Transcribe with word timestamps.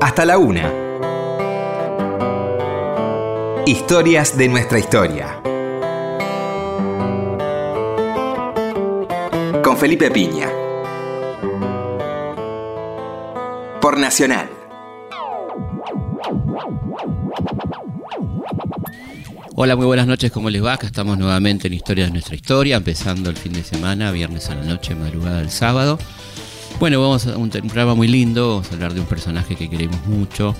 hasta 0.00 0.24
la 0.24 0.38
una. 0.38 0.72
Historias 3.66 4.36
de 4.36 4.48
nuestra 4.48 4.78
historia. 4.78 5.40
Con 9.62 9.76
Felipe 9.76 10.10
Piña. 10.10 10.48
Por 13.80 13.98
Nacional. 13.98 14.48
Hola, 19.54 19.76
muy 19.76 19.84
buenas 19.84 20.06
noches, 20.06 20.32
¿cómo 20.32 20.48
les 20.48 20.64
va? 20.64 20.72
Acá 20.72 20.86
estamos 20.86 21.18
nuevamente 21.18 21.68
en 21.68 21.74
Historia 21.74 22.06
de 22.06 22.12
nuestra 22.12 22.34
historia, 22.34 22.76
empezando 22.76 23.28
el 23.28 23.36
fin 23.36 23.52
de 23.52 23.62
semana, 23.62 24.10
viernes 24.10 24.48
a 24.48 24.54
la 24.54 24.64
noche, 24.64 24.94
madrugada 24.94 25.38
del 25.38 25.50
sábado. 25.50 25.98
Bueno, 26.80 26.98
vamos 27.02 27.26
a 27.26 27.36
un, 27.36 27.50
programa 27.50 27.94
muy 27.94 28.08
lindo, 28.08 28.48
vamos 28.48 28.70
a 28.70 28.74
hablar 28.74 28.94
de 28.94 29.00
un 29.00 29.06
personaje 29.06 29.54
que 29.54 29.68
queremos 29.68 30.02
mucho, 30.06 30.56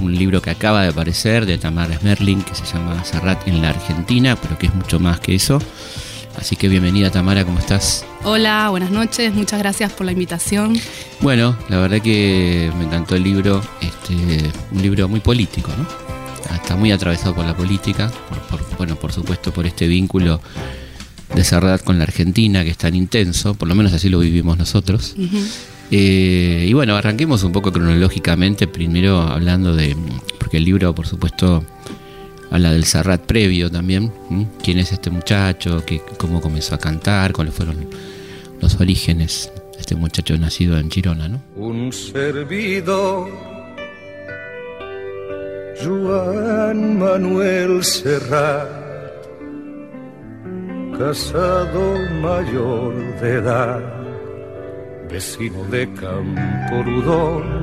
un 0.00 0.16
libro 0.16 0.40
que 0.40 0.48
acaba 0.48 0.80
de 0.80 0.88
aparecer 0.88 1.44
de 1.44 1.58
Tamara 1.58 1.98
Smerling 1.98 2.40
que 2.40 2.54
se 2.54 2.64
llama 2.64 3.04
Serrat 3.04 3.46
en 3.46 3.60
la 3.60 3.68
Argentina, 3.68 4.34
pero 4.40 4.56
que 4.56 4.68
es 4.68 4.74
mucho 4.74 4.98
más 4.98 5.20
que 5.20 5.34
eso. 5.34 5.58
Así 6.38 6.56
que 6.56 6.68
bienvenida 6.70 7.10
Tamara, 7.10 7.44
¿cómo 7.44 7.58
estás? 7.58 8.02
Hola, 8.24 8.70
buenas 8.70 8.90
noches, 8.90 9.34
muchas 9.34 9.58
gracias 9.58 9.92
por 9.92 10.06
la 10.06 10.12
invitación. 10.12 10.80
Bueno, 11.20 11.54
la 11.68 11.80
verdad 11.80 12.00
que 12.00 12.72
me 12.78 12.84
encantó 12.84 13.14
el 13.14 13.22
libro, 13.22 13.60
este, 13.82 14.50
un 14.70 14.80
libro 14.80 15.06
muy 15.06 15.20
político, 15.20 15.70
¿no? 15.76 15.86
Está 16.56 16.76
muy 16.76 16.92
atravesado 16.92 17.34
por 17.34 17.44
la 17.44 17.54
política, 17.54 18.10
por, 18.30 18.38
por, 18.58 18.76
bueno, 18.78 18.96
por 18.96 19.12
supuesto 19.12 19.52
por 19.52 19.66
este 19.66 19.86
vínculo 19.86 20.40
de 21.34 21.44
Serrat 21.44 21.82
con 21.82 21.98
la 21.98 22.04
Argentina 22.04 22.64
que 22.64 22.70
es 22.70 22.78
tan 22.78 22.94
intenso, 22.94 23.54
por 23.54 23.68
lo 23.68 23.74
menos 23.74 23.92
así 23.92 24.08
lo 24.08 24.18
vivimos 24.18 24.58
nosotros. 24.58 25.14
Uh 25.16 25.22
-huh. 25.22 25.46
eh, 25.90 26.66
y 26.68 26.72
bueno, 26.72 26.96
arranquemos 26.96 27.42
un 27.42 27.52
poco 27.52 27.72
cronológicamente, 27.72 28.66
primero 28.66 29.20
hablando 29.22 29.74
de, 29.74 29.96
porque 30.38 30.58
el 30.58 30.64
libro 30.64 30.94
por 30.94 31.06
supuesto 31.06 31.64
habla 32.50 32.72
del 32.72 32.84
Serrat 32.84 33.22
previo 33.22 33.70
también, 33.70 34.12
¿sí? 34.28 34.46
quién 34.62 34.78
es 34.78 34.92
este 34.92 35.10
muchacho, 35.10 35.82
¿Qué, 35.86 36.02
cómo 36.18 36.40
comenzó 36.40 36.74
a 36.74 36.78
cantar, 36.78 37.32
cuáles 37.32 37.54
fueron 37.54 37.88
los 38.60 38.78
orígenes 38.78 39.50
de 39.74 39.80
este 39.80 39.94
muchacho 39.96 40.36
nacido 40.36 40.78
en 40.78 40.90
Girona, 40.90 41.28
¿no? 41.28 41.42
Un 41.56 41.92
servidor, 41.92 43.30
Juan 45.82 46.98
Manuel 46.98 47.82
Serrat, 47.82 48.81
casado 50.98 51.96
mayor 52.20 53.20
de 53.20 53.30
edad, 53.34 53.80
vecino 55.10 55.64
de 55.64 55.92
Camporudón, 55.94 57.62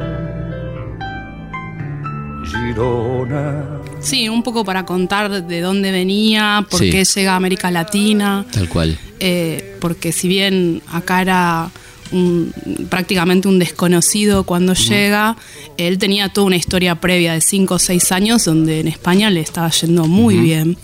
Girona. 2.45 3.65
Sí, 3.99 4.29
un 4.29 4.43
poco 4.43 4.63
para 4.65 4.85
contar 4.85 5.45
de 5.45 5.61
dónde 5.61 5.91
venía, 5.91 6.65
por 6.69 6.79
sí. 6.79 6.89
qué 6.89 7.03
llega 7.03 7.33
a 7.33 7.35
América 7.35 7.69
Latina. 7.71 8.45
Tal 8.51 8.69
cual. 8.69 8.97
Eh, 9.19 9.77
porque 9.79 10.11
si 10.11 10.27
bien 10.27 10.81
acá 10.91 11.21
era 11.21 11.69
un, 12.11 12.53
prácticamente 12.89 13.47
un 13.47 13.59
desconocido 13.59 14.43
cuando 14.43 14.71
uh 14.71 14.75
-huh. 14.75 14.89
llega, 14.89 15.35
él 15.77 15.97
tenía 15.97 16.29
toda 16.29 16.47
una 16.47 16.55
historia 16.55 16.95
previa 16.95 17.33
de 17.33 17.41
5 17.41 17.75
o 17.75 17.79
6 17.79 18.11
años 18.11 18.45
donde 18.45 18.79
en 18.79 18.87
España 18.87 19.29
le 19.29 19.41
estaba 19.41 19.69
yendo 19.69 20.07
muy 20.07 20.35
uh 20.35 20.39
-huh. 20.39 20.43
bien, 20.43 20.77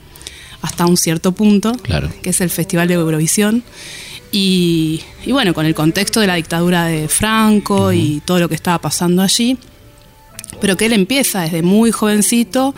hasta 0.66 0.85
un 0.85 0.97
cierto 0.97 1.31
punto, 1.31 1.73
claro. 1.73 2.09
que 2.21 2.31
es 2.31 2.41
el 2.41 2.49
Festival 2.49 2.88
de 2.88 2.95
Eurovisión. 2.95 3.63
Y, 4.31 5.02
y, 5.25 5.31
bueno, 5.31 5.53
con 5.53 5.66
el 5.66 5.73
contexto 5.73 6.19
de 6.19 6.27
la 6.27 6.35
dictadura 6.35 6.85
de 6.85 7.08
Franco 7.08 7.85
uh 7.88 7.91
-huh. 7.91 7.97
y 7.97 8.21
todo 8.25 8.39
lo 8.39 8.49
que 8.49 8.55
estaba 8.55 8.80
pasando 8.80 9.21
allí, 9.21 9.58
pero 10.59 10.75
que 10.75 10.88
él 10.88 10.93
empieza 10.93 11.41
desde 11.41 11.61
muy 11.61 11.91
jovencito 11.91 12.73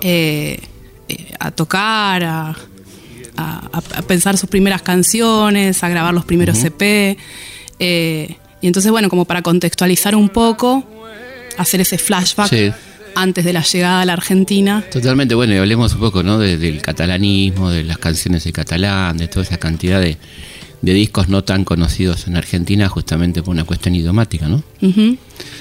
eh, 0.00 0.60
eh, 1.08 1.32
a 1.38 1.50
tocar, 1.50 2.24
a, 2.24 2.56
a, 3.36 3.70
a, 3.72 4.02
pensar 4.02 4.38
sus 4.38 4.48
primeras 4.48 4.82
canciones, 4.82 5.82
a 5.82 5.88
grabar 5.88 6.14
los 6.14 6.24
primeros 6.24 6.58
uh 6.58 6.62
-huh. 6.62 6.66
EP. 6.68 7.18
Eh, 7.78 8.36
y 8.62 8.66
entonces, 8.66 8.90
bueno, 8.90 9.08
como 9.08 9.24
para 9.24 9.42
contextualizar 9.42 10.14
un 10.14 10.28
poco, 10.28 10.84
hacer 11.58 11.80
ese 11.80 11.98
flashback. 11.98 12.48
Sí. 12.48 12.72
Antes 13.18 13.44
de 13.46 13.52
la 13.54 13.62
llegada 13.62 14.02
a 14.02 14.04
la 14.04 14.12
Argentina. 14.12 14.84
Totalmente, 14.92 15.34
bueno, 15.34 15.54
y 15.54 15.56
hablemos 15.56 15.94
un 15.94 16.00
poco 16.00 16.22
¿no? 16.22 16.38
De, 16.38 16.58
del 16.58 16.82
catalanismo, 16.82 17.70
de 17.70 17.82
las 17.82 17.96
canciones 17.96 18.44
de 18.44 18.52
catalán, 18.52 19.16
de 19.16 19.26
toda 19.26 19.42
esa 19.42 19.56
cantidad 19.56 20.00
de, 20.00 20.18
de 20.82 20.92
discos 20.92 21.28
no 21.28 21.42
tan 21.42 21.64
conocidos 21.64 22.26
en 22.28 22.36
Argentina 22.36 22.88
justamente 22.88 23.42
por 23.42 23.52
una 23.54 23.64
cuestión 23.64 23.94
idiomática, 23.94 24.48
¿no? 24.48 24.62
Uh 24.82 24.86
-huh. 24.88 25.18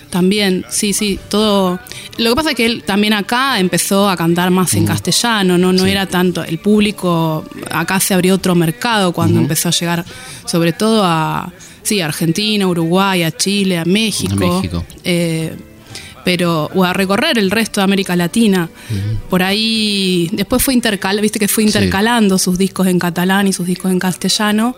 También, 0.09 0.65
sí, 0.69 0.93
sí, 0.93 1.17
todo. 1.29 1.79
Lo 2.17 2.29
que 2.29 2.35
pasa 2.35 2.49
es 2.51 2.55
que 2.55 2.65
él 2.65 2.83
también 2.83 3.13
acá 3.13 3.59
empezó 3.59 4.09
a 4.09 4.15
cantar 4.15 4.51
más 4.51 4.73
uh 4.73 4.75
-huh. 4.75 4.79
en 4.79 4.85
castellano, 4.85 5.57
no, 5.57 5.71
no 5.73 5.83
sí. 5.85 5.89
era 5.89 6.05
tanto. 6.05 6.43
El 6.43 6.59
público, 6.59 7.45
acá 7.71 7.99
se 7.99 8.13
abrió 8.13 8.35
otro 8.35 8.53
mercado 8.55 9.13
cuando 9.13 9.35
uh 9.35 9.39
-huh. 9.39 9.43
empezó 9.43 9.69
a 9.69 9.71
llegar, 9.71 10.05
sobre 10.45 10.73
todo 10.73 11.03
a, 11.03 11.51
sí, 11.83 12.01
a 12.01 12.05
Argentina, 12.05 12.67
Uruguay, 12.67 13.23
a 13.23 13.31
Chile, 13.31 13.77
a 13.77 13.85
México. 13.85 14.33
A 14.33 14.35
México. 14.35 14.85
Eh, 15.03 15.55
pero 16.25 16.69
o 16.73 16.83
a 16.83 16.91
recorrer 16.91 17.37
el 17.37 17.51
resto 17.51 17.79
de 17.79 17.85
América 17.85 18.15
Latina. 18.17 18.67
Uh 18.89 18.93
-huh. 18.93 19.17
Por 19.29 19.43
ahí 19.43 20.29
después 20.33 20.61
fue 20.61 20.73
intercal, 20.73 21.21
viste 21.21 21.39
que 21.39 21.47
fue 21.47 21.63
intercalando 21.63 22.37
sí. 22.37 22.43
sus 22.45 22.57
discos 22.57 22.87
en 22.87 22.99
catalán 22.99 23.47
y 23.47 23.53
sus 23.53 23.67
discos 23.67 23.91
en 23.91 23.99
castellano. 23.99 24.75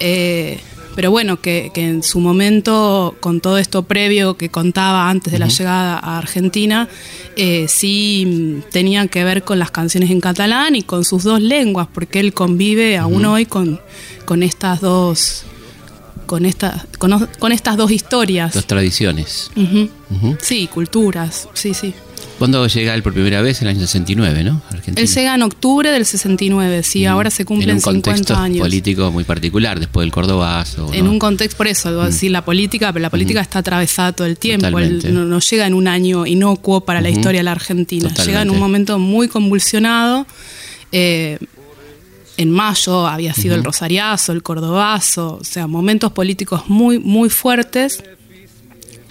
Eh, 0.00 0.58
pero 0.96 1.12
bueno, 1.12 1.40
que, 1.40 1.70
que, 1.72 1.82
en 1.88 2.02
su 2.02 2.18
momento, 2.18 3.14
con 3.20 3.40
todo 3.40 3.58
esto 3.58 3.84
previo 3.84 4.36
que 4.36 4.48
contaba 4.48 5.08
antes 5.08 5.32
de 5.32 5.38
uh 5.38 5.42
-huh. 5.42 5.46
la 5.46 5.56
llegada 5.56 5.98
a 5.98 6.18
Argentina, 6.18 6.88
eh, 7.36 7.66
sí 7.68 8.60
tenían 8.72 9.08
que 9.08 9.22
ver 9.22 9.44
con 9.44 9.58
las 9.58 9.70
canciones 9.70 10.10
en 10.10 10.20
catalán 10.20 10.74
y 10.74 10.82
con 10.82 11.04
sus 11.04 11.22
dos 11.22 11.40
lenguas, 11.40 11.86
porque 11.94 12.18
él 12.18 12.32
convive 12.32 12.98
aún 12.98 13.24
uh 13.24 13.28
-huh. 13.28 13.34
hoy 13.34 13.46
con, 13.46 13.80
con 14.24 14.42
estas 14.42 14.80
dos 14.80 15.44
con, 16.30 16.46
esta, 16.46 16.86
con, 16.98 17.26
con, 17.40 17.50
estas 17.50 17.76
dos 17.76 17.90
historias. 17.90 18.54
Dos 18.54 18.64
tradiciones. 18.64 19.50
Uh 19.56 19.62
-huh. 19.62 19.90
Uh 20.10 20.14
-huh. 20.14 20.38
Sí, 20.40 20.68
culturas, 20.72 21.48
sí, 21.54 21.74
sí. 21.74 21.92
¿Cuándo 22.38 22.64
llega 22.68 22.94
él 22.94 23.02
por 23.02 23.12
primera 23.12 23.42
vez? 23.42 23.60
En 23.60 23.66
el 23.66 23.76
año 23.76 23.80
69, 23.80 24.44
¿no? 24.44 24.62
Argentina. 24.68 25.00
Él 25.00 25.08
llega 25.12 25.34
en 25.34 25.42
octubre 25.42 25.90
del 25.90 26.06
69, 26.06 26.84
sí, 26.84 27.04
ahora 27.04 27.30
se 27.30 27.44
cumplen 27.44 27.70
en 27.70 27.74
un 27.76 27.80
50 27.80 28.10
contexto 28.10 28.36
años. 28.36 28.60
político 28.60 29.10
muy 29.10 29.24
particular, 29.24 29.80
después 29.80 30.04
del 30.04 30.12
Cordobazo. 30.12 30.88
En 30.94 31.08
un 31.08 31.18
contexto, 31.18 31.56
por 31.56 31.66
eso, 31.66 32.08
la 32.22 32.44
política, 32.44 32.92
pero 32.92 33.02
la 33.02 33.10
política 33.10 33.40
está 33.40 33.58
atravesada 33.58 34.12
todo 34.12 34.28
el 34.28 34.36
tiempo. 34.38 34.78
Él 34.78 35.02
no, 35.12 35.24
no, 35.24 35.40
llega 35.40 35.66
en 35.66 35.74
un 35.74 35.88
año 35.88 36.26
inocuo 36.26 36.82
para 36.82 37.00
la 37.00 37.10
historia 37.10 37.40
de 37.40 37.44
la 37.44 37.52
Argentina. 37.52 38.08
Totalmente. 38.08 38.30
Llega 38.30 38.42
en 38.42 38.50
un 38.50 38.60
momento 38.60 39.00
muy 39.00 39.26
convulsionado. 39.26 40.26
Eh, 40.92 41.38
en 42.40 42.50
mayo 42.50 43.06
había 43.06 43.34
sido 43.34 43.54
uh 43.54 43.56
-huh. 43.56 43.58
el 43.58 43.64
Rosariazo, 43.64 44.32
el 44.32 44.42
Cordobazo, 44.42 45.38
o 45.40 45.44
sea, 45.44 45.66
momentos 45.66 46.10
políticos 46.12 46.62
muy, 46.68 46.98
muy 46.98 47.28
fuertes. 47.28 48.02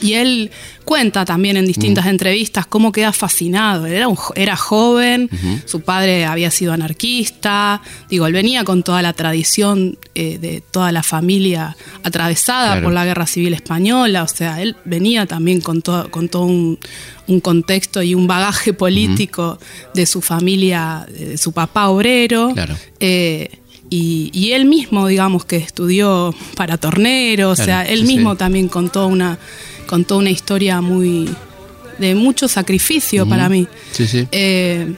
Y 0.01 0.13
él 0.13 0.51
cuenta 0.85 1.25
también 1.25 1.57
en 1.57 1.65
distintas 1.65 2.05
uh 2.05 2.07
-huh. 2.07 2.11
entrevistas 2.11 2.65
cómo 2.65 2.91
queda 2.91 3.11
fascinado. 3.13 3.85
Era, 3.85 4.07
un, 4.07 4.17
era 4.35 4.55
joven, 4.55 5.29
uh 5.31 5.35
-huh. 5.35 5.61
su 5.65 5.81
padre 5.81 6.25
había 6.25 6.49
sido 6.51 6.73
anarquista, 6.73 7.81
digo, 8.09 8.25
él 8.25 8.33
venía 8.33 8.63
con 8.63 8.81
toda 8.81 9.01
la 9.01 9.13
tradición 9.13 9.97
eh, 10.15 10.37
de 10.39 10.61
toda 10.71 10.91
la 10.91 11.03
familia 11.03 11.75
atravesada 12.03 12.71
claro. 12.71 12.83
por 12.83 12.93
la 12.93 13.05
guerra 13.05 13.27
civil 13.27 13.53
española, 13.53 14.23
o 14.23 14.27
sea, 14.27 14.61
él 14.61 14.75
venía 14.85 15.25
también 15.25 15.61
con 15.61 15.81
todo, 15.81 16.09
con 16.09 16.27
todo 16.29 16.45
un, 16.45 16.79
un 17.27 17.39
contexto 17.39 18.01
y 18.01 18.15
un 18.15 18.25
bagaje 18.25 18.73
político 18.73 19.59
uh 19.59 19.63
-huh. 19.63 19.93
de 19.93 20.05
su 20.05 20.21
familia, 20.21 21.05
de 21.11 21.37
su 21.37 21.51
papá 21.51 21.89
obrero. 21.89 22.51
Claro. 22.53 22.75
Eh, 22.99 23.58
y, 23.89 24.29
y, 24.33 24.51
él 24.51 24.65
mismo, 24.65 25.07
digamos, 25.07 25.45
que 25.45 25.57
estudió 25.57 26.33
para 26.55 26.77
tornero, 26.77 27.35
claro, 27.35 27.49
o 27.51 27.55
sea, 27.55 27.83
él 27.83 28.01
sí, 28.01 28.05
mismo 28.05 28.33
sí. 28.33 28.37
también 28.37 28.67
contó 28.67 29.07
una, 29.07 29.39
contó 29.87 30.17
una 30.17 30.29
historia 30.29 30.81
muy 30.81 31.27
de 31.97 32.15
mucho 32.15 32.47
sacrificio 32.47 33.23
uh 33.23 33.25
-huh. 33.25 33.29
para 33.29 33.49
mí. 33.49 33.67
Sí, 33.91 34.07
sí. 34.07 34.27
Eh, 34.31 34.93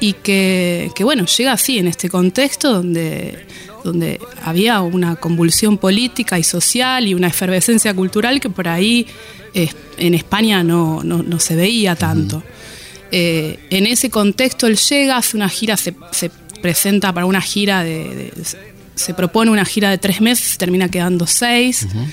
y 0.00 0.14
que, 0.14 0.90
que, 0.94 1.04
bueno, 1.04 1.24
llega 1.26 1.52
así 1.52 1.78
en 1.78 1.86
este 1.86 2.10
contexto 2.10 2.72
donde, 2.72 3.46
donde 3.84 4.20
había 4.42 4.80
una 4.80 5.16
convulsión 5.16 5.78
política 5.78 6.38
y 6.38 6.42
social 6.42 7.06
y 7.06 7.14
una 7.14 7.28
efervescencia 7.28 7.94
cultural 7.94 8.40
que 8.40 8.50
por 8.50 8.66
ahí 8.66 9.06
eh, 9.54 9.68
en 9.98 10.14
España 10.14 10.64
no, 10.64 11.02
no, 11.04 11.22
no, 11.22 11.38
se 11.38 11.54
veía 11.54 11.94
tanto. 11.94 12.38
Uh 12.38 12.40
-huh. 12.40 13.12
eh, 13.12 13.58
en 13.70 13.86
ese 13.86 14.10
contexto 14.10 14.66
él 14.66 14.76
llega, 14.76 15.16
hace 15.18 15.36
una 15.36 15.48
gira, 15.48 15.76
se, 15.76 15.94
se 16.10 16.30
presenta 16.62 17.12
para 17.12 17.26
una 17.26 17.42
gira 17.42 17.82
de, 17.84 18.32
de, 18.34 18.46
se 18.94 19.14
propone 19.14 19.50
una 19.50 19.64
gira 19.64 19.90
de 19.90 19.98
tres 19.98 20.20
meses, 20.20 20.56
termina 20.58 20.88
quedando 20.88 21.26
seis. 21.26 21.82
Uh 21.82 21.88
-huh. 21.88 22.06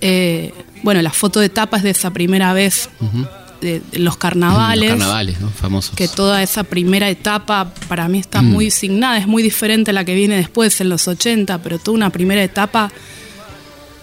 eh, 0.00 0.52
bueno, 0.82 1.00
la 1.00 1.10
foto 1.10 1.40
de 1.40 1.48
tapa 1.48 1.78
es 1.78 1.82
de 1.82 1.90
esa 1.90 2.10
primera 2.10 2.52
vez 2.52 2.90
uh 3.00 3.04
-huh. 3.04 3.28
de, 3.60 3.82
de, 3.90 3.98
los 3.98 4.16
carnavales. 4.16 4.90
Los 4.90 4.98
carnavales, 4.98 5.40
¿no? 5.40 5.50
Famosos. 5.50 5.94
Que 5.94 6.08
toda 6.08 6.42
esa 6.42 6.64
primera 6.64 7.08
etapa 7.08 7.72
para 7.88 8.08
mí 8.08 8.18
está 8.18 8.42
mm. 8.42 8.46
muy 8.46 8.70
signada, 8.70 9.18
es 9.18 9.26
muy 9.26 9.42
diferente 9.42 9.90
a 9.90 9.94
la 9.94 10.04
que 10.04 10.14
viene 10.14 10.36
después 10.36 10.80
en 10.80 10.88
los 10.88 11.08
80, 11.08 11.58
pero 11.62 11.78
toda 11.78 11.94
una 11.94 12.10
primera 12.10 12.42
etapa 12.42 12.90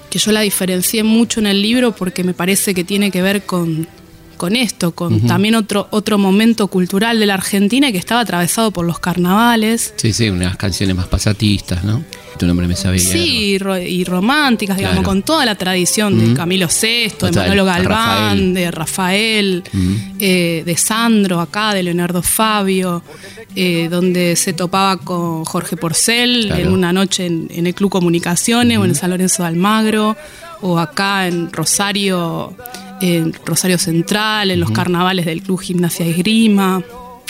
que 0.09 0.19
yo 0.19 0.31
la 0.31 0.41
diferencié 0.41 1.03
mucho 1.03 1.39
en 1.39 1.47
el 1.47 1.61
libro 1.61 1.93
porque 1.95 2.23
me 2.23 2.33
parece 2.33 2.73
que 2.73 2.83
tiene 2.83 3.11
que 3.11 3.21
ver 3.21 3.45
con, 3.45 3.87
con 4.41 4.55
esto, 4.55 4.91
con 4.95 5.21
también 5.27 5.53
otro, 5.53 5.87
otro 5.91 6.17
momento 6.17 6.65
cultural 6.65 7.19
de 7.19 7.27
la 7.27 7.35
Argentina 7.35 7.91
que 7.91 7.99
estaba 7.99 8.21
atravesado 8.21 8.71
por 8.71 8.87
los 8.87 8.97
carnavales. 8.97 9.93
Sí, 9.97 10.13
sí, 10.13 10.29
unas 10.31 10.57
canciones 10.57 10.95
más 10.95 11.05
pasatistas, 11.05 11.83
¿no? 11.83 12.03
Tu 12.39 12.47
nombre 12.47 12.65
me 12.67 12.75
sabía. 12.75 12.99
Sí, 12.99 13.51
y, 13.53 13.57
ro- 13.59 13.77
y 13.77 14.03
románticas, 14.03 14.77
digamos, 14.77 14.95
Claro. 15.01 15.07
con 15.09 15.21
toda 15.21 15.45
la 15.45 15.53
tradición 15.55 16.17
de. 16.19 16.33
Camilo 16.33 16.67
VI, 16.67 17.11
de 17.29 17.31
Manolo 17.39 17.65
Galván, 17.65 17.85
Rafael. 17.85 18.53
de 18.55 18.71
Rafael, 18.71 19.63
eh, 20.19 20.63
de 20.65 20.77
Sandro 20.77 21.39
acá, 21.39 21.75
de 21.75 21.83
Leonardo 21.83 22.23
Fabio, 22.23 23.03
eh, 23.55 23.89
donde 23.91 24.35
se 24.37 24.53
topaba 24.53 24.97
con 24.97 25.45
Jorge 25.45 25.77
Porcel 25.77 26.45
Claro. 26.47 26.61
en 26.63 26.71
una 26.71 26.91
noche 26.91 27.27
en, 27.27 27.47
en 27.51 27.67
el 27.67 27.75
Club 27.75 27.91
Comunicaciones 27.91 28.77
o 28.79 28.85
en 28.85 28.95
San 28.95 29.11
Lorenzo 29.11 29.43
de 29.43 29.49
Almagro, 29.49 30.17
o 30.61 30.79
acá 30.79 31.27
en 31.27 31.51
Rosario, 31.51 32.55
en 33.01 33.33
Rosario 33.45 33.77
Central, 33.77 34.51
en 34.51 34.59
los 34.59 34.71
carnavales 34.71 35.25
del 35.25 35.41
Club 35.41 35.59
Gimnasia 35.61 36.05
y 36.05 36.11
Esgrima. 36.11 36.81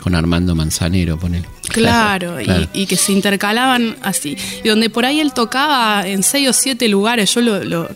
Con 0.02 0.16
Armando 0.16 0.56
Manzanero, 0.56 1.18
ponele. 1.20 1.46
Claro, 1.70 2.42
y- 2.42 2.46
Claro. 2.46 2.68
Y, 2.74 2.88
que 2.88 2.96
se 2.98 3.12
intercalaban 3.12 3.96
así. 4.02 4.36
Y 4.64 4.68
donde 4.68 4.90
por 4.90 5.06
ahí 5.06 5.20
él 5.20 5.32
tocaba 5.32 6.08
en 6.08 6.24
seis 6.24 6.50
o 6.50 6.54
siete 6.54 6.88
lugares, 6.88 7.34
yo 7.36 7.42
lo, 7.42 7.64
lo, 7.64 7.88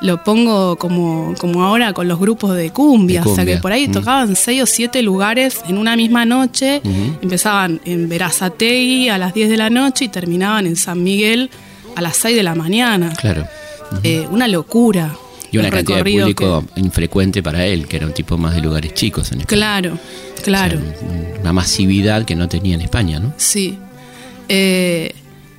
lo 0.00 0.24
pongo 0.24 0.76
como, 0.76 1.34
como 1.38 1.62
ahora 1.62 1.92
con 1.92 2.08
los 2.08 2.18
grupos 2.18 2.56
de 2.56 2.70
cumbia, 2.70 3.20
De 3.22 3.28
o 3.28 3.34
sea 3.34 3.44
que 3.44 3.58
por 3.58 3.72
ahí 3.72 3.88
tocaban 3.88 4.36
seis 4.36 4.62
o 4.62 4.66
siete 4.66 5.02
lugares 5.02 5.60
en 5.68 5.76
una 5.76 5.96
misma 5.96 6.24
noche, 6.24 6.80
empezaban 7.20 7.78
en 7.84 8.08
Verazategui 8.08 9.10
a 9.10 9.18
las 9.18 9.34
10 9.34 9.50
de 9.50 9.56
la 9.58 9.68
noche 9.68 10.06
y 10.06 10.08
terminaban 10.08 10.66
en 10.66 10.76
San 10.76 11.02
Miguel 11.02 11.50
a 11.94 12.00
las 12.00 12.16
6 12.16 12.36
de 12.36 12.42
la 12.42 12.54
mañana. 12.54 13.12
Claro. 13.20 13.46
Eh, 14.02 14.26
una 14.30 14.48
locura. 14.48 15.14
Y 15.52 15.58
una 15.58 15.70
cantidad 15.70 16.04
de 16.04 16.12
público 16.12 16.64
infrecuente 16.76 17.42
para 17.42 17.66
él, 17.66 17.86
que 17.86 17.96
era 17.96 18.06
un 18.06 18.12
tipo 18.12 18.38
más 18.38 18.54
de 18.54 18.60
lugares 18.60 18.94
chicos 18.94 19.32
en 19.32 19.40
España. 19.40 19.58
Claro, 19.58 19.98
claro. 20.44 20.78
O 20.78 20.98
sea, 20.98 21.40
una 21.40 21.52
masividad 21.52 22.24
que 22.24 22.36
no 22.36 22.48
tenía 22.48 22.74
en 22.74 22.82
España, 22.82 23.18
¿no? 23.18 23.32
Sí. 23.36 23.78
Eh, 24.48 25.14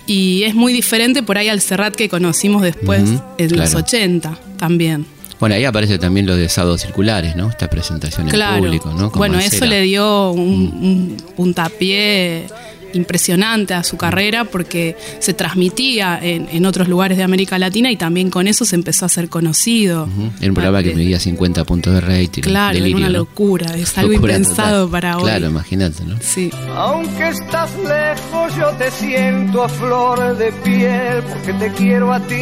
y 0.07 0.43
es 0.43 0.55
muy 0.55 0.73
diferente 0.73 1.23
por 1.23 1.37
ahí 1.37 1.49
al 1.49 1.61
Serrat 1.61 1.95
que 1.95 2.09
conocimos 2.09 2.61
después 2.61 3.01
en 3.37 3.57
los 3.57 3.69
claro. 3.69 3.85
80 3.85 4.37
también. 4.57 5.05
Bueno, 5.39 5.55
ahí 5.55 5.65
aparece 5.65 5.97
también 5.97 6.27
lo 6.27 6.35
de 6.35 6.49
sábados 6.49 6.81
circulares, 6.81 7.35
¿no? 7.35 7.49
Esta 7.49 7.67
presentación 7.67 8.27
en 8.27 8.33
claro. 8.33 8.61
público, 8.61 8.93
¿no? 8.93 9.11
Con 9.11 9.19
bueno, 9.19 9.35
Mancera. 9.35 9.55
eso 9.55 9.65
le 9.65 9.81
dio 9.81 10.31
un, 10.31 10.41
un 10.43 11.17
puntapié 11.35 12.45
impresionante 12.93 13.73
a 13.73 13.83
su 13.83 13.97
carrera 13.97 14.45
porque 14.45 14.95
se 15.19 15.33
transmitía 15.33 16.19
en, 16.21 16.47
en 16.51 16.65
otros 16.65 16.87
lugares 16.87 17.17
de 17.17 17.23
América 17.23 17.57
Latina 17.59 17.91
y 17.91 17.95
también 17.95 18.29
con 18.29 18.47
eso 18.47 18.65
se 18.65 18.75
empezó 18.75 19.05
a 19.05 19.09
ser 19.09 19.29
conocido. 19.29 20.03
Ujú. 20.05 20.31
Era 20.39 20.49
un 20.49 20.53
programa 20.55 20.83
que 20.83 20.93
medía 20.95 21.19
50 21.19 21.63
puntos 21.65 21.93
de 21.93 22.01
rating. 22.01 22.41
Claro, 22.41 22.71
era 22.77 22.83
delirio, 22.83 22.97
una 22.97 23.07
¿no? 23.09 23.19
locura, 23.19 23.75
es 23.75 23.97
algo 23.97 24.13
Locura 24.13 24.33
impensado 24.35 24.85
total. 24.85 24.91
para 24.91 25.17
hoy. 25.17 25.23
Claro, 25.23 25.47
imagínate, 25.47 26.03
¿no? 26.05 26.15
Sí. 26.21 26.49
Aunque 26.75 27.29
estás 27.29 27.69
lejos, 27.77 28.55
yo 28.57 28.69
te 28.77 28.91
siento 28.91 29.63
a 29.63 29.69
flor 29.69 30.37
de 30.37 30.51
piel, 30.63 31.23
porque 31.29 31.53
te 31.53 31.71
quiero 31.73 32.13
a 32.13 32.19
ti, 32.19 32.35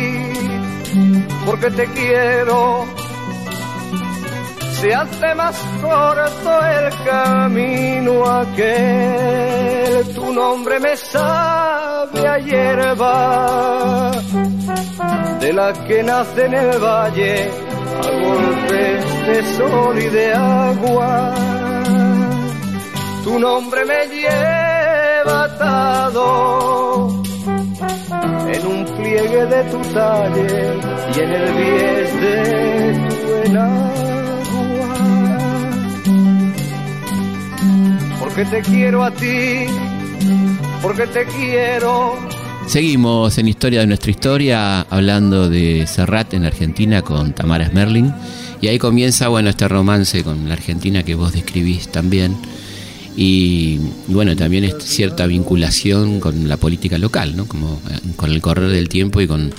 porque 1.45 1.69
te 1.71 1.85
quiero. 1.87 2.85
Se 4.79 4.93
hace 4.93 5.35
más 5.35 5.57
corto 5.81 6.65
el 6.65 6.89
camino 7.05 8.25
aquel, 8.25 10.13
tu 10.15 10.33
nombre 10.33 10.79
me 10.79 10.95
sabe 10.95 12.27
a 12.27 12.37
hierba, 12.39 14.11
de 15.41 15.53
la 15.53 15.73
que 15.85 16.03
nace 16.03 16.45
en 16.45 16.53
el 16.53 16.79
valle, 16.79 17.51
a 17.97 18.11
golpes 18.25 19.27
de 19.27 19.57
sol 19.57 19.99
y 19.99 20.07
de 20.07 20.33
agua 20.33 21.33
tu 23.29 23.37
nombre 23.37 23.85
me 23.85 24.07
lleva 24.07 25.43
atado 25.43 27.09
en 28.53 28.67
un 28.67 28.85
pliegue 28.97 29.45
de 29.45 29.63
tu 29.71 29.79
talle 29.93 30.79
y 31.15 31.19
en 31.19 31.31
el 31.31 31.53
bies 31.53 32.21
de 32.21 32.33
tu 33.21 33.49
enagua. 33.49 34.18
Porque 38.39 38.61
te 38.61 38.71
quiero 38.71 39.03
a 39.03 39.11
ti, 39.11 39.65
porque 40.81 41.05
te 41.07 41.25
quiero. 41.25 42.17
Seguimos 42.67 43.37
en 43.37 43.49
Historia 43.49 43.81
de 43.81 43.87
nuestra 43.87 44.11
historia 44.11 44.79
hablando 44.89 45.49
de 45.49 45.85
Serrat 45.85 46.33
en 46.33 46.45
Argentina 46.45 47.01
con 47.01 47.33
Tamara 47.33 47.67
Smerling. 47.67 48.13
Y 48.61 48.67
ahí 48.69 48.79
comienza, 48.79 49.27
bueno, 49.27 49.49
este 49.49 49.67
romance 49.67 50.23
con 50.23 50.47
la 50.47 50.53
Argentina 50.53 51.03
que 51.03 51.15
vos 51.15 51.33
describís 51.33 51.89
también. 51.89 52.37
Y 53.17 53.81
y 54.09 54.13
bueno, 54.13 54.35
también 54.35 54.63
es 54.63 54.75
cierta 54.79 55.27
vinculación 55.27 56.19
con 56.19 56.47
la 56.47 56.57
política 56.57 56.97
local, 56.97 57.35
¿no? 57.35 57.45
Como 57.45 57.81
eh, 57.91 57.99
con 58.15 58.31
el 58.31 58.41
correr 58.41 58.69
del 58.69 58.89
tiempo 58.89 59.19
y 59.19 59.27
con 59.27 59.53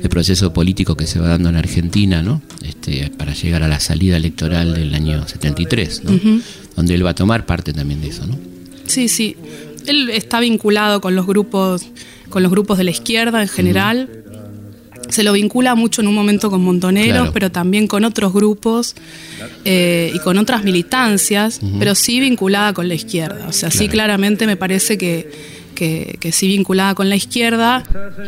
el 0.00 0.08
proceso 0.08 0.52
político 0.52 0.94
que 0.94 1.06
se 1.06 1.18
va 1.18 1.28
dando 1.28 1.48
en 1.48 1.56
Argentina, 1.56 2.22
¿no? 2.22 2.42
Este, 2.62 3.10
para 3.16 3.32
llegar 3.32 3.62
a 3.62 3.68
la 3.68 3.80
salida 3.80 4.16
electoral 4.16 4.74
del 4.74 4.94
año 4.94 5.26
73, 5.26 6.04
¿no? 6.04 6.12
Donde 6.76 6.94
él 6.94 7.04
va 7.04 7.10
a 7.10 7.14
tomar 7.14 7.46
parte 7.46 7.72
también 7.72 8.00
de 8.00 8.08
eso, 8.08 8.26
¿no? 8.26 8.36
Sí, 8.86 9.08
sí. 9.08 9.36
Él 9.86 10.10
está 10.10 10.40
vinculado 10.40 11.00
con 11.00 11.14
los 11.16 11.26
grupos, 11.26 11.86
con 12.28 12.42
los 12.42 12.50
grupos 12.52 12.78
de 12.78 12.84
la 12.84 12.90
izquierda 12.90 13.40
en 13.42 13.48
general. 13.48 14.10
Se 15.08 15.22
lo 15.22 15.32
vincula 15.32 15.74
mucho 15.76 16.02
en 16.02 16.08
un 16.08 16.14
momento 16.14 16.50
con 16.50 16.62
Montoneros, 16.62 17.12
Claro. 17.18 17.32
pero 17.32 17.52
también 17.52 17.86
con 17.86 18.04
otros 18.04 18.32
grupos 18.32 18.96
eh, 19.64 20.10
y 20.12 20.18
con 20.18 20.36
otras 20.36 20.64
militancias, 20.64 21.60
pero 21.78 21.94
sí 21.94 22.18
vinculada 22.18 22.72
con 22.72 22.88
la 22.88 22.94
izquierda. 22.94 23.46
O 23.48 23.52
sea, 23.52 23.70
sí 23.70 23.88
claramente 23.88 24.46
me 24.48 24.56
parece 24.56 24.98
que, 24.98 25.30
que, 25.76 26.16
que 26.18 26.32
sí 26.32 26.48
vinculada 26.48 26.96
con 26.96 27.08
la 27.08 27.14
izquierda. 27.14 27.84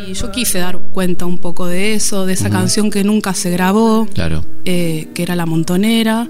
Y 0.08 0.14
yo 0.14 0.30
quise 0.30 0.58
dar 0.58 0.78
cuenta 0.92 1.26
un 1.26 1.38
poco 1.38 1.66
de 1.66 1.94
eso, 1.94 2.26
de 2.26 2.34
esa 2.34 2.48
canción 2.48 2.90
que 2.90 3.02
nunca 3.02 3.34
se 3.34 3.50
grabó, 3.50 4.06
Claro. 4.14 4.44
eh, 4.64 5.08
que 5.14 5.24
era 5.24 5.34
La 5.34 5.46
Montonera. 5.46 6.28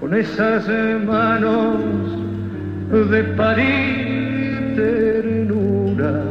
Con 0.00 0.14
esas 0.14 0.68
manos 1.04 1.82
de 3.10 3.24
París 3.36 4.76
ternura. 4.76 6.22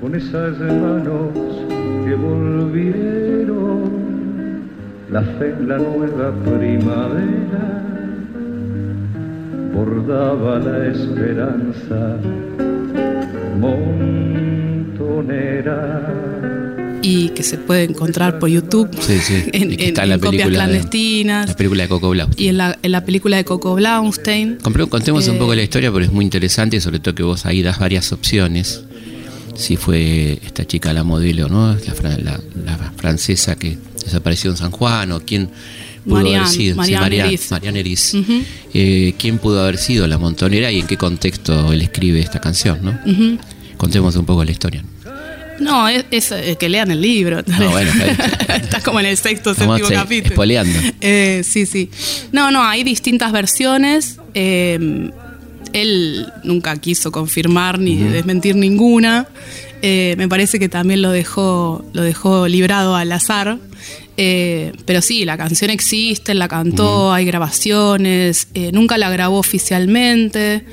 Con 0.00 0.14
esas 0.14 0.58
manos 0.58 1.32
que 2.04 2.14
volvieron 2.14 3.90
la 5.10 5.22
fe 5.22 5.54
en 5.58 5.68
la 5.68 5.78
nueva 5.78 6.32
primavera 6.44 7.80
bordaba 9.74 10.58
la 10.58 10.86
esperanza 10.88 12.16
montonera. 13.58 15.00
Y 17.10 17.28
que 17.30 17.42
se 17.42 17.58
puede 17.58 17.84
encontrar 17.84 18.38
por 18.38 18.48
YouTube 18.48 18.88
Sí, 19.00 19.18
sí. 19.18 19.34
en, 19.52 19.72
en- 19.80 19.98
en 19.98 20.08
la 20.08 20.18
copias 20.18 20.48
de- 20.48 20.54
clandestinas 20.54 21.48
La 21.48 21.56
película 21.56 21.82
de 21.84 21.88
Coco 21.88 22.10
Blau. 22.10 22.28
y 22.36 22.48
en 22.48 22.56
la, 22.58 22.78
en 22.82 22.92
la 22.92 23.04
película 23.04 23.36
de 23.36 23.44
Coco 23.44 23.74
Blaustein. 23.74 24.58
Contemos 24.88 25.26
un 25.28 25.36
Eh, 25.36 25.38
poco 25.38 25.54
la 25.54 25.62
historia 25.62 25.90
porque 25.90 26.06
es 26.06 26.12
muy 26.12 26.24
interesante 26.24 26.80
sobre 26.80 27.00
todo 27.00 27.14
que 27.14 27.22
vos 27.22 27.46
ahí 27.46 27.62
das 27.62 27.78
varias 27.78 28.12
opciones. 28.12 28.82
Si 29.56 29.76
fue 29.76 30.38
esta 30.44 30.64
chica 30.66 30.92
la 30.92 31.04
modelo, 31.04 31.48
¿no? 31.48 31.74
La, 32.02 32.18
la- 32.18 32.40
la 32.64 32.92
francesa 32.96 33.56
que 33.56 33.76
desapareció 34.04 34.50
en 34.50 34.56
San 34.56 34.70
Juan 34.70 35.12
o 35.12 35.20
quién 35.20 35.50
pudo 36.04 36.14
Marianne- 36.16 36.38
haber 36.38 36.48
sido. 36.48 36.74
Sí, 36.84 36.92
Marianne 37.50 37.80
Eriz. 37.80 38.14
Ujú. 38.14 38.42
Eh, 38.72 39.14
¿Quién 39.18 39.36
pudo 39.38 39.60
haber 39.62 39.76
sido 39.76 40.06
la 40.06 40.16
montonera 40.16 40.70
y 40.72 40.80
en 40.80 40.86
qué 40.86 40.96
contexto 40.96 41.72
él 41.74 41.82
escribe 41.82 42.20
esta 42.20 42.40
canción, 42.40 42.78
¿no? 42.82 42.98
Contemos 43.76 44.16
un 44.16 44.24
poco 44.26 44.44
la 44.44 44.50
historia. 44.50 44.82
No, 44.82 44.99
es, 45.88 46.04
es, 46.10 46.32
eh, 46.32 46.56
que 46.58 46.68
lean 46.68 46.90
el 46.90 47.00
libro. 47.00 47.42
No, 47.46 47.70
bueno, 47.70 47.90
está 47.90 48.04
bien. 48.04 48.16
Está 48.62 48.80
como 48.80 49.00
en 49.00 49.06
el 49.06 49.16
sexto, 49.16 49.54
séptimo 49.54 49.88
capítulo. 49.88 50.30
espoleando. 50.30 50.78
Eh, 51.00 51.42
sí, 51.44 51.66
sí. 51.66 51.90
No, 52.32 52.50
no, 52.50 52.62
hay 52.62 52.82
distintas 52.84 53.32
versiones. 53.32 54.16
Eh, 54.34 55.10
él 55.72 56.26
nunca 56.44 56.76
quiso 56.76 57.12
confirmar 57.12 57.78
ni 57.78 57.96
desmentir 57.96 58.56
ninguna. 58.56 59.28
Eh, 59.82 60.14
me 60.18 60.28
parece 60.28 60.58
que 60.58 60.68
también 60.68 61.02
lo 61.02 61.10
dejó, 61.10 61.84
lo 61.92 62.02
dejó 62.02 62.48
librado 62.48 62.96
al 62.96 63.12
azar. 63.12 63.58
Eh, 64.16 64.72
pero 64.84 65.00
sí, 65.00 65.24
la 65.24 65.38
canción 65.38 65.70
existe, 65.70 66.34
la 66.34 66.48
cantó, 66.48 67.12
hay 67.12 67.24
grabaciones. 67.24 68.48
eh, 68.54 68.70
nunca 68.72 68.98
la 68.98 69.10
grabó 69.10 69.38
oficialmente. 69.38 70.64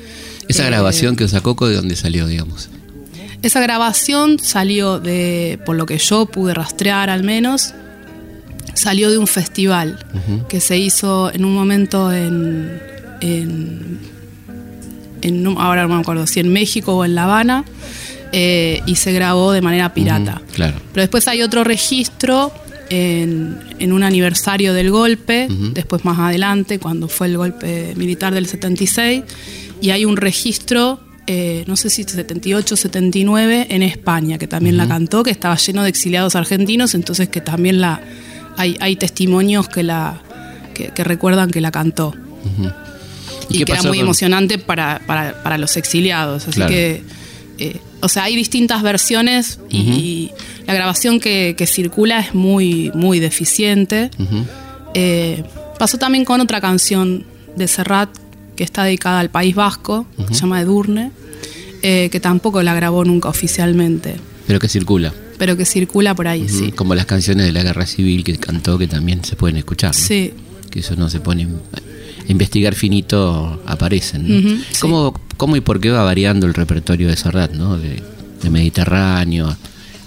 Esa 0.48 0.64
grabación 0.64 1.16
que 1.16 1.26
Coco, 1.42 1.68
¿de 1.68 1.76
dónde 1.76 1.96
salió, 1.96 2.26
digamos? 2.26 2.70
Esa 3.42 3.60
grabación 3.60 4.38
salió 4.38 4.98
de, 4.98 5.58
por 5.64 5.76
lo 5.76 5.86
que 5.86 5.98
yo 5.98 6.26
pude 6.26 6.54
rastrear 6.54 7.08
al 7.08 7.22
menos, 7.22 7.72
salió 8.74 9.10
de 9.10 9.18
un 9.18 9.26
festival 9.26 9.98
que 10.48 10.60
se 10.60 10.78
hizo 10.78 11.32
en 11.32 11.44
un 11.44 11.54
momento 11.54 12.12
en, 12.12 12.80
en, 13.20 13.98
en 15.22 15.46
ahora 15.58 15.82
no 15.82 15.94
me 15.94 16.00
acuerdo 16.00 16.26
si 16.26 16.40
en 16.40 16.52
México 16.52 16.96
o 16.96 17.04
en 17.04 17.14
La 17.14 17.24
Habana, 17.24 17.64
eh, 18.32 18.82
y 18.86 18.96
se 18.96 19.12
grabó 19.12 19.52
de 19.52 19.62
manera 19.62 19.94
pirata. 19.94 20.42
Claro. 20.52 20.76
Pero 20.92 21.02
después 21.02 21.26
hay 21.28 21.42
otro 21.42 21.64
registro 21.64 22.52
en, 22.90 23.58
en 23.78 23.92
un 23.92 24.02
aniversario 24.02 24.74
del 24.74 24.90
golpe, 24.90 25.48
después 25.72 26.04
más 26.04 26.18
adelante, 26.18 26.78
cuando 26.78 27.08
fue 27.08 27.28
el 27.28 27.36
golpe 27.36 27.94
militar 27.96 28.34
del 28.34 28.46
76, 28.46 29.22
y 29.80 29.90
hay 29.90 30.04
un 30.04 30.16
registro, 30.16 31.00
eh, 31.28 31.62
no 31.66 31.76
sé 31.76 31.90
si 31.90 32.02
78 32.04 32.74
79, 32.76 33.66
en 33.70 33.82
España, 33.82 34.38
que 34.38 34.48
también 34.48 34.76
la 34.76 34.88
cantó, 34.88 35.22
que 35.22 35.30
estaba 35.30 35.56
lleno 35.56 35.82
de 35.82 35.90
exiliados 35.90 36.34
argentinos, 36.34 36.94
entonces 36.94 37.28
que 37.28 37.40
también 37.40 37.80
la 37.80 38.00
hay, 38.56 38.76
hay 38.80 38.96
testimonios 38.96 39.68
que 39.68 39.82
la 39.84 40.20
que, 40.74 40.88
que 40.88 41.04
recuerdan 41.04 41.50
que 41.50 41.60
la 41.60 41.70
cantó. 41.70 42.14
¿Y 43.50 43.64
que 43.64 43.72
era 43.72 43.82
muy 43.82 43.98
con- 43.98 44.06
emocionante 44.06 44.58
para, 44.58 45.00
para, 45.06 45.42
para 45.42 45.58
los 45.58 45.76
exiliados. 45.76 46.42
Así 46.48 46.52
Claro. 46.56 46.70
que, 46.70 47.02
eh, 47.58 47.76
o 48.00 48.08
sea, 48.08 48.24
hay 48.24 48.36
distintas 48.36 48.82
versiones 48.82 49.58
y, 49.70 49.78
y 49.78 50.30
la 50.66 50.74
grabación 50.74 51.18
que, 51.20 51.54
que 51.56 51.66
circula 51.66 52.20
es 52.20 52.34
muy, 52.34 52.90
muy 52.94 53.20
deficiente. 53.20 54.10
Eh, 54.94 55.42
pasó 55.78 55.98
también 55.98 56.24
con 56.24 56.40
otra 56.40 56.60
canción 56.60 57.24
de 57.56 57.68
Serrat 57.68 58.10
que 58.58 58.64
está 58.64 58.82
dedicada 58.82 59.20
al 59.20 59.30
País 59.30 59.54
Vasco, 59.54 60.04
que 60.26 60.34
se 60.34 60.40
llama 60.40 60.60
Edurne, 60.60 61.12
eh, 61.82 62.08
que 62.10 62.18
tampoco 62.18 62.60
la 62.64 62.74
grabó 62.74 63.04
nunca 63.04 63.28
oficialmente, 63.28 64.16
Pero 64.48 64.58
que 64.58 64.68
circula. 64.68 65.14
pero 65.38 65.56
que 65.56 65.64
circula 65.64 66.12
por 66.16 66.26
ahí, 66.26 66.48
sí. 66.48 66.72
Como 66.72 66.96
las 66.96 67.06
canciones 67.06 67.46
de 67.46 67.52
la 67.52 67.62
guerra 67.62 67.86
civil 67.86 68.24
que 68.24 68.36
cantó, 68.36 68.76
que 68.76 68.88
también 68.88 69.24
se 69.24 69.36
pueden 69.36 69.58
escuchar. 69.58 69.94
¿no? 69.94 69.98
Sí. 70.06 70.32
Que 70.70 70.80
eso 70.80 70.96
no 70.96 71.08
se 71.08 71.20
pone 71.20 71.44
a 71.44 72.28
investigar 72.32 72.74
finito, 72.74 73.62
aparecen. 73.64 74.26
¿no? 74.28 74.38
Ujú, 74.40 74.58
sí. 74.72 74.80
¿Cómo, 74.80 75.14
cómo 75.36 75.54
y 75.54 75.60
por 75.60 75.78
qué 75.80 75.90
va 75.90 76.02
variando 76.02 76.48
el 76.48 76.54
repertorio 76.54 77.06
de 77.06 77.16
Serrat, 77.16 77.52
¿no? 77.52 77.78
De, 77.78 78.02
de 78.42 78.50
Mediterráneo 78.50 79.56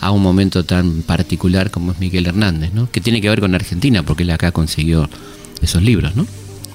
a 0.02 0.12
un 0.12 0.22
momento 0.22 0.66
tan 0.66 1.04
particular 1.04 1.72
como 1.72 1.94
es 1.94 2.00
Miguel 2.00 2.26
Hernández, 2.28 2.74
¿no? 2.74 2.92
Que 2.92 3.00
tiene 3.00 3.22
que 3.22 3.30
ver 3.30 3.40
con 3.40 3.56
Argentina, 3.56 4.04
porque 4.04 4.24
él 4.24 4.32
acá 4.32 4.52
consiguió 4.52 5.10
esos 5.62 5.82
libros, 5.82 6.18
¿no? 6.18 6.28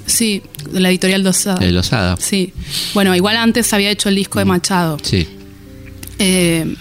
Sí, 0.06 0.42
de 0.70 0.80
la 0.80 0.90
editorial 0.90 1.22
Dosada. 1.22 1.58
De 1.58 1.72
Lozada. 1.72 2.16
Sí. 2.18 2.52
Bueno, 2.94 3.14
igual 3.14 3.36
antes 3.36 3.72
había 3.72 3.90
hecho 3.90 4.08
el 4.08 4.14
disco 4.14 4.38
de 4.38 4.44
Machado. 4.44 4.98
Sí. 5.02 5.26
Eh, 6.18 6.74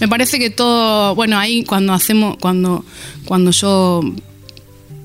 me 0.00 0.08
parece 0.08 0.38
que 0.38 0.50
todo, 0.50 1.14
bueno, 1.14 1.38
ahí 1.38 1.64
cuando 1.64 1.92
hacemos, 1.92 2.36
cuando, 2.38 2.84
cuando 3.24 3.50
yo 3.52 4.02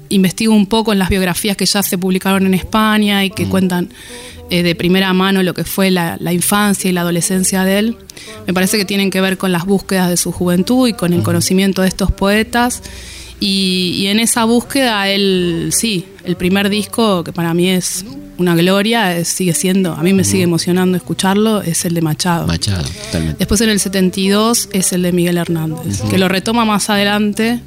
investigo 0.09 0.53
un 0.53 0.65
poco 0.65 0.93
en 0.93 0.99
las 0.99 1.09
biografías 1.09 1.55
que 1.55 1.65
ya 1.65 1.83
se 1.83 1.97
publicaron 1.97 2.45
en 2.45 2.53
España 2.53 3.23
y 3.23 3.29
que 3.29 3.47
cuentan 3.47 3.89
eh, 4.49 4.63
de 4.63 4.75
primera 4.75 5.11
mano 5.13 5.43
lo 5.43 5.53
que 5.53 5.65
fue 5.65 5.91
la, 5.91 6.17
la 6.19 6.31
infancia 6.31 6.89
y 6.89 6.93
la 6.93 7.01
adolescencia 7.01 7.63
de 7.63 7.79
él, 7.79 7.97
me 8.45 8.53
parece 8.53 8.77
que 8.77 8.85
tienen 8.85 9.09
que 9.09 9.19
ver 9.19 9.37
con 9.37 9.51
las 9.51 9.65
búsquedas 9.65 10.09
de 10.09 10.17
su 10.17 10.31
juventud 10.31 10.87
y 10.87 10.93
con 10.93 11.13
el 11.13 11.21
conocimiento 11.21 11.81
de 11.81 11.89
estos 11.89 12.11
poetas. 12.11 12.81
Y, 13.39 13.93
y 13.99 14.07
en 14.07 14.19
esa 14.19 14.45
búsqueda 14.45 15.07
él, 15.09 15.69
sí, 15.71 16.05
el 16.23 16.35
primer 16.37 16.69
disco 16.69 17.23
que 17.23 17.31
para 17.31 17.53
mí 17.53 17.69
es 17.69 18.03
una 18.39 18.55
gloria, 18.55 19.15
es- 19.17 19.27
sigue 19.27 19.53
siendo, 19.53 19.93
a 19.93 20.01
mí 20.03 20.13
me 20.13 20.23
sigue 20.23 20.43
emocionando 20.43 20.97
escucharlo, 20.97 21.61
es 21.61 21.85
el 21.85 21.93
de 21.93 22.01
Machado. 22.01 22.47
Machado, 22.47 22.83
totalmente. 23.05 23.37
Después 23.39 23.61
en 23.61 23.69
el 23.69 23.79
72 23.79 24.69
es 24.73 24.91
el 24.93 25.03
de 25.03 25.11
Miguel 25.11 25.37
Hernández, 25.37 26.01
que 26.09 26.17
lo 26.17 26.27
retoma 26.27 26.65
más 26.65 26.89
adelante 26.89 27.59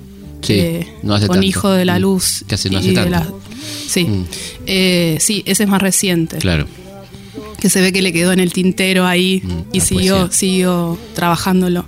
Sí, 0.43 0.55
eh, 0.55 0.87
no 1.03 1.15
hace 1.15 1.27
con 1.27 1.35
tanto. 1.37 1.47
Hijo 1.47 1.71
de 1.71 1.85
la. 1.85 1.99
Luz. 1.99 2.45
Hace- 2.51 2.71
no 2.71 2.79
hace 2.79 2.93
tanto. 2.95 3.11
la- 3.11 3.29
sí, 3.87 4.07
Eh, 4.67 5.19
sí, 5.21 5.43
ese 5.47 5.65
es 5.65 5.69
más 5.69 5.83
reciente, 5.83 6.39
Claro. 6.39 6.67
que 7.61 7.69
se 7.69 7.81
ve 7.83 7.93
que 7.93 8.01
le 8.03 8.13
quedó 8.13 8.33
en 8.33 8.41
el 8.41 8.53
tintero 8.53 9.07
ahí 9.07 9.43
Mm, 9.45 9.51
y 9.77 9.81
siguió, 9.81 10.17
poesía. 10.21 10.39
siguió 10.39 10.99
trabajándolo. 11.15 11.85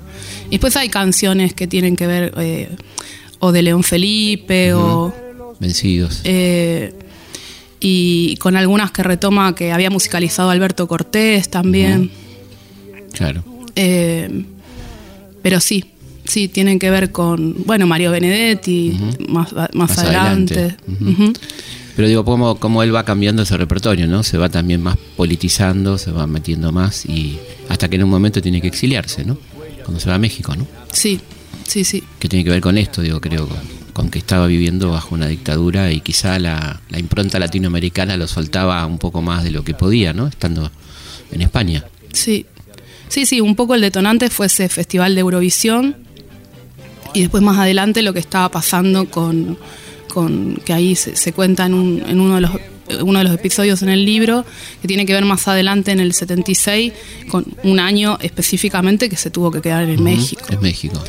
Y 0.49 0.51
después 0.53 0.77
hay 0.77 0.89
canciones 0.91 1.55
que 1.55 1.67
tienen 1.67 1.97
que 1.97 2.07
ver 2.07 2.35
eh, 2.37 2.69
o 3.45 3.51
de 3.51 3.63
León 3.63 3.83
Felipe 3.83 4.73
o... 4.73 5.13
Vencidos. 5.59 6.21
eh, 6.25 6.95
y 7.81 8.37
con 8.37 8.55
algunas 8.57 8.93
que 8.93 9.03
retoma 9.03 9.57
que 9.57 9.73
había 9.73 9.91
musicalizado 9.91 10.51
Alberto 10.51 10.87
Cortés 10.87 11.49
también. 11.51 12.13
Claro. 13.13 13.43
Eh, 13.75 14.45
pero 15.43 15.59
sí, 15.61 15.85
sí, 16.25 16.47
tienen 16.47 16.79
que 16.79 16.91
ver 16.91 17.11
con, 17.11 17.57
bueno, 17.67 17.89
Mario 17.89 18.13
Benedetti, 18.13 18.97
más, 19.29 19.53
más, 19.53 19.71
Más 19.75 19.99
adelante. 19.99 20.77
adelante. 20.95 21.41
Pero 21.97 22.07
digo, 22.09 22.25
cómo, 22.25 22.55
cómo 22.61 22.85
él 22.85 22.95
va 22.95 23.05
cambiando 23.05 23.43
ese 23.43 23.57
repertorio, 23.57 24.07
¿no? 24.07 24.23
Se 24.23 24.39
va 24.39 24.49
también 24.49 24.81
más 24.81 24.97
politizando, 25.17 25.99
se 25.99 26.13
va 26.13 26.29
metiendo 26.29 26.71
más 26.71 27.05
y 27.05 27.39
hasta 27.69 27.89
que 27.89 27.97
en 27.97 28.05
un 28.05 28.11
momento 28.11 28.41
tiene 28.41 28.61
que 28.61 28.69
exiliarse, 28.69 29.25
¿no? 29.25 29.37
Cuando 29.83 29.99
se 29.99 30.09
va 30.09 30.15
a 30.15 30.19
México, 30.19 30.55
¿no? 30.55 30.67
Sí, 30.93 31.19
sí, 31.73 31.85
sí. 31.85 32.03
Que 32.19 32.29
tiene 32.29 32.45
que 32.45 32.51
ver 32.51 32.61
con 32.61 32.77
esto, 32.79 33.03
digo, 33.03 33.21
creo, 33.21 33.49
con, 33.49 33.59
con 33.93 34.11
que 34.11 34.19
estaba 34.19 34.47
viviendo 34.47 34.91
bajo 34.91 35.15
una 35.15 35.27
dictadura 35.29 35.91
y 35.93 36.01
quizá 36.01 36.39
la, 36.39 36.81
la 36.91 36.99
impronta 36.99 37.39
latinoamericana 37.39 38.17
lo 38.17 38.27
soltaba 38.29 38.85
un 38.87 38.99
poco 38.99 39.23
más 39.23 39.45
de 39.45 39.51
lo 39.51 39.65
que 39.65 39.75
podía, 39.75 40.13
¿no? 40.13 40.27
Estando 40.27 40.71
en 41.31 41.43
España. 41.43 41.85
Sí, 42.13 42.47
sí, 43.09 43.27
sí, 43.27 43.41
un 43.41 43.57
poco 43.57 43.75
el 43.75 43.81
detonante 43.81 44.29
fue 44.31 44.47
ese 44.47 44.69
festival 44.69 45.15
de 45.15 45.21
Eurovisión 45.23 45.97
y 47.15 47.21
después 47.21 47.43
más 47.43 47.59
adelante 47.59 48.03
lo 48.03 48.13
que 48.13 48.21
estaba 48.21 48.51
pasando 48.51 49.09
con, 49.11 49.59
con 50.09 50.57
que 50.65 50.73
ahí 50.73 50.95
se, 50.97 51.17
se 51.17 51.33
cuenta 51.33 51.67
en, 51.67 51.75
un- 51.75 52.03
en 52.07 52.21
uno 52.21 52.35
de 52.37 52.41
los 52.43 52.51
uno 53.01 53.21
de 53.21 53.25
los 53.25 53.33
episodios 53.33 53.81
en 53.83 53.89
el 53.89 54.05
libro 54.05 54.45
que 54.83 54.89
tiene 54.89 55.07
que 55.07 55.15
ver 55.15 55.25
más 55.25 55.49
adelante 55.49 55.93
en 55.93 56.01
el 56.01 56.13
76 56.13 56.93
con 57.31 57.47
un 57.63 57.79
año 57.81 58.19
específicamente 58.21 59.09
que 59.09 59.17
se 59.17 59.31
tuvo 59.31 59.51
que 59.51 59.63
quedar 59.63 59.89
en 59.89 60.03
México. 60.03 60.43
Es 60.51 60.61
México. 60.61 61.03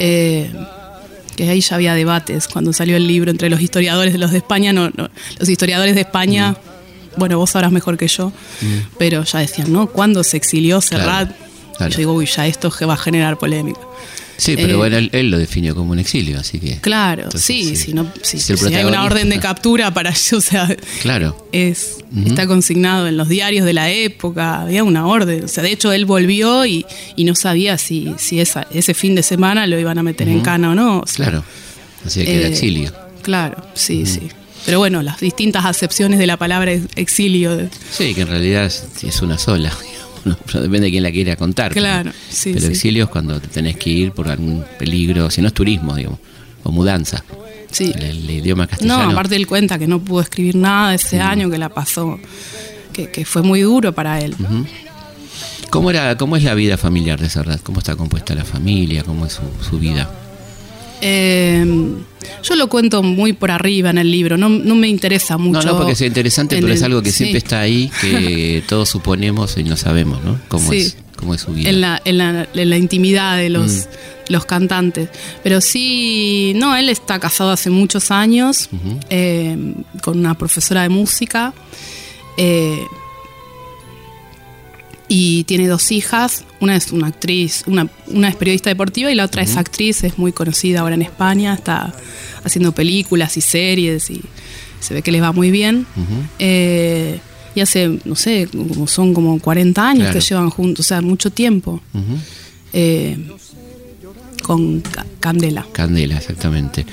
Eh, 0.00 0.50
que 1.36 1.48
ahí 1.48 1.60
ya 1.60 1.76
había 1.76 1.94
debates 1.94 2.48
cuando 2.48 2.72
salió 2.72 2.96
el 2.96 3.06
libro 3.06 3.30
entre 3.30 3.48
los 3.48 3.60
historiadores 3.60 4.12
de 4.12 4.18
los 4.18 4.32
de 4.32 4.38
España, 4.38 4.72
no, 4.72 4.90
no, 4.90 5.08
los 5.38 5.48
historiadores 5.48 5.94
de 5.94 6.02
España, 6.02 6.56
bueno, 7.16 7.38
vos 7.38 7.50
sabrás 7.50 7.72
mejor 7.72 7.96
que 7.96 8.08
yo, 8.08 8.32
pero 8.98 9.24
ya 9.24 9.38
decían, 9.38 9.72
¿no? 9.72 9.86
¿Cuándo 9.86 10.22
se 10.24 10.36
exilió 10.36 10.80
Serrat? 10.80 11.28
Claro, 11.28 11.46
claro. 11.76 11.92
Yo 11.92 11.98
digo, 11.98 12.12
uy, 12.14 12.26
ya 12.26 12.46
esto 12.46 12.72
va 12.86 12.94
a 12.94 12.96
generar 12.96 13.38
polémica. 13.38 13.80
Sí, 14.40 14.56
pero 14.56 14.72
Eh, 14.72 14.76
bueno, 14.76 14.96
él, 14.96 15.10
él 15.12 15.30
lo 15.30 15.38
definió 15.38 15.74
como 15.74 15.92
un 15.92 15.98
exilio, 15.98 16.38
así 16.40 16.58
que... 16.58 16.78
Claro, 16.78 17.24
Entonces, 17.24 17.44
sí, 17.44 17.64
sí. 17.64 17.76
si, 17.76 17.92
no, 17.92 18.10
si, 18.22 18.38
Si 18.40 18.52
el 18.52 18.58
si 18.58 18.74
hay 18.74 18.84
una 18.84 19.04
orden 19.04 19.28
de 19.28 19.38
captura 19.38 19.92
para 19.92 20.12
yo, 20.14 20.36
o 20.38 20.40
sea, 20.40 20.74
Claro. 21.02 21.46
es, 21.52 21.98
está 22.26 22.46
consignado 22.46 23.06
en 23.06 23.16
los 23.18 23.28
diarios 23.28 23.66
de 23.66 23.74
la 23.74 23.90
época, 23.90 24.62
había 24.62 24.82
una 24.82 25.06
orden. 25.06 25.44
O 25.44 25.48
sea, 25.48 25.62
de 25.62 25.70
hecho, 25.72 25.92
él 25.92 26.06
volvió 26.06 26.64
y, 26.64 26.86
y 27.16 27.24
no 27.24 27.34
sabía 27.34 27.76
si, 27.76 28.14
si 28.16 28.40
esa, 28.40 28.66
ese 28.72 28.94
fin 28.94 29.14
de 29.14 29.22
semana 29.22 29.66
lo 29.66 29.78
iban 29.78 29.98
a 29.98 30.02
meter 30.02 30.28
en 30.28 30.40
cana 30.40 30.70
o 30.70 30.74
no. 30.74 31.00
o 31.00 31.06
sea, 31.06 31.26
Claro. 31.26 31.44
Así 32.06 32.24
que 32.24 32.34
era 32.38 32.48
Eh, 32.48 32.50
exilio. 32.50 32.92
Claro, 33.22 33.62
sí, 33.74 34.06
sí. 34.06 34.22
Pero 34.64 34.78
bueno, 34.78 35.02
las 35.02 35.20
distintas 35.20 35.64
acepciones 35.66 36.18
de 36.18 36.26
la 36.26 36.36
palabra 36.38 36.72
ex- 36.72 36.86
exilio. 36.96 37.68
Sí, 37.90 38.14
que 38.14 38.22
en 38.22 38.28
realidad 38.28 38.64
es, 38.64 38.84
es 39.02 39.20
una 39.20 39.36
sola. 39.38 39.70
¿no? 40.24 40.36
Pero 40.46 40.60
depende 40.62 40.86
de 40.86 40.90
quién 40.90 41.02
la 41.02 41.10
quiera 41.10 41.36
contar. 41.36 41.72
Claro, 41.72 42.10
¿no? 42.10 42.16
sí, 42.28 42.52
Pero 42.52 42.66
sí. 42.66 42.72
exilio 42.72 43.04
es 43.04 43.10
cuando 43.10 43.40
te 43.40 43.48
tenés 43.48 43.76
que 43.76 43.90
ir 43.90 44.12
por 44.12 44.28
algún 44.28 44.64
peligro, 44.78 45.30
si 45.30 45.40
no 45.40 45.48
es 45.48 45.54
turismo, 45.54 45.94
digamos, 45.96 46.18
o 46.62 46.70
mudanza. 46.72 47.24
Sí. 47.70 47.92
El, 47.94 48.02
el 48.02 48.30
idioma 48.30 48.64
No, 48.64 48.68
castellano. 48.70 49.10
aparte 49.10 49.36
él 49.36 49.46
cuenta 49.46 49.78
que 49.78 49.86
no 49.86 50.00
pudo 50.00 50.20
escribir 50.22 50.56
nada 50.56 50.94
ese 50.94 51.18
Mm. 51.18 51.22
año, 51.22 51.50
que 51.50 51.58
la 51.58 51.68
pasó, 51.68 52.18
que, 52.92 53.10
que 53.10 53.24
fue 53.24 53.42
muy 53.42 53.60
duro 53.60 53.92
para 53.94 54.20
él. 54.20 54.34
¿Cómo, 55.70 55.90
era, 55.90 56.16
¿Cómo 56.16 56.36
es 56.36 56.42
la 56.42 56.54
vida 56.54 56.76
familiar 56.76 57.20
de 57.20 57.30
Serrat? 57.30 57.62
¿Cómo 57.62 57.78
está 57.78 57.94
compuesta 57.94 58.34
la 58.34 58.44
familia? 58.44 59.04
¿Cómo 59.04 59.24
es 59.26 59.34
su, 59.34 59.42
su 59.68 59.78
vida? 59.78 60.10
Eh, 61.00 61.94
yo 62.42 62.54
lo 62.56 62.68
cuento 62.68 63.02
muy 63.02 63.32
por 63.32 63.50
arriba 63.50 63.90
en 63.90 63.98
el 63.98 64.10
libro, 64.10 64.36
no, 64.36 64.48
no 64.48 64.74
me 64.74 64.88
interesa 64.88 65.36
mucho. 65.38 65.60
No, 65.66 65.72
no, 65.72 65.76
porque 65.78 65.92
es 65.92 66.00
interesante, 66.02 66.60
pero 66.60 66.72
es 66.72 66.82
algo 66.82 67.02
que 67.02 67.10
sí. 67.10 67.18
siempre 67.18 67.38
está 67.38 67.60
ahí, 67.60 67.90
que 68.00 68.62
todos 68.68 68.88
suponemos 68.88 69.56
y 69.56 69.64
no 69.64 69.76
sabemos, 69.76 70.22
¿no? 70.24 70.38
¿Cómo, 70.48 70.70
Sí. 70.70 70.78
es, 70.78 70.96
cómo 71.16 71.34
es 71.34 71.40
su 71.42 71.52
vida? 71.52 71.70
en 71.70 71.80
la, 71.80 72.00
en 72.04 72.18
la, 72.18 72.48
en 72.54 72.70
la 72.70 72.76
intimidad 72.76 73.36
de 73.36 73.50
los, 73.50 73.70
Mm. 73.72 74.32
los 74.32 74.44
cantantes. 74.44 75.08
Pero 75.42 75.60
sí, 75.60 76.52
no, 76.56 76.76
él 76.76 76.88
está 76.88 77.18
casado 77.18 77.50
hace 77.50 77.70
muchos 77.70 78.10
años 78.10 78.68
eh, 79.10 79.74
con 80.02 80.18
una 80.18 80.36
profesora 80.36 80.82
de 80.82 80.88
música 80.88 81.52
eh, 82.36 82.78
y 85.10 85.42
tiene 85.44 85.66
dos 85.66 85.90
hijas. 85.92 86.44
Una 86.60 86.76
es 86.76 86.92
una 86.92 87.08
actriz, 87.08 87.64
una, 87.66 87.88
una 88.06 88.28
es 88.28 88.36
periodista 88.36 88.70
deportiva 88.70 89.10
y 89.10 89.14
la 89.16 89.24
otra 89.24 89.42
es 89.42 89.56
actriz, 89.56 90.04
es 90.04 90.16
muy 90.18 90.30
conocida 90.32 90.80
ahora 90.80 90.94
en 90.94 91.02
España, 91.02 91.52
está 91.52 91.92
haciendo 92.44 92.72
películas 92.72 93.36
y 93.36 93.40
series 93.40 94.08
y 94.08 94.22
se 94.78 94.94
ve 94.94 95.02
que 95.02 95.10
les 95.12 95.20
va 95.20 95.32
muy 95.32 95.50
bien. 95.50 95.84
Eh, 96.38 97.18
y 97.54 97.60
hace, 97.60 97.98
no 98.04 98.14
sé, 98.14 98.48
como 98.52 98.86
son 98.86 99.12
como 99.12 99.40
40 99.40 99.82
años 99.88 100.04
Claro. 100.04 100.20
que 100.20 100.24
llevan 100.24 100.50
juntos, 100.50 100.86
o 100.86 100.88
sea, 100.88 101.00
mucho 101.02 101.30
tiempo. 101.30 101.80
Eh, 102.72 103.18
con 104.42 104.80
Ca- 104.80 105.06
Candela. 105.18 105.66
Candela, 105.72 106.16
exactamente. 106.18 106.86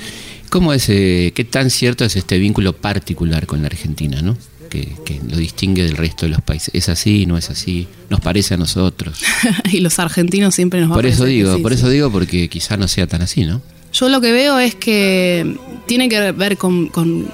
¿Cómo 0.50 0.72
es, 0.72 0.86
eh, 0.88 1.32
qué 1.34 1.44
tan 1.44 1.70
cierto 1.70 2.04
es 2.04 2.16
este 2.16 2.38
vínculo 2.38 2.74
particular 2.74 3.46
con 3.46 3.60
la 3.60 3.66
Argentina, 3.68 4.22
¿no? 4.22 4.36
Que, 4.68 4.94
que 5.04 5.20
lo 5.28 5.36
distingue 5.38 5.82
del 5.82 5.96
resto 5.96 6.26
de 6.26 6.30
los 6.30 6.42
países. 6.42 6.70
¿Es 6.74 6.88
así? 6.88 7.24
¿No 7.26 7.38
es 7.38 7.48
así? 7.50 7.88
¿Nos 8.10 8.20
parece 8.20 8.54
a 8.54 8.56
nosotros? 8.56 9.18
y 9.72 9.80
los 9.80 9.98
argentinos 9.98 10.54
siempre 10.54 10.80
nos 10.80 10.90
va 10.90 10.94
Por 10.96 11.06
a 11.06 11.08
eso 11.08 11.24
digo, 11.24 11.56
sí, 11.56 11.62
por 11.62 11.72
sí. 11.72 11.78
eso 11.78 11.88
digo, 11.88 12.10
porque 12.12 12.48
quizá 12.48 12.76
no 12.76 12.86
sea 12.88 13.06
tan 13.06 13.22
así, 13.22 13.44
¿no? 13.44 13.62
Yo 13.92 14.08
lo 14.10 14.20
que 14.20 14.32
veo 14.32 14.58
es 14.58 14.74
que 14.74 15.56
tiene 15.86 16.08
que 16.10 16.32
ver 16.32 16.56
con, 16.58 16.88
con- 16.88 17.26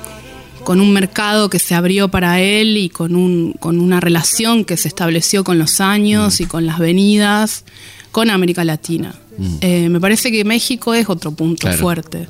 con 0.62 0.80
un 0.80 0.92
mercado 0.94 1.50
que 1.50 1.58
se 1.58 1.74
abrió 1.74 2.08
para 2.08 2.40
él 2.40 2.78
y 2.78 2.88
con, 2.88 3.16
un, 3.16 3.52
con 3.60 3.78
una 3.80 4.00
relación 4.00 4.64
que 4.64 4.76
se 4.78 4.88
estableció 4.88 5.44
con 5.44 5.58
los 5.58 5.80
años 5.82 6.40
y 6.40 6.46
con 6.46 6.64
las 6.64 6.78
venidas 6.78 7.64
con 8.12 8.30
América 8.30 8.64
Latina. 8.64 9.14
Eh, 9.60 9.88
me 9.90 10.00
parece 10.00 10.30
que 10.32 10.44
México 10.44 10.94
es 10.94 11.08
otro 11.10 11.32
punto 11.32 11.62
Claro. 11.66 11.78
fuerte. 11.78 12.28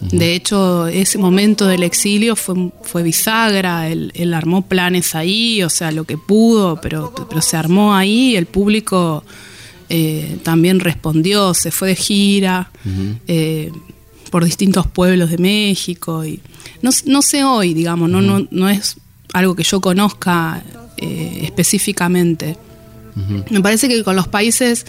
De 0.00 0.34
hecho, 0.34 0.86
ese 0.88 1.16
momento 1.16 1.66
del 1.66 1.82
exilio 1.82 2.36
fue, 2.36 2.70
fue 2.82 3.02
bisagra, 3.02 3.88
él, 3.88 4.12
él 4.14 4.34
armó 4.34 4.62
planes 4.66 5.14
ahí, 5.14 5.62
o 5.62 5.70
sea, 5.70 5.90
lo 5.90 6.04
que 6.04 6.18
pudo, 6.18 6.80
pero, 6.80 7.14
pero 7.28 7.40
se 7.40 7.56
armó 7.56 7.94
ahí, 7.94 8.36
el 8.36 8.46
público 8.46 9.24
eh, 9.88 10.38
también 10.42 10.80
respondió, 10.80 11.54
se 11.54 11.70
fue 11.70 11.88
de 11.88 11.96
gira 11.96 12.70
eh, 13.28 13.70
por 14.30 14.44
distintos 14.44 14.86
pueblos 14.86 15.30
de 15.30 15.38
México. 15.38 16.24
Y 16.24 16.40
no, 16.82 16.90
no 17.06 17.22
sé 17.22 17.44
hoy, 17.44 17.72
digamos, 17.72 18.10
no, 18.10 18.20
no, 18.20 18.46
no 18.50 18.68
es 18.68 18.96
algo 19.32 19.54
que 19.54 19.62
yo 19.62 19.80
conozca 19.80 20.62
eh, 20.96 21.40
específicamente. 21.42 22.56
Me 23.48 23.62
parece 23.62 23.88
que 23.88 24.04
con 24.04 24.14
los 24.14 24.28
países 24.28 24.84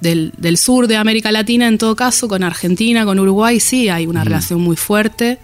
del, 0.00 0.32
del 0.38 0.56
sur 0.58 0.86
de 0.86 0.96
América 0.96 1.32
Latina, 1.32 1.66
en 1.68 1.78
todo 1.78 1.96
caso, 1.96 2.28
con 2.28 2.42
Argentina, 2.42 3.04
con 3.04 3.18
Uruguay, 3.18 3.60
sí 3.60 3.88
hay 3.88 4.06
una 4.06 4.24
relación 4.24 4.60
muy 4.60 4.76
fuerte. 4.76 5.38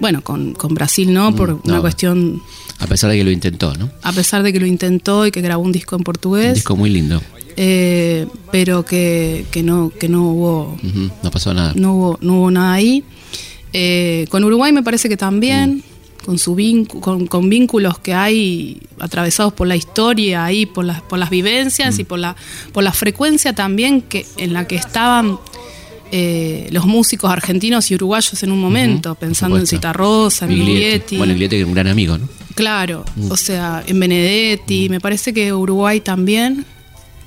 Bueno, 0.00 0.22
con, 0.22 0.54
con 0.54 0.74
Brasil 0.74 1.12
no, 1.12 1.34
por 1.34 1.60
una 1.64 1.80
cuestión, 1.80 2.40
A 2.78 2.86
pesar 2.86 3.10
de 3.10 3.18
que 3.18 3.24
lo 3.24 3.30
intentó, 3.30 3.74
¿no? 3.74 3.90
a 4.02 4.12
pesar 4.12 4.42
de 4.42 4.52
que 4.52 4.58
lo 4.60 4.64
intentó 4.66 5.26
y 5.26 5.30
que 5.30 5.40
grabó 5.42 5.62
un 5.62 5.72
disco 5.72 5.94
en 5.96 6.00
Un 6.00 6.04
portugués, 6.04 6.54
disco 6.54 6.74
muy 6.74 6.88
lindo. 6.88 7.20
eh, 7.56 8.26
pero 8.50 8.84
que, 8.84 9.44
que 9.50 9.62
no, 9.62 9.90
que 9.90 10.08
no 10.08 10.30
hubo 10.30 10.78
No 11.22 11.30
pasó 11.30 11.52
nada. 11.52 11.72
no 11.76 11.94
hubo, 11.94 12.18
no 12.22 12.38
hubo 12.40 12.50
nada 12.50 12.72
ahí. 12.72 13.04
Eh, 13.74 14.26
con 14.30 14.42
Uruguay 14.42 14.72
me 14.72 14.82
parece 14.82 15.08
que 15.10 15.16
también, 15.18 15.82
con, 16.24 16.38
su 16.38 16.54
vincu- 16.54 17.00
con, 17.00 17.26
con 17.26 17.48
vínculos 17.48 17.98
que 17.98 18.12
hay 18.14 18.80
atravesados 18.98 19.52
por 19.52 19.66
la 19.66 19.76
historia, 19.76 20.44
ahí, 20.44 20.66
por 20.66 20.84
las, 20.84 21.00
por 21.02 21.18
las 21.18 21.30
vivencias 21.30 21.98
y 21.98 22.04
por 22.04 22.18
la, 22.18 22.36
por 22.72 22.84
la 22.84 22.92
frecuencia 22.92 23.52
también 23.54 24.02
que, 24.02 24.26
en 24.36 24.52
la 24.52 24.66
que 24.66 24.76
estaban 24.76 25.38
eh, 26.12 26.68
los 26.72 26.86
músicos 26.86 27.30
argentinos 27.30 27.90
y 27.90 27.94
uruguayos 27.94 28.42
en 28.42 28.50
un 28.52 28.60
momento, 28.60 29.14
pensando 29.14 29.56
en. 29.58 29.66
Citarrosa, 29.66 30.44
en 30.46 30.50
Miglietti. 30.58 31.16
Bueno, 31.16 31.32
Miglietti 31.32 31.56
que 31.56 31.62
es 31.62 31.66
un 31.68 31.74
gran 31.74 31.86
amigo, 31.86 32.18
¿no? 32.18 32.28
Claro, 32.54 33.04
o 33.30 33.36
sea, 33.36 33.82
en 33.86 33.98
Benedetti, 34.00 34.88
me 34.88 35.00
parece 35.00 35.32
que 35.32 35.52
Uruguay 35.54 36.00
también. 36.00 36.66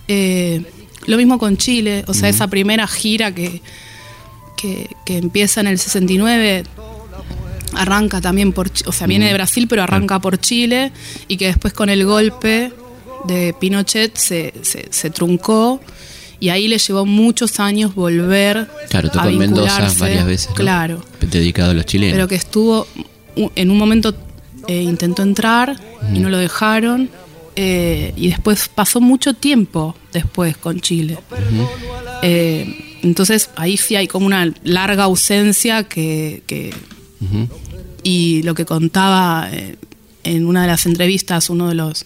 Eh, 0.07 0.61
lo 1.05 1.17
mismo 1.17 1.37
con 1.39 1.57
Chile, 1.57 2.03
o 2.07 2.13
sea, 2.13 2.29
esa 2.29 2.47
primera 2.47 2.85
gira 2.87 3.33
que, 3.33 3.61
que, 4.55 4.89
que 5.05 5.17
empieza 5.17 5.61
en 5.61 5.67
el 5.67 5.79
69, 5.79 6.63
arranca 7.75 8.21
también 8.21 8.53
por, 8.53 8.71
o 8.85 8.91
sea, 8.91 9.07
viene 9.07 9.27
de 9.27 9.33
Brasil, 9.33 9.67
pero 9.67 9.83
arranca 9.83 10.19
por 10.19 10.39
Chile, 10.39 10.91
y 11.27 11.37
que 11.37 11.47
después 11.47 11.73
con 11.73 11.89
el 11.89 12.05
golpe 12.05 12.71
de 13.25 13.55
Pinochet 13.59 14.17
se, 14.17 14.53
se, 14.61 14.87
se 14.89 15.09
truncó, 15.09 15.79
y 16.39 16.49
ahí 16.49 16.67
le 16.67 16.77
llevó 16.77 17.05
muchos 17.05 17.61
años 17.61 17.95
volver 17.95 18.67
Claro, 18.89 19.09
tocó 19.09 19.27
a 19.27 19.29
en 19.29 19.37
Mendoza 19.37 19.93
varias 19.97 20.25
veces. 20.25 20.49
¿no? 20.49 20.55
Claro 20.55 21.05
Dedicado 21.21 21.71
a 21.71 21.73
los 21.73 21.85
chilenos. 21.85 22.15
pero 22.15 22.27
que 22.27 22.35
estuvo 22.35 22.85
en 23.35 23.71
un 23.71 23.77
momento 23.77 24.13
eh, 24.67 24.81
intentó 24.81 25.21
entrar 25.21 25.79
y 26.13 26.19
no 26.19 26.29
lo 26.29 26.37
dejaron 26.37 27.09
eh, 27.55 28.13
y 28.17 28.27
después 28.27 28.67
pasó 28.67 28.99
mucho 28.99 29.33
tiempo 29.35 29.95
después 30.11 30.57
con 30.57 30.81
Chile 30.81 31.17
Eh, 32.23 32.99
entonces 33.03 33.49
ahí 33.57 33.77
sí 33.77 33.95
hay 33.95 34.07
como 34.07 34.25
una 34.25 34.51
larga 34.63 35.03
ausencia 35.03 35.83
que. 35.83 36.41
Y 38.03 38.43
lo 38.43 38.53
que 38.53 38.65
contaba 38.65 39.47
eh, 39.51 39.75
en 40.23 40.45
una 40.45 40.61
de 40.61 40.67
las 40.67 40.85
entrevistas 40.85 41.49
uno 41.49 41.69
de 41.69 41.75
los 41.75 42.05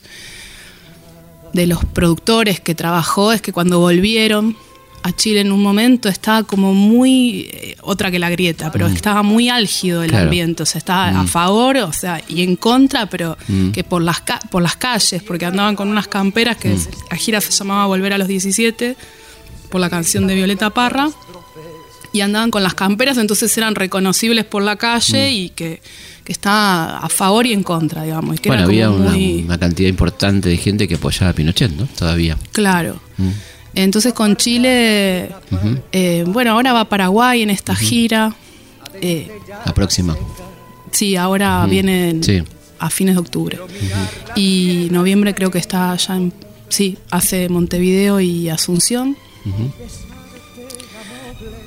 de 1.54 1.66
los 1.66 1.84
productores 1.86 2.60
que 2.60 2.76
trabajó 2.76 3.32
es 3.32 3.42
que 3.42 3.52
cuando 3.54 3.80
volvieron 3.80 4.56
a 5.04 5.16
Chile 5.16 5.42
en 5.42 5.52
un 5.52 5.62
momento 5.64 6.10
estaba 6.10 6.44
como 6.44 6.74
muy 6.74 7.48
eh, 7.52 7.78
otra 7.82 8.12
que 8.12 8.20
la 8.20 8.30
grieta, 8.30 8.72
pero 8.72 8.88
estaba 8.88 9.24
muy 9.24 9.48
álgido 9.48 10.04
el 10.04 10.10
Claro. 10.10 10.26
ambiente, 10.26 10.64
o 10.64 10.66
sea, 10.66 10.80
estaba 10.80 11.08
a 11.22 11.26
favor, 11.26 11.78
o 11.78 11.94
sea, 11.94 12.22
y 12.28 12.42
en 12.42 12.58
contra, 12.58 13.06
pero 13.10 13.38
que 13.74 13.84
por 13.86 14.02
las 14.02 14.20
ca- 14.22 14.42
por 14.52 14.62
las 14.62 14.76
calles, 14.76 15.24
porque 15.24 15.46
andaban 15.46 15.76
con 15.76 15.88
unas 15.88 16.08
camperas 16.08 16.58
que 16.58 16.76
la 17.10 17.16
gira 17.18 17.40
se 17.40 17.52
llamaba 17.52 17.86
Volver 17.86 18.14
a 18.14 18.18
los 18.18 18.28
17 18.28 18.98
por 19.70 19.80
la 19.80 19.90
canción 19.90 20.28
de 20.28 20.36
Violeta 20.36 20.72
Parra 20.72 21.10
y 22.18 22.22
andaban 22.22 22.52
con 22.52 22.64
las 22.64 22.74
camperas, 22.74 23.18
entonces 23.18 23.56
eran 23.58 23.76
reconocibles 23.76 24.46
por 24.46 24.64
la 24.64 24.76
calle 24.76 25.32
y 25.32 25.50
que, 25.50 25.82
que 26.24 26.32
está 26.32 26.98
a 26.98 27.10
favor 27.10 27.46
y 27.46 27.54
en 27.54 27.64
contra, 27.64 28.04
digamos. 28.04 28.36
y 28.36 28.40
que 28.40 28.50
bueno, 28.50 28.64
había 28.66 28.90
una, 28.90 29.12
muy- 29.12 29.44
una 29.46 29.58
cantidad 29.58 29.90
importante 29.90 30.50
de 30.50 30.58
gente 30.58 30.88
que 30.88 30.96
apoyaba 30.96 31.30
a 31.30 31.34
Pinochet, 31.34 31.72
¿no? 31.72 31.86
Todavía. 31.98 32.38
Claro. 32.52 33.00
Mm. 33.18 33.30
Entonces 33.76 34.14
con 34.14 34.36
Chile, 34.38 35.30
eh, 35.92 36.24
bueno, 36.28 36.52
ahora 36.52 36.74
va 36.74 36.82
a 36.82 36.90
Paraguay 36.90 37.44
en 37.44 37.50
esta 37.52 37.76
gira. 37.76 38.34
Eh, 39.02 39.30
La 39.66 39.74
próxima. 39.74 40.16
sí, 40.92 41.16
ahora 41.16 41.66
viene 41.68 42.10
en- 42.10 42.24
Sí. 42.24 42.42
a 42.80 42.90
fines 42.90 43.14
de 43.16 43.20
octubre. 43.22 43.60
Y 44.36 44.88
noviembre 44.92 45.34
creo 45.36 45.52
que 45.52 45.60
está 45.60 45.96
ya 45.96 46.16
en... 46.16 46.34
Sí, 46.70 46.98
hace 47.12 47.48
Montevideo 47.50 48.20
y 48.20 48.50
Asunción. 48.50 49.16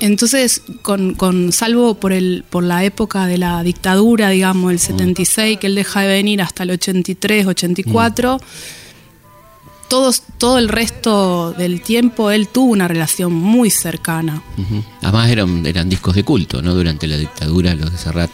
Entonces, 0.01 0.61
con, 0.81 1.13
con- 1.13 1.51
salvo 1.51 1.93
por 1.95 2.11
el 2.11 2.43
por 2.49 2.63
la 2.63 2.83
época 2.83 3.27
de 3.27 3.37
la 3.37 3.63
dictadura, 3.63 4.29
digamos, 4.29 4.71
el 4.71 4.79
76, 4.79 5.59
que 5.59 5.67
él 5.67 5.75
deja 5.75 6.01
de 6.01 6.07
venir 6.07 6.41
hasta 6.41 6.63
el 6.63 6.71
83, 6.71 7.45
84, 7.47 8.39
todos, 9.89 10.23
todo 10.37 10.57
el 10.57 10.69
resto 10.69 11.51
del 11.53 11.81
tiempo 11.81 12.31
él 12.31 12.47
tuvo 12.47 12.71
una 12.71 12.87
relación 12.87 13.33
muy 13.33 13.69
cercana. 13.69 14.41
Además 15.01 15.29
eran, 15.29 15.65
eran 15.65 15.89
discos 15.89 16.15
de 16.15 16.23
culto, 16.23 16.61
¿no? 16.61 16.73
Durante 16.73 17.07
la 17.07 17.17
dictadura, 17.17 17.75
los 17.75 17.91
de 17.91 17.97
Serrat, 17.97 18.31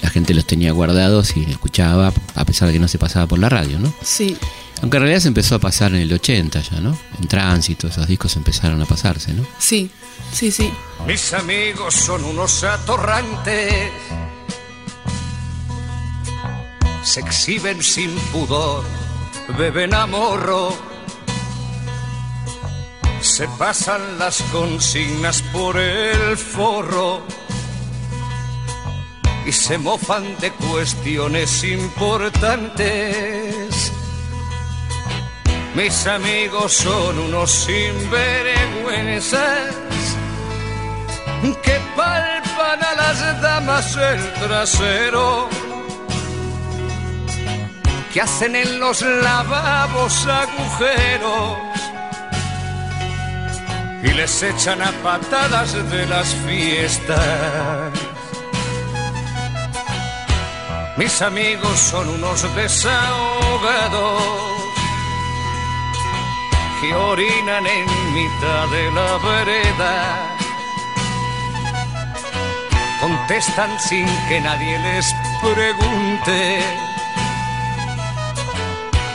la 0.00 0.10
gente 0.10 0.32
los 0.32 0.46
tenía 0.46 0.70
guardados 0.72 1.36
y 1.36 1.42
escuchaba, 1.50 2.12
a 2.34 2.44
pesar 2.44 2.68
de 2.68 2.74
que 2.74 2.80
no 2.80 2.88
se 2.88 2.98
pasaba 2.98 3.26
por 3.26 3.38
la 3.40 3.48
radio, 3.48 3.78
¿no? 3.80 3.92
Sí, 4.02 4.36
Aunque 4.82 4.98
en 4.98 5.04
realidad 5.04 5.20
se 5.20 5.28
empezó 5.28 5.54
a 5.54 5.58
pasar 5.58 5.94
en 5.94 6.02
el 6.02 6.12
80 6.12 6.60
ya, 6.60 6.80
¿no? 6.80 6.98
En 7.18 7.28
tránsito, 7.28 7.88
esos 7.88 8.06
discos 8.06 8.36
empezaron 8.36 8.82
a 8.82 8.86
pasarse, 8.86 9.32
¿no? 9.32 9.46
sí, 9.58 9.90
sí, 10.32 10.50
sí. 10.50 10.70
Mis 11.06 11.32
amigos 11.32 11.94
son 11.94 12.22
unos 12.24 12.62
atorrantes. 12.64 13.90
Se 17.02 17.20
exhiben 17.20 17.82
sin 17.82 18.10
pudor, 18.32 18.84
beben 19.56 19.94
a 19.94 20.06
morro. 20.06 20.74
Se 23.20 23.48
pasan 23.48 24.18
las 24.18 24.42
consignas 24.52 25.40
por 25.52 25.78
el 25.78 26.36
forro. 26.36 27.22
Y 29.46 29.52
se 29.52 29.78
mofan 29.78 30.36
de 30.38 30.50
cuestiones 30.52 31.64
importantes. 31.64 33.92
Mis 35.76 36.06
amigos 36.06 36.72
son 36.72 37.18
unos 37.18 37.50
sinvergüenzas 37.50 39.74
que 41.62 41.78
palpan 41.94 42.82
a 42.82 42.94
las 42.94 43.42
damas 43.42 43.94
el 43.94 44.32
trasero, 44.40 45.50
que 48.10 48.22
hacen 48.22 48.56
en 48.56 48.80
los 48.80 49.02
lavabos 49.02 50.26
agujeros 50.26 51.58
y 54.02 54.08
les 54.14 54.42
echan 54.42 54.80
a 54.80 54.90
patadas 55.02 55.74
de 55.90 56.06
las 56.06 56.34
fiestas. 56.46 57.92
Mis 60.96 61.20
amigos 61.20 61.78
son 61.78 62.08
unos 62.08 62.42
desahogados 62.56 64.55
orinan 66.92 67.66
en 67.66 67.86
mitad 68.14 68.68
de 68.70 68.90
la 68.92 69.18
vereda. 69.28 70.36
Contestan 73.00 73.70
sin 73.78 74.06
que 74.28 74.40
nadie 74.40 74.78
les 74.78 75.14
pregunte. 75.42 76.60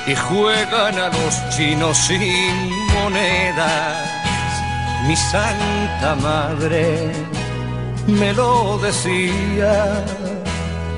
Y 0.07 0.15
juegan 0.15 0.97
a 0.97 1.07
los 1.09 1.49
chinos 1.55 1.97
sin 1.97 2.53
monedas. 2.93 4.09
Mi 5.07 5.15
santa 5.15 6.15
madre 6.15 7.11
me 8.07 8.33
lo 8.33 8.77
decía, 8.77 10.05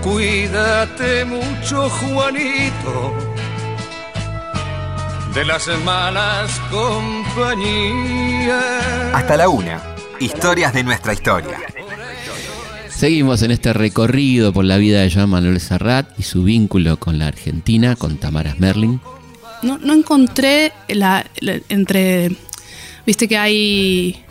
cuídate 0.03 1.25
mucho 1.25 1.89
Juanito 1.89 3.22
de 5.33 5.45
las 5.45 5.67
malas 5.83 6.59
compañías. 6.71 8.63
Hasta 9.13 9.37
la 9.37 9.49
una. 9.49 9.81
Historias 10.19 10.73
de 10.73 10.83
nuestra 10.83 11.13
historia. 11.13 11.59
Seguimos 12.89 13.41
en 13.41 13.51
este 13.51 13.73
recorrido 13.73 14.53
por 14.53 14.65
la 14.65 14.77
vida 14.77 15.01
de 15.01 15.11
Joan 15.11 15.29
Manuel 15.29 15.59
Serrat 15.59 16.07
y 16.19 16.23
su 16.23 16.43
vínculo 16.43 16.97
con 16.97 17.17
la 17.19 17.27
Argentina, 17.27 17.95
con 17.95 18.17
Tamara 18.17 18.55
Merlin. 18.59 19.01
No, 19.61 19.77
no 19.79 19.93
encontré 19.93 20.71
la, 20.89 21.25
la- 21.39 21.59
entre. 21.69 22.31
Viste 23.05 23.27
que 23.27 23.37
hay. 23.37 24.23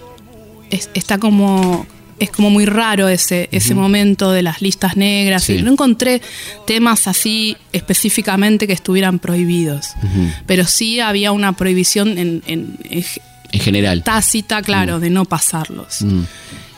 es- 0.71 0.91
está 0.95 1.19
como. 1.19 1.87
Es 2.19 2.31
como 2.31 2.51
muy 2.51 2.67
raro 2.67 3.09
ese, 3.09 3.49
ese 3.53 3.75
momento 3.75 4.31
de 4.31 4.43
las 4.43 4.63
listas 4.63 4.97
negras. 4.97 5.45
Sí. 5.45 5.55
y 5.55 5.63
No 5.63 5.73
encontré 5.73 6.21
temas 6.67 7.09
así 7.09 7.57
específicamente 7.73 8.67
que 8.67 8.73
estuvieran 8.73 9.19
prohibidos. 9.19 9.87
Pero 10.47 10.65
sí 10.67 11.01
había 11.01 11.33
una 11.33 11.53
prohibición 11.57 12.19
en, 12.19 12.43
en- 12.47 12.79
en 12.85 13.05
En 13.51 13.61
general. 13.61 14.03
tácita, 14.05 14.63
claro, 14.63 15.01
de 15.01 15.11
no 15.11 15.25
pasarlos. 15.25 16.03
Mm, 16.03 16.23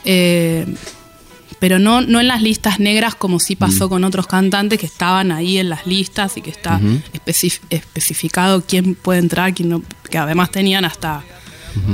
Eh, 0.05 0.65
pero 1.59 1.79
no, 1.79 2.01
no 2.01 2.19
en 2.19 2.27
las 2.27 2.41
listas 2.41 2.79
negras 2.79 3.15
como 3.15 3.39
sí 3.39 3.55
pasó 3.55 3.87
con 3.89 4.03
otros 4.03 4.27
cantantes 4.27 4.77
que 4.77 4.85
estaban 4.85 5.31
ahí 5.31 5.57
en 5.57 5.69
las 5.69 5.87
listas 5.87 6.37
y 6.37 6.41
que 6.41 6.49
está 6.51 6.79
especif- 7.13 7.61
especificado 7.69 8.61
quién 8.67 8.93
puede 8.93 9.19
entrar, 9.19 9.53
quién 9.53 9.69
no, 9.69 9.81
que 10.09 10.17
además 10.17 10.51
tenían 10.51 10.85
hasta 10.85 11.23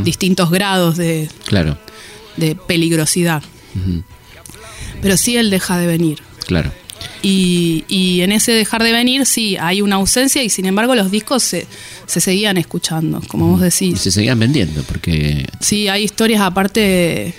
distintos 0.03 0.49
grados 0.51 0.97
de, 0.97 1.29
claro, 1.45 1.77
de 2.37 2.55
peligrosidad. 2.55 3.43
Pero 5.01 5.17
sí 5.17 5.37
él 5.37 5.49
deja 5.49 5.77
de 5.77 5.87
venir. 5.87 6.19
claro. 6.45 6.71
Y, 7.23 7.83
y 7.87 8.21
en 8.21 8.31
ese 8.31 8.51
dejar 8.51 8.83
de 8.83 8.91
venir 8.91 9.25
sí 9.25 9.57
hay 9.59 9.81
una 9.81 9.95
ausencia 9.95 10.43
y 10.43 10.49
sin 10.49 10.65
embargo 10.67 10.93
los 10.93 11.09
discos 11.09 11.41
se, 11.41 11.65
se 12.05 12.19
seguían 12.21 12.57
escuchando, 12.57 13.21
como 13.27 13.47
vos 13.47 13.59
Y 13.61 13.63
decís. 13.65 13.99
se 14.01 14.11
seguían 14.11 14.37
vendiendo 14.37 14.83
porque 14.83 15.47
Sí, 15.59 15.87
hay 15.87 16.03
historias 16.03 16.41
aparte, 16.41 17.33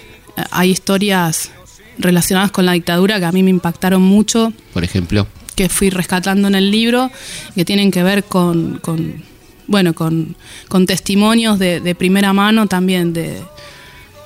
hay 0.50 0.70
historias 0.70 1.50
relacionadas 1.98 2.50
con 2.50 2.66
la 2.66 2.72
dictadura 2.72 3.20
que 3.20 3.24
a 3.24 3.32
mí 3.32 3.42
me 3.44 3.50
impactaron 3.50 4.02
mucho, 4.02 4.52
Por 4.72 4.82
ejemplo, 4.82 5.28
que 5.54 5.68
fui 5.68 5.90
rescatando 5.90 6.48
en 6.48 6.56
el 6.56 6.70
libro, 6.72 7.10
que 7.54 7.64
tienen 7.64 7.92
que 7.92 8.02
ver 8.02 8.24
con, 8.24 8.78
con, 8.78 9.22
bueno, 9.68 9.94
con, 9.94 10.34
con 10.68 10.86
testimonios 10.86 11.58
de, 11.60 11.78
de 11.80 11.94
primera 11.94 12.32
mano 12.32 12.66
también 12.66 13.12
de, 13.12 13.40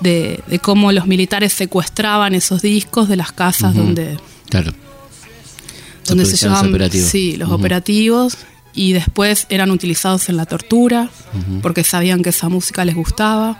de, 0.00 0.42
de 0.46 0.58
cómo 0.58 0.92
los 0.92 1.06
militares 1.06 1.52
secuestraban 1.52 2.34
esos 2.34 2.62
discos 2.62 3.08
de 3.08 3.16
las 3.16 3.32
casas 3.32 3.74
donde, 3.74 4.18
claro. 4.50 4.72
donde 6.06 6.24
se 6.26 6.36
llevaban 6.36 6.68
operativos. 6.68 7.08
sí, 7.08 7.36
los 7.36 7.50
operativos 7.50 8.36
y 8.74 8.92
después 8.92 9.46
eran 9.48 9.70
utilizados 9.70 10.28
en 10.28 10.36
la 10.36 10.44
tortura 10.46 11.08
porque 11.62 11.82
sabían 11.84 12.22
que 12.22 12.28
esa 12.30 12.48
música 12.48 12.84
les 12.84 12.94
gustaba. 12.94 13.58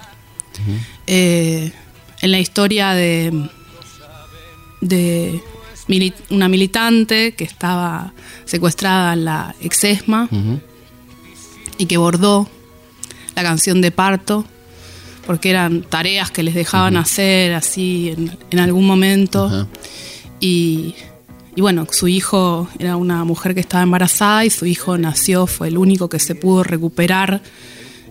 Eh, 1.07 1.72
en 2.20 2.31
la 2.31 2.38
historia 2.38 2.90
de, 2.92 3.49
de 4.81 5.40
mili- 5.88 6.14
una 6.31 6.49
militante 6.49 7.33
que 7.35 7.44
estaba 7.44 8.12
secuestrada 8.44 9.12
en 9.14 9.25
la 9.25 9.55
exesma 9.61 10.29
y 11.79 11.87
que 11.87 11.96
bordó 11.99 12.49
la 13.35 13.42
canción 13.42 13.81
de 13.83 13.90
parto 13.90 14.46
porque 15.26 15.50
eran 15.50 15.82
tareas 15.82 16.30
que 16.30 16.42
les 16.42 16.54
dejaban 16.54 16.96
hacer 16.96 17.52
así 17.54 18.10
en, 18.16 18.36
en 18.50 18.58
algún 18.58 18.86
momento 18.86 19.68
y, 20.40 20.94
y 21.54 21.60
bueno, 21.60 21.86
su 21.90 22.06
hijo 22.06 22.68
era 22.78 22.96
una 22.96 23.24
mujer 23.24 23.54
que 23.54 23.60
estaba 23.60 23.82
embarazada 23.82 24.44
y 24.44 24.50
su 24.50 24.66
hijo 24.66 24.98
nació, 24.98 25.46
fue 25.46 25.68
el 25.68 25.78
único 25.78 26.08
que 26.08 26.20
se 26.20 26.34
pudo 26.34 26.62
recuperar, 26.62 27.40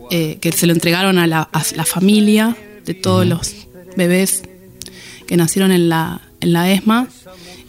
eh, 0.10 0.38
que 0.42 0.52
se 0.52 0.66
lo 0.66 0.74
entregaron 0.74 1.20
a 1.20 1.28
la, 1.28 1.42
a 1.42 1.64
la 1.76 1.86
familia 1.86 2.58
de 2.86 2.96
todos 2.96 3.26
los 3.26 3.54
bebés 3.96 4.44
que 5.28 5.38
nacieron 5.38 5.72
en 5.72 5.90
la, 5.90 6.22
en 6.42 6.54
la 6.54 6.72
ESMA. 6.72 7.08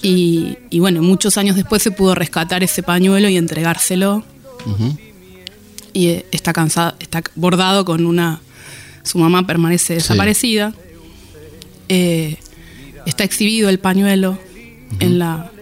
Y, 0.02 0.56
y 0.70 0.78
bueno, 0.80 1.02
muchos 1.02 1.36
años 1.36 1.56
después 1.56 1.82
se 1.82 1.90
pudo 1.90 2.14
rescatar 2.14 2.62
ese 2.62 2.82
pañuelo 2.82 3.28
y 3.28 3.36
entregárselo. 3.36 4.24
Y 5.92 6.08
eh, 6.08 6.26
está 6.30 6.52
cansado, 6.52 6.94
está 7.00 7.22
bordado 7.34 7.84
con 7.84 8.06
una. 8.06 8.40
Su 9.06 9.18
mamá 9.18 9.46
permanece 9.46 9.94
desaparecida. 9.94 10.74
Eh, 11.88 12.36
está 13.06 13.22
exhibido 13.22 13.68
el 13.68 13.78
pañuelo 13.78 14.36
en 14.98 15.20
la 15.20 15.52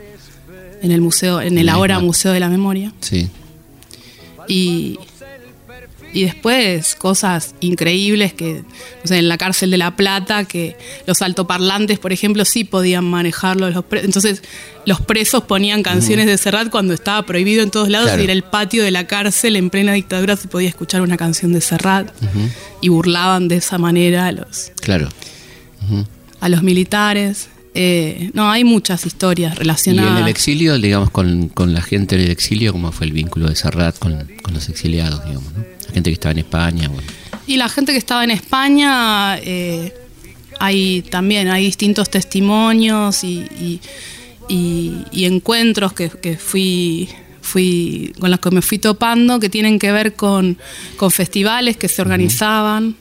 en 0.81 0.93
el 0.93 1.01
museo, 1.01 1.41
en 1.41 1.59
el 1.59 1.69
ahora. 1.69 1.99
Museo 2.01 2.33
de 2.33 2.41
la 2.41 2.49
Memoria. 2.49 2.93
Sí. 3.01 3.29
Y, 4.49 4.99
y 6.15 6.23
después 6.25 6.95
cosas 6.95 7.55
increíbles 7.61 8.33
que, 8.33 8.63
no 8.63 9.07
sé, 9.09 9.19
en 9.19 9.29
la 9.29 9.37
cárcel 9.37 9.71
de 9.71 9.77
La 9.77 9.97
Plata, 9.97 10.45
que 10.45 10.77
los 11.07 11.21
altoparlantes, 11.21 11.99
por 11.99 12.13
ejemplo, 12.13 12.45
sí 12.45 12.65
podían 12.65 13.05
manejarlo. 13.05 13.69
Los 13.69 13.85
Entonces, 14.03 14.43
los 14.87 15.01
presos 15.01 15.43
ponían 15.45 15.83
canciones 15.83 16.27
de 16.27 16.39
Serrat 16.39 16.71
cuando 16.71 16.95
estaba 16.95 17.27
prohibido 17.27 17.63
en 17.63 17.71
todos 17.71 17.89
lados 17.89 18.07
Claro. 18.07 18.23
y 18.23 18.25
era 18.25 18.33
el 18.33 18.45
patio 18.45 18.85
de 18.85 18.91
la 18.93 19.07
cárcel 19.07 19.57
en 19.57 19.71
plena 19.71 19.93
dictadura 19.93 20.37
se 20.37 20.47
podía 20.49 20.69
escuchar 20.69 21.03
una 21.03 21.17
canción 21.17 21.53
de 21.53 21.61
Serrat 21.61 22.11
y 22.81 22.89
burlaban 22.91 23.49
de 23.49 23.57
esa 23.57 23.77
manera 23.79 24.27
a 24.29 24.33
los, 24.33 24.71
Claro. 24.81 25.09
a 26.41 26.49
los 26.49 26.63
militares. 26.63 27.49
Eh, 27.75 28.31
no, 28.35 28.51
hay 28.51 28.63
muchas 28.65 29.05
historias 29.05 29.55
Y 29.55 29.59
relacionadas. 29.59 30.13
en 30.19 30.23
el 30.25 30.29
exilio, 30.29 30.79
digamos, 30.79 31.11
con, 31.11 31.49
con 31.49 31.75
la 31.75 31.83
gente 31.83 32.15
en 32.15 32.23
el 32.23 32.31
exilio, 32.31 32.73
¿cómo 32.73 32.93
fue 32.93 33.07
el 33.07 33.13
vínculo 33.13 33.49
de 33.49 33.57
Serrat 33.57 33.99
con, 33.99 34.27
con 34.43 34.55
los 34.55 34.69
exiliados, 34.69 35.25
digamos, 35.25 35.53
¿no? 35.55 35.65
La 35.89 35.93
gente 35.95 36.11
que 36.11 36.15
estaba 36.15 36.33
en 36.33 36.39
España, 36.39 36.89
bueno. 36.89 37.09
Y 37.47 37.57
la 37.57 37.69
gente 37.69 37.93
que 37.93 37.99
estaba 37.99 38.23
en 38.25 38.31
España, 38.31 39.37
eh, 39.39 39.93
hay 40.61 41.03
también 41.11 41.49
hay 41.49 41.65
distintos 41.67 42.09
testimonios 42.11 43.25
y, 43.25 43.41
y- 43.61 43.81
y- 44.49 45.05
y 45.11 45.25
encuentros 45.25 45.93
que, 45.95 46.09
que 46.11 46.37
fui, 46.37 47.09
fui 47.43 48.13
con 48.21 48.31
los 48.31 48.41
que 48.41 48.51
me 48.51 48.63
fui 48.63 48.79
topando 48.79 49.41
que 49.41 49.49
tienen 49.49 49.79
que 49.79 49.91
ver 49.93 50.15
con, 50.15 50.59
con 50.97 51.11
festivales 51.11 51.77
que 51.77 51.89
se 51.89 52.03
organizaban, 52.03 52.97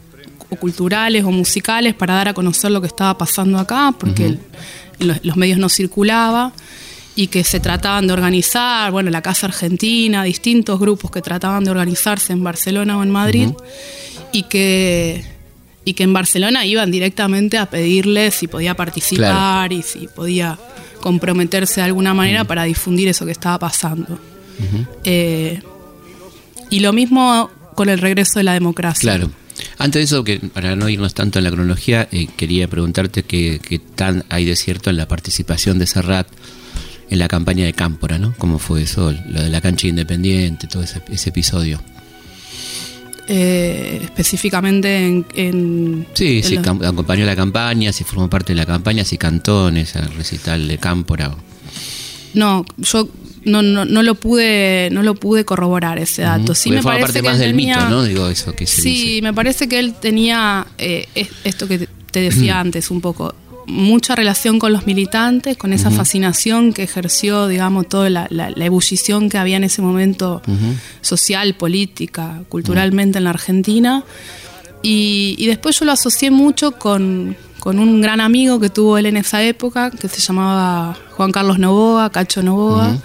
o 0.54 0.56
culturales 0.56 1.24
o 1.24 1.32
musicales, 1.32 1.94
para 1.94 2.14
dar 2.16 2.30
a 2.30 2.34
conocer 2.34 2.72
lo 2.72 2.80
que 2.82 2.88
estaba 2.88 3.18
pasando 3.18 3.60
acá, 3.60 3.94
porque 4.00 4.26
el- 4.28 4.40
en 5.00 5.08
los, 5.08 5.18
los 5.24 5.36
medios 5.38 5.58
no 5.60 5.70
circulaba 5.70 6.54
y 7.16 7.28
que 7.28 7.44
se 7.44 7.60
trataban 7.60 8.08
de 8.08 8.14
organizar, 8.14 8.92
bueno, 8.92 9.10
la 9.12 9.22
Casa 9.22 9.48
Argentina, 9.48 10.24
distintos 10.24 10.80
grupos 10.80 11.12
que 11.12 11.22
trataban 11.22 11.64
de 11.64 11.72
organizarse 11.72 12.34
en 12.34 12.44
Barcelona 12.44 12.98
o 12.98 13.04
en 13.04 13.12
Madrid 13.12 13.50
y 14.32 14.44
que 14.44 15.26
y 15.86 15.94
que 15.96 16.04
en 16.04 16.14
Barcelona 16.14 16.66
iban 16.66 16.92
directamente 16.92 17.58
a 17.58 17.66
pedirle 17.66 18.32
si 18.32 18.48
podía 18.48 18.74
participar 18.74 19.74
y 19.74 19.82
si 19.84 20.08
podía 20.08 20.58
comprometerse 21.02 21.82
de 21.82 21.86
alguna 21.88 22.14
manera 22.14 22.46
para 22.46 22.64
difundir 22.64 23.10
eso 23.10 23.26
que 23.26 23.34
estaba 23.34 23.60
pasando. 23.60 24.18
Eh, 25.04 25.62
y 26.70 26.80
lo 26.80 26.94
mismo 26.94 27.50
con 27.76 27.90
el 27.90 28.00
regreso 28.00 28.40
de 28.40 28.44
la 28.44 28.54
democracia. 28.54 29.02
Claro. 29.18 29.30
Antes 29.84 30.00
de 30.00 30.04
eso, 30.06 30.24
que 30.24 30.40
para 30.40 30.76
no 30.78 30.88
irnos 30.88 31.14
tanto 31.14 31.40
en 31.40 31.44
la 31.46 31.52
cronología, 31.52 32.08
eh, 32.12 32.28
quería 32.38 32.70
preguntarte 32.70 33.24
qué, 33.24 33.60
qué 33.62 33.80
tan 33.80 34.24
hay 34.30 34.46
de 34.46 34.56
cierto 34.56 34.90
en 34.90 34.96
la 34.98 35.08
participación 35.10 35.78
de 35.78 35.88
Serrat 35.88 36.28
en 37.10 37.20
la 37.20 37.28
campaña 37.28 37.66
de 37.66 37.74
Cámpora, 37.74 38.18
¿no? 38.18 38.34
¿Cómo 38.38 38.60
fue 38.60 38.84
eso? 38.84 39.14
Lo 39.30 39.42
de 39.42 39.50
la 39.50 39.60
cancha 39.60 39.88
independiente, 39.88 40.68
todo 40.68 40.84
ese, 40.84 41.02
ese 41.12 41.30
episodio. 41.32 41.82
Eh, 43.28 44.00
específicamente 44.04 45.06
en, 45.08 45.26
en- 45.36 46.08
Sí, 46.14 46.38
en 46.38 46.44
si 46.44 46.56
los- 46.58 46.68
acompañó 46.68 47.26
la 47.26 47.36
campaña, 47.36 47.94
si 47.94 48.04
formó 48.04 48.30
parte 48.30 48.54
de 48.54 48.58
la 48.58 48.66
campaña, 48.66 49.04
si 49.06 49.18
cantó 49.18 49.70
en 49.70 49.78
ese 49.78 50.02
recital 50.02 50.68
de 50.68 50.78
Cámpora. 50.78 51.36
No, 52.34 52.66
yo 52.80 53.08
no, 53.46 53.62
no, 53.62 53.86
no 53.86 54.04
lo 54.04 54.16
pude 54.16 54.90
no 54.92 55.04
lo 55.04 55.16
pude 55.16 55.46
corroborar 55.46 55.98
ese 56.00 56.22
dato. 56.24 56.56
Sí 56.56 56.70
Porque 56.70 56.76
me 56.78 56.82
forma 56.84 57.00
parece 57.00 57.06
parte 57.08 57.20
que 57.22 57.28
más 57.30 57.36
él 57.36 57.42
del 57.42 57.52
tenía- 57.52 57.78
mito, 57.78 57.90
¿no? 57.90 58.04
Digo 58.04 58.28
eso 58.30 58.54
que 58.56 58.66
se 58.68 58.82
Sí, 58.82 58.90
dice. 58.90 59.22
me 59.22 59.34
parece 59.34 59.68
que 59.68 59.80
él 59.80 59.94
tenía 59.94 60.66
eh, 60.78 61.08
es- 61.16 61.30
esto 61.44 61.68
que 61.68 61.80
te- 61.80 61.90
te 62.12 62.20
decía 62.22 62.60
antes 62.60 62.92
un 62.92 63.02
poco, 63.02 63.36
mucha 63.66 64.14
relación 64.16 64.60
con 64.60 64.74
los 64.74 64.86
militantes, 64.88 65.56
con 65.56 65.72
esa 65.72 65.90
fascinación 65.90 66.74
que 66.74 66.84
ejerció, 66.84 67.48
digamos, 67.48 67.88
toda 67.88 68.10
la, 68.10 68.28
la- 68.30 68.50
la 68.50 68.66
ebullición 68.66 69.30
que 69.30 69.38
había 69.38 69.56
en 69.56 69.64
ese 69.64 69.82
momento 69.82 70.42
social, 71.02 71.56
política, 71.56 72.42
culturalmente 72.50 73.20
en 73.20 73.24
la 73.24 73.30
Argentina. 73.30 74.04
Y, 74.82 75.36
y 75.38 75.48
después 75.48 75.80
yo 75.80 75.86
lo 75.86 75.94
asocié 75.94 76.30
mucho 76.30 76.74
con, 76.74 77.38
con 77.60 77.80
un 77.80 78.02
gran 78.02 78.20
amigo 78.20 78.60
que 78.60 78.70
tuvo 78.70 78.98
él 78.98 79.06
en 79.06 79.16
esa 79.18 79.42
época, 79.42 79.92
que 79.92 80.10
se 80.10 80.20
llamaba 80.20 80.98
Juan 81.12 81.32
Carlos 81.32 81.58
Novoa, 81.58 82.10
Cacho 82.12 82.44
Novoa, 82.44 82.98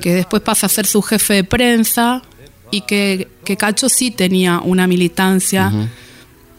que 0.00 0.14
después 0.14 0.42
pasa 0.42 0.66
a 0.66 0.68
ser 0.68 0.86
su 0.86 1.02
jefe 1.02 1.34
de 1.34 1.44
prensa 1.44 2.22
y 2.70 2.82
que, 2.82 3.28
que 3.44 3.56
Cacho 3.56 3.88
sí 3.88 4.10
tenía 4.10 4.60
una 4.60 4.86
militancia 4.86 5.72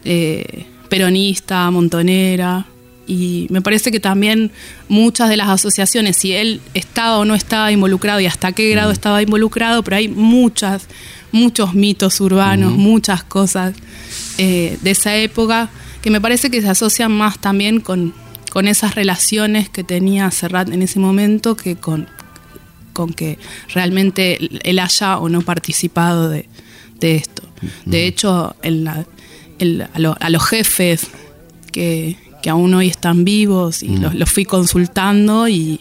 eh, 0.04 0.66
peronista, 0.88 1.70
montonera. 1.70 2.66
Y 3.06 3.46
me 3.50 3.60
parece 3.60 3.90
que 3.90 4.00
también 4.00 4.52
muchas 4.88 5.28
de 5.28 5.36
las 5.36 5.48
asociaciones, 5.48 6.16
si 6.16 6.32
él 6.32 6.60
estaba 6.74 7.18
o 7.18 7.24
no 7.24 7.34
estaba 7.34 7.72
involucrado 7.72 8.20
y 8.20 8.26
hasta 8.26 8.52
qué 8.52 8.70
grado 8.70 8.92
estaba 8.92 9.22
involucrado, 9.22 9.82
pero 9.82 9.96
hay 9.96 10.08
muchas, 10.08 10.86
muchos 11.32 11.74
mitos 11.74 12.20
urbanos, 12.20 12.72
muchas 12.72 13.24
cosas 13.24 13.74
eh, 14.38 14.78
de 14.82 14.90
esa 14.90 15.16
época 15.16 15.70
que 16.00 16.10
me 16.10 16.20
parece 16.20 16.50
que 16.50 16.60
se 16.60 16.68
asocian 16.68 17.12
más 17.12 17.38
también 17.38 17.80
con, 17.80 18.14
con 18.50 18.68
esas 18.68 18.94
relaciones 18.94 19.68
que 19.68 19.84
tenía 19.84 20.30
Serrat 20.30 20.68
en 20.68 20.82
ese 20.82 20.98
momento 20.98 21.56
que 21.56 21.76
con, 21.76 22.08
con 22.92 23.12
que 23.12 23.38
realmente 23.74 24.38
él 24.68 24.78
haya 24.78 25.18
o 25.18 25.28
no 25.28 25.42
participado 25.42 26.28
de, 26.28 26.48
de 27.00 27.16
esto. 27.16 27.42
De 27.84 28.06
hecho, 28.06 28.54
en 28.62 28.84
la- 28.84 29.06
a, 29.94 29.98
lo- 29.98 30.16
a 30.18 30.30
los 30.30 30.44
jefes 30.44 31.06
que, 31.70 32.16
que 32.42 32.50
aún 32.50 32.74
hoy 32.74 32.88
están 32.88 33.24
vivos 33.24 33.82
y 33.82 33.96
los, 33.96 34.14
los 34.14 34.28
fui 34.30 34.44
consultando 34.44 35.46
y, 35.48 35.80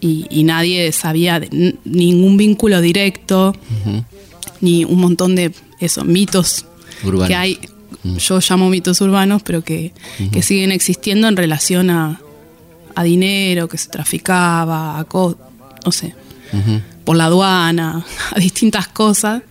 y- 0.00 0.26
y 0.30 0.42
nadie 0.42 0.90
sabía 0.92 1.38
de 1.40 1.76
ningún 1.84 2.36
vínculo 2.36 2.80
directo, 2.80 3.54
ni 4.60 4.84
un 4.84 4.98
montón 5.00 5.34
de 5.36 5.52
eso, 5.80 6.04
mitos 6.04 6.66
Urbanos. 7.04 7.28
que 7.28 7.34
hay, 7.36 7.58
yo 8.18 8.38
llamo 8.40 8.68
mitos 8.70 9.00
urbanos, 9.00 9.42
pero 9.42 9.62
que, 9.62 9.92
que 10.32 10.42
siguen 10.42 10.72
existiendo 10.72 11.28
en 11.28 11.36
relación 11.36 11.90
a, 11.90 12.20
a 12.96 13.02
dinero 13.04 13.68
que 13.68 13.78
se 13.78 13.88
traficaba, 13.88 14.98
a 14.98 15.04
co- 15.04 15.38
no 15.84 15.92
sé, 15.92 16.14
Por 17.04 17.16
la 17.16 17.26
aduana, 17.26 18.04
a 18.34 18.38
distintas 18.38 18.88
cosas, 18.88 19.42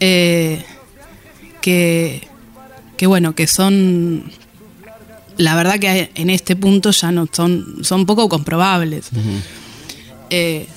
eh, 0.00 0.64
que, 1.60 2.26
que 2.96 3.06
bueno, 3.06 3.34
que 3.34 3.46
son, 3.46 4.30
la 5.36 5.54
verdad 5.54 5.78
que 5.78 6.10
en 6.14 6.30
este 6.30 6.56
punto 6.56 6.90
ya 6.90 7.10
no 7.10 7.28
son, 7.32 7.78
son 7.82 8.06
poco 8.06 8.28
comprobables. 8.28 9.10
Eh, 10.30 10.68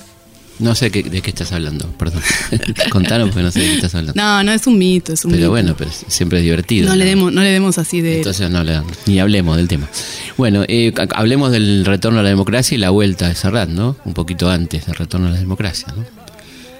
No 0.60 0.74
sé 0.74 0.90
qué- 0.90 1.02
de 1.02 1.22
qué 1.22 1.30
estás 1.30 1.52
hablando, 1.52 1.88
perdón. 1.98 2.22
Contanos 2.90 3.28
porque 3.30 3.42
no 3.42 3.50
sé 3.50 3.60
de 3.60 3.66
qué 3.66 3.74
estás 3.76 3.94
hablando. 3.94 4.20
no, 4.22 4.42
no 4.44 4.52
es 4.52 4.66
un 4.66 4.78
mito, 4.78 5.12
es 5.12 5.24
un 5.24 5.30
Pero 5.32 5.40
mito. 5.44 5.50
bueno, 5.50 5.74
pero 5.76 5.90
siempre 6.08 6.38
es 6.38 6.44
divertido. 6.44 6.88
no, 6.88 6.96
le 6.96 7.04
demos, 7.04 7.32
no 7.32 7.40
le 7.42 7.48
demos 7.50 7.78
así 7.78 8.00
de... 8.00 8.18
Entonces 8.18 8.50
no 8.50 8.62
le 8.62 8.80
ni 9.06 9.18
hablemos 9.18 9.56
del 9.56 9.68
tema. 9.68 9.88
Bueno, 10.36 10.64
eh, 10.68 10.92
ha- 10.96 11.18
hablemos 11.18 11.50
del 11.50 11.84
retorno 11.84 12.20
a 12.20 12.22
la 12.22 12.28
democracia 12.28 12.74
y 12.74 12.78
la 12.78 12.90
vuelta 12.90 13.28
de 13.28 13.34
Serrat, 13.34 13.68
¿no? 13.68 13.96
Un 14.04 14.14
poquito 14.14 14.50
antes 14.50 14.86
del 14.86 14.94
retorno 14.94 15.28
a 15.28 15.30
la 15.30 15.38
democracia, 15.38 15.86
¿no? 15.96 16.04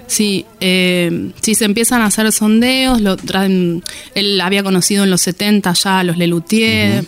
Sí, 0.07 0.45
eh, 0.61 1.31
sí, 1.40 1.55
se 1.55 1.64
empiezan 1.64 2.03
a 2.03 2.07
hacer 2.07 2.31
sondeos. 2.33 3.01
Lo 3.01 3.16
traen, 3.16 3.83
él 4.16 4.40
había 4.40 4.62
conocido 4.64 5.05
en 5.05 5.11
los 5.11 5.21
70 5.21 5.73
ya 5.73 6.01
a 6.01 6.05
los 6.05 6.16
Lelutier. 6.19 7.05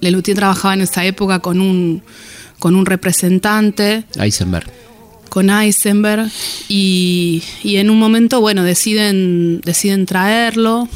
Lelutier 0.00 0.36
trabajaba 0.36 0.74
en 0.74 0.82
esa 0.82 1.04
época 1.04 1.40
con 1.40 1.60
un, 1.60 2.02
con 2.58 2.74
un 2.76 2.86
representante, 2.86 4.04
Eisenberg. 4.18 4.66
Con 5.32 5.48
Eisenberg, 5.48 6.30
y, 6.68 7.42
y 7.64 7.76
en 7.76 7.88
un 7.88 7.98
momento, 7.98 8.42
bueno, 8.42 8.64
deciden, 8.64 9.62
deciden 9.62 10.04
traerlo. 10.04 10.86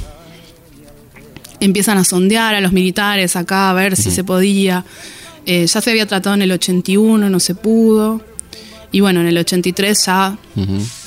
Empiezan 1.59 1.96
a 1.96 2.05
sondear 2.05 2.55
a 2.55 2.61
los 2.61 2.70
militares 2.70 3.35
acá 3.35 3.70
a 3.70 3.72
ver 3.72 3.96
si 3.96 4.11
se 4.11 4.25
podía. 4.25 4.85
Eh, 5.46 5.66
ya 5.66 5.81
se 5.81 5.90
había 5.90 6.05
tratado 6.05 6.35
en 6.35 6.42
el 6.42 6.53
81, 6.53 7.31
no 7.31 7.40
se 7.40 7.55
pudo. 7.55 8.20
Y 8.92 9.01
bueno, 9.01 9.22
en 9.22 9.29
el 9.29 9.38
83 9.38 10.05
ya 10.05 10.37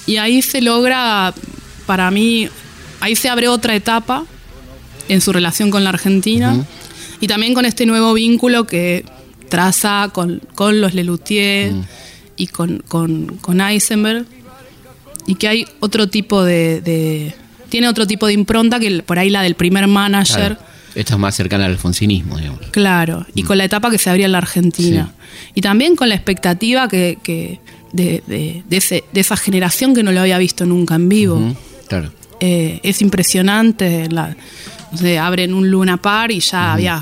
y 0.07 0.17
ahí 0.17 0.41
se 0.41 0.59
logra, 0.61 1.31
para 1.85 2.09
mí, 2.09 2.49
ahí 2.99 3.15
se 3.15 3.29
abre 3.29 3.47
otra 3.47 3.75
etapa 3.75 4.25
en 5.07 5.21
su 5.21 5.31
relación 5.31 5.69
con 5.69 5.83
la 5.83 5.91
Argentina 5.91 6.65
y 7.21 7.27
también 7.27 7.53
con 7.53 7.65
este 7.65 7.85
nuevo 7.85 8.11
vínculo 8.13 8.65
que 8.65 9.05
traza 9.49 10.09
con, 10.11 10.41
con 10.55 10.81
los 10.81 10.95
Lelutier 10.95 11.73
y 12.39 12.47
con, 12.47 12.83
con, 12.87 13.37
con 13.41 13.61
Eisenberg 13.61 14.25
y 15.27 15.35
que 15.35 15.47
hay 15.47 15.67
otro 15.79 16.07
tipo 16.09 16.43
de, 16.43 16.81
de- 16.81 17.35
tiene 17.69 17.87
otro 17.87 18.07
tipo 18.07 18.25
de 18.25 18.33
impronta 18.33 18.79
que 18.79 19.03
por 19.03 19.19
ahí 19.19 19.29
la 19.29 19.43
del 19.43 19.53
primer 19.53 19.85
manager. 19.87 20.55
Claro. 20.57 20.69
Esta 20.95 21.13
es 21.13 21.19
más 21.19 21.35
cercana 21.35 21.65
al 21.65 21.71
alfonsinismo, 21.73 22.37
digamos. 22.39 22.61
Claro, 22.71 23.25
y 23.35 23.43
con 23.43 23.59
la 23.59 23.65
etapa 23.65 23.91
que 23.91 23.99
se 23.99 24.09
abría 24.09 24.25
en 24.25 24.31
la 24.31 24.39
Argentina. 24.39 25.13
Y 25.53 25.61
también 25.61 25.95
con 25.95 26.09
la 26.09 26.15
expectativa 26.15 26.87
que, 26.87 27.19
que 27.21 27.59
de, 27.91 28.23
de- 28.25 28.63
de 28.67 28.77
ese- 28.77 29.03
de 29.11 29.19
esa 29.21 29.37
generación 29.37 29.93
que 29.93 30.01
no 30.01 30.11
lo 30.11 30.21
había 30.21 30.37
visto 30.39 30.65
nunca 30.65 30.95
en 30.95 31.07
vivo. 31.09 31.55
Claro. 31.87 32.11
Eh, 32.39 32.79
es 32.83 33.01
impresionante. 33.01 34.07
La, 34.09 34.35
no 34.91 34.97
sé, 34.97 35.19
abren 35.19 35.53
un 35.53 35.69
Luna 35.69 35.97
Par 35.97 36.31
y 36.31 36.39
ya 36.39 36.73
había 36.73 37.01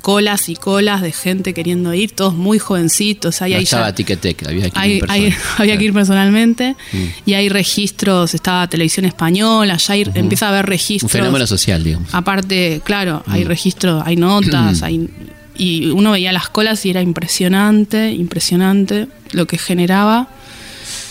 colas 0.00 0.48
y 0.48 0.54
colas 0.56 1.02
de 1.02 1.12
gente 1.12 1.52
queriendo 1.54 1.92
ir, 1.92 2.12
todos 2.12 2.34
muy 2.34 2.58
jovencitos. 2.58 3.42
Ahí, 3.42 3.52
no 3.52 3.58
ahí 3.58 3.64
estaba 3.64 3.88
ya- 3.88 3.94
Ticketek, 3.94 4.46
había 4.46 4.62
que 4.62 4.66
ir 4.68 4.72
hay- 4.74 5.00
hay- 5.08 5.34
había 5.58 5.76
que 5.76 5.84
ir 5.84 5.92
personalmente 5.92 6.76
Mm. 6.92 6.96
y 7.26 7.34
hay 7.34 7.48
registros, 7.48 8.34
estaba 8.34 8.66
televisión 8.68 9.04
española, 9.06 9.76
ya 9.76 9.94
hay- 9.94 10.06
empieza 10.14 10.46
a 10.46 10.48
haber 10.50 10.64
Un 10.64 10.70
registros. 10.70 11.12
fenómeno 11.12 11.46
social, 11.46 11.82
digamos. 11.84 12.14
Aparte, 12.14 12.80
claro, 12.84 13.22
hay 13.26 13.44
Mm. 13.44 13.48
registros, 13.48 14.02
hay 14.06 14.16
notas, 14.16 14.82
hay, 14.82 15.08
y 15.56 15.86
uno 15.90 16.12
veía 16.12 16.32
las 16.32 16.48
colas 16.48 16.86
y 16.86 16.90
era 16.90 17.02
impresionante, 17.02 18.12
impresionante 18.12 19.08
lo 19.32 19.46
que 19.46 19.58
generaba. 19.58 20.28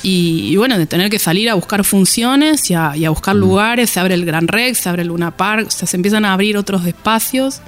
Y, 0.04 0.50
y 0.52 0.56
bueno, 0.56 0.78
de 0.78 0.86
tener 0.86 1.10
que 1.10 1.20
salir 1.20 1.50
a 1.50 1.56
buscar 1.56 1.84
funciones 1.84 2.70
y 2.72 2.74
a, 2.74 2.96
y 2.96 3.04
a 3.06 3.10
buscar 3.10 3.36
Mm. 3.36 3.40
lugares, 3.40 3.90
se 3.90 4.00
abre 4.00 4.14
el 4.14 4.26
Gran 4.26 4.48
Rex, 4.48 4.78
se 4.80 4.90
abre 4.90 5.02
el 5.02 5.10
Luna 5.10 5.32
Park, 5.36 5.68
o 5.68 5.72
sea, 5.72 5.88
se 5.88 5.98
empiezan 5.98 6.24
a 6.26 6.34
abrir 6.34 6.56
otros 6.58 6.86
espacios 6.86 7.60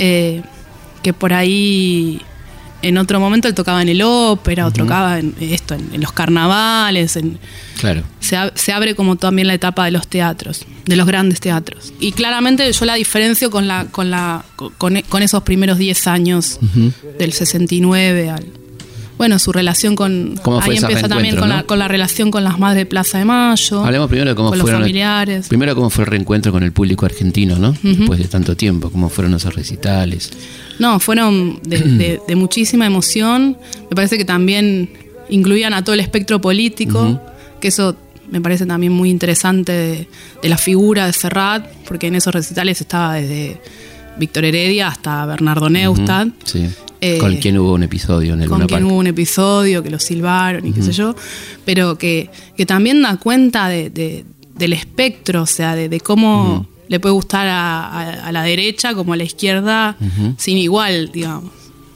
eh, 0.00 0.42
que 1.02 1.12
por 1.12 1.32
ahí 1.32 2.20
en 2.82 2.96
otro 2.96 3.20
momento 3.20 3.46
él 3.46 3.54
tocaba 3.54 3.82
en 3.82 3.90
el 3.90 4.00
ópera, 4.02 4.66
o 4.66 4.70
tocaba 4.72 5.18
en 5.18 5.34
esto, 5.40 5.74
en, 5.74 5.90
en 5.94 6.00
los 6.00 6.12
carnavales, 6.12 7.14
en, 7.16 7.38
Claro. 7.78 8.02
se, 8.20 8.36
ab- 8.36 8.52
se 8.54 8.72
abre 8.72 8.94
como 8.94 9.16
también 9.16 9.46
la 9.48 9.54
etapa 9.54 9.84
de 9.84 9.90
los 9.90 10.08
teatros, 10.08 10.64
de 10.86 10.96
los 10.96 11.06
grandes 11.06 11.40
teatros. 11.40 11.92
Y 12.00 12.12
claramente 12.12 12.70
yo 12.72 12.84
la 12.86 12.94
diferencio 12.94 13.50
con, 13.50 13.68
la, 13.68 13.86
con, 13.90 14.10
la, 14.10 14.44
con, 14.78 14.96
e- 14.96 15.02
con 15.02 15.22
esos 15.22 15.42
primeros 15.42 15.76
10 15.78 16.06
años, 16.06 16.58
del 17.18 17.32
69 17.34 18.30
al... 18.30 18.46
Bueno, 19.20 19.38
su 19.38 19.52
relación 19.52 19.96
con... 19.96 20.40
¿Cómo 20.42 20.62
fue 20.62 20.72
ahí 20.72 20.80
empieza 20.80 21.06
también 21.06 21.36
con, 21.36 21.50
no? 21.50 21.56
la, 21.56 21.62
con 21.64 21.78
la 21.78 21.88
relación 21.88 22.30
con 22.30 22.42
las 22.42 22.58
madres 22.58 22.78
de 22.78 22.86
Plaza 22.86 23.18
de 23.18 23.26
Mayo. 23.26 23.84
Hablemos 23.84 24.08
primero 24.08 24.30
de 24.30 24.34
cómo 24.34 24.48
con 24.48 24.56
los 24.56 24.64
fueron. 24.64 24.80
familiares. 24.80 25.46
Primero, 25.48 25.74
cómo 25.74 25.90
fue 25.90 26.04
el 26.04 26.10
reencuentro 26.10 26.52
con 26.52 26.62
el 26.62 26.72
público 26.72 27.04
argentino, 27.04 27.58
¿no? 27.58 27.74
Después 27.82 28.18
de 28.18 28.24
tanto 28.28 28.56
tiempo, 28.56 28.88
cómo 28.88 29.10
fueron 29.10 29.34
esos 29.34 29.54
recitales. 29.54 30.30
No, 30.78 30.98
fueron 31.00 31.60
de, 31.64 31.78
de- 31.80 32.20
de 32.26 32.34
muchísima 32.34 32.86
emoción. 32.86 33.58
Me 33.90 33.94
parece 33.94 34.16
que 34.16 34.24
también 34.24 34.88
incluían 35.28 35.74
a 35.74 35.84
todo 35.84 35.92
el 35.92 36.00
espectro 36.00 36.40
político, 36.40 37.20
que 37.60 37.68
eso 37.68 37.94
me 38.30 38.40
parece 38.40 38.64
también 38.64 38.94
muy 38.94 39.10
interesante 39.10 39.72
de, 39.72 40.08
de 40.42 40.48
la 40.48 40.56
figura 40.56 41.04
de 41.04 41.12
Serrat, 41.12 41.66
porque 41.86 42.06
en 42.06 42.14
esos 42.14 42.32
recitales 42.34 42.80
estaba 42.80 43.16
desde 43.16 43.60
Víctor 44.18 44.44
Heredia 44.44 44.88
hasta 44.88 45.24
Bernardo 45.26 45.68
Neustadt. 45.70 46.28
Sí. 46.44 46.66
Eh, 47.02 47.16
con 47.18 47.34
quien 47.36 47.56
hubo 47.58 47.72
un 47.72 47.82
episodio 47.82 48.34
en 48.34 48.42
el 48.42 48.48
con 48.48 48.58
Luna 48.60 48.66
quien 48.66 48.84
hubo 48.84 48.96
un 48.98 49.06
episodio, 49.06 49.82
que 49.82 49.88
lo 49.90 49.98
silbaron 49.98 50.66
y 50.66 50.72
qué 50.72 50.82
sé 50.82 50.92
yo, 50.92 51.14
pero 51.64 51.96
que, 51.96 52.30
que 52.58 52.66
también 52.66 53.00
da 53.00 53.16
cuenta 53.16 53.68
de, 53.68 53.88
de- 53.88 54.24
del 54.54 54.74
espectro, 54.74 55.42
o 55.42 55.46
sea, 55.46 55.74
de, 55.74 55.88
de 55.88 56.00
cómo 56.00 56.66
le 56.88 57.00
puede 57.00 57.14
gustar 57.14 57.46
a, 57.46 57.86
a- 57.86 58.26
a 58.26 58.32
la 58.32 58.42
derecha 58.42 58.92
como 58.94 59.14
a 59.14 59.16
la 59.16 59.24
izquierda 59.24 59.96
sin 60.36 60.58
igual, 60.58 61.10
digamos. 61.12 61.50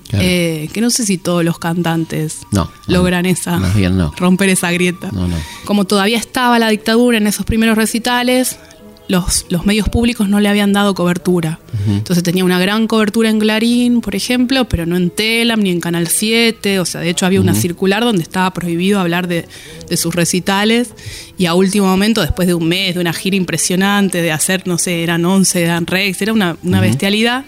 Claro. 0.09 0.25
Eh, 0.27 0.69
que 0.73 0.81
no 0.81 0.89
sé 0.91 1.05
si 1.05 1.19
todos 1.19 1.45
los 1.45 1.59
cantantes 1.59 2.39
No, 2.53 2.71
logran 2.87 3.25
no, 3.25 3.29
esa 3.31 3.59
no. 3.59 4.13
romper 4.17 4.49
esa 4.51 4.71
grieta. 4.71 5.11
No, 5.13 5.27
no. 5.29 5.37
Como 5.67 5.85
todavía 5.87 6.17
estaba 6.19 6.59
la 6.59 6.69
dictadura 6.69 7.19
en 7.19 7.27
esos 7.27 7.45
primeros 7.45 7.77
recitales, 7.77 8.59
los, 9.07 9.45
los 9.51 9.67
medios 9.67 9.89
públicos 9.91 10.29
no 10.31 10.41
le 10.41 10.49
habían 10.49 10.73
dado 10.73 10.95
cobertura. 10.95 11.59
Entonces 11.87 12.23
tenía 12.25 12.43
una 12.45 12.59
gran 12.59 12.87
cobertura 12.87 13.29
en 13.29 13.39
Clarín, 13.39 14.01
por 14.01 14.15
ejemplo, 14.15 14.65
pero 14.67 14.87
no 14.87 14.97
en 14.97 15.11
Telam 15.11 15.61
ni 15.61 15.71
en 15.71 15.81
Canal 15.81 16.07
7. 16.09 16.81
O 16.81 16.87
sea, 16.87 17.03
de 17.03 17.11
hecho 17.11 17.27
había 17.27 17.41
una 17.41 17.55
circular 17.55 18.03
donde 18.03 18.23
estaba 18.23 18.51
prohibido 18.55 18.99
hablar 19.01 19.29
de, 19.29 19.47
de 19.91 19.97
sus 19.99 20.15
recitales. 20.15 20.95
Y 21.37 21.45
a 21.47 21.55
último 21.55 21.87
momento, 21.87 22.23
después 22.23 22.49
de 22.49 22.55
un 22.55 22.67
mes, 22.67 22.95
de 22.95 23.01
una 23.01 23.13
gira 23.13 23.37
impresionante, 23.37 24.23
de 24.23 24.33
hacer, 24.33 24.67
no 24.67 24.79
sé, 24.79 25.03
eran 25.03 25.25
11, 25.25 25.63
eran 25.63 25.87
Rex, 25.87 26.23
era 26.23 26.33
una, 26.33 26.57
una 26.63 26.81
bestialidad, 26.81 27.45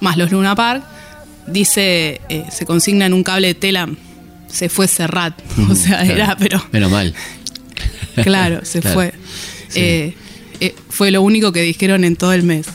más 0.00 0.16
los 0.16 0.32
Luna 0.32 0.56
Park, 0.56 0.82
dice, 1.46 2.20
eh, 2.28 2.44
se 2.50 2.66
consigna 2.66 3.06
en 3.06 3.12
un 3.12 3.22
cable 3.22 3.46
de 3.48 3.54
Telam, 3.54 3.96
se 4.48 4.68
fue 4.68 4.88
Serrat. 4.88 5.34
O 5.70 5.74
sea, 5.76 6.02
Claro. 6.02 6.12
era, 6.14 6.36
pero 6.36 6.64
Menos 6.72 6.90
mal. 6.90 7.14
Claro, 8.24 8.60
se 8.64 8.80
Claro. 8.80 8.94
fue. 8.94 9.14
Sí. 9.68 9.80
Eh, 9.80 10.14
eh, 10.60 10.74
fue 10.88 11.10
lo 11.10 11.22
único 11.22 11.52
que 11.52 11.62
dijeron 11.62 12.04
en 12.04 12.16
todo 12.16 12.32
el 12.32 12.42
mes. 12.42 12.66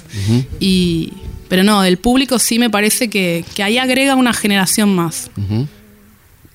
y, 0.59 1.13
pero 1.49 1.63
no, 1.63 1.81
del 1.83 1.97
público 1.97 2.39
sí 2.39 2.57
me 2.59 2.69
parece 2.69 3.09
que, 3.09 3.43
que 3.55 3.61
ahí 3.63 3.77
agrega 3.77 4.15
una 4.15 4.33
generación 4.33 4.95
más. 4.95 5.29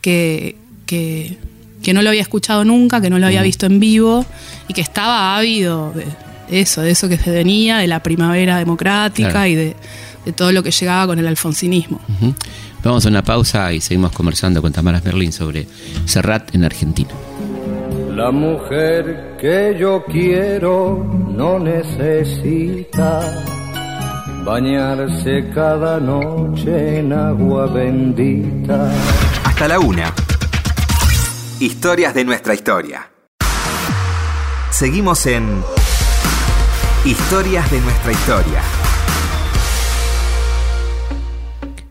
Que, 0.01 0.57
que, 0.87 1.39
que 1.83 1.93
no 1.93 2.03
lo 2.03 2.09
había 2.11 2.23
escuchado 2.23 2.65
nunca, 2.65 3.01
que 3.01 3.11
no 3.11 3.19
lo 3.19 3.27
había 3.27 3.43
visto 3.43 3.67
en 3.67 3.79
vivo 3.81 4.25
y 4.69 4.75
que 4.75 4.81
estaba 4.81 5.37
ávido 5.37 5.93
de 5.95 6.61
eso, 6.61 6.81
de 6.83 6.91
eso 6.91 7.09
que 7.09 7.19
se 7.19 7.31
venía, 7.31 7.79
de 7.79 7.87
la 7.87 8.03
primavera 8.03 8.59
democrática 8.59 9.31
Claro. 9.31 9.47
y 9.49 9.55
de, 9.55 9.77
de 10.25 10.33
todo 10.33 10.53
lo 10.53 10.63
que 10.63 10.71
llegaba 10.71 11.07
con 11.09 11.19
el 11.19 11.27
alfonsinismo. 11.27 12.01
Vamos 12.83 13.05
a 13.05 13.09
una 13.09 13.23
pausa 13.23 13.73
y 13.73 13.81
seguimos 13.81 14.13
conversando 14.13 14.63
con 14.63 14.73
Tamara 14.73 15.01
Merlin 15.05 15.33
sobre 15.33 15.67
Serrat 16.07 16.55
en 16.55 16.65
Argentina. 16.65 17.11
La 18.19 18.33
mujer 18.33 19.37
que 19.41 19.77
yo 19.79 20.03
quiero 20.05 21.07
no 21.29 21.61
necesita 21.61 23.21
bañarse 24.45 25.49
cada 25.55 26.01
noche 26.01 26.99
en 26.99 27.13
agua 27.13 27.69
bendita. 27.69 28.91
Hasta 29.45 29.69
la 29.69 29.79
una. 29.79 30.13
Historias 31.61 32.13
de 32.13 32.25
nuestra 32.25 32.55
historia. 32.55 33.09
Seguimos 34.73 35.25
en 35.27 35.63
Historias 37.05 37.71
de 37.71 37.81
nuestra 37.81 38.11
historia. 38.11 38.63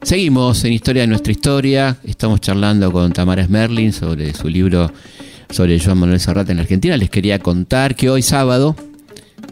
Seguimos 0.02 0.62
en 0.66 0.74
Historia 0.74 1.04
de 1.04 1.08
nuestra 1.08 1.32
historia. 1.32 1.98
Estamos 2.04 2.42
charlando 2.42 2.92
con 2.92 3.14
Tamara 3.14 3.46
Smerlin 3.46 3.94
sobre 3.94 4.34
su 4.34 4.50
libro 4.50 4.92
sobre 5.50 5.80
Joan 5.80 5.98
Manuel 6.00 6.20
Serrat 6.20 6.50
en 6.50 6.60
Argentina. 6.60 6.98
Les 6.98 7.10
quería 7.10 7.40
contar 7.40 7.96
que 7.96 8.10
hoy 8.10 8.22
sábado 8.22 8.76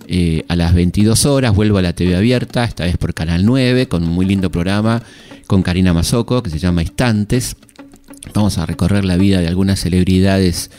eh, 0.08 0.44
a 0.48 0.56
las 0.56 0.74
22 0.74 1.26
horas 1.26 1.56
vuelvo 1.56 1.78
a 1.78 1.82
la 1.82 1.94
TV 1.94 2.16
abierta, 2.16 2.64
esta 2.64 2.86
vez 2.86 2.98
por 2.98 3.14
Canal 3.14 3.46
9, 3.46 3.88
con 3.88 4.04
un 4.04 4.10
muy 4.10 4.26
lindo 4.26 4.52
programa 4.52 5.02
con 5.48 5.64
Karina 5.64 5.94
Mazoco 5.94 6.44
que 6.44 6.50
se 6.50 6.60
llama 6.60 6.82
Instantes. 6.82 7.56
Vamos 8.34 8.58
a 8.58 8.66
recorrer 8.66 9.06
la 9.06 9.18
vida 9.18 9.40
de 9.40 9.48
algunas 9.48 9.80
celebridades 9.80 10.72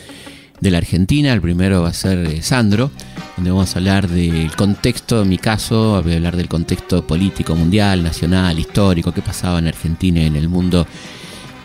de 0.59 0.71
la 0.71 0.79
Argentina. 0.79 1.33
El 1.33 1.41
primero 1.41 1.81
va 1.81 1.89
a 1.89 1.93
ser 1.93 2.19
eh, 2.19 2.41
Sandro, 2.41 2.91
donde 3.35 3.51
vamos 3.51 3.75
a 3.75 3.79
hablar 3.79 4.07
del 4.07 4.51
contexto, 4.55 5.21
en 5.21 5.29
mi 5.29 5.37
caso, 5.37 6.01
voy 6.03 6.13
a 6.13 6.15
hablar 6.15 6.35
del 6.35 6.47
contexto 6.47 7.05
político 7.05 7.55
mundial, 7.55 8.03
nacional, 8.03 8.59
histórico, 8.59 9.11
qué 9.11 9.21
pasaba 9.21 9.59
en 9.59 9.67
Argentina 9.67 10.21
y 10.21 10.25
en 10.25 10.35
el 10.35 10.49
mundo 10.49 10.87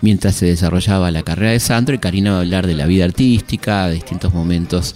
mientras 0.03 0.37
se 0.37 0.47
desarrollaba 0.47 1.11
la 1.11 1.23
carrera 1.23 1.53
de 1.53 1.61
Sandro. 1.61 1.95
Y 1.95 1.99
Karina 1.99 2.33
va 2.33 2.37
a 2.39 2.41
hablar 2.41 2.67
de 2.67 2.75
la 2.75 2.87
vida 2.87 3.05
artística, 3.05 3.89
de 3.89 3.95
distintos 3.95 4.35
momentos 4.35 4.95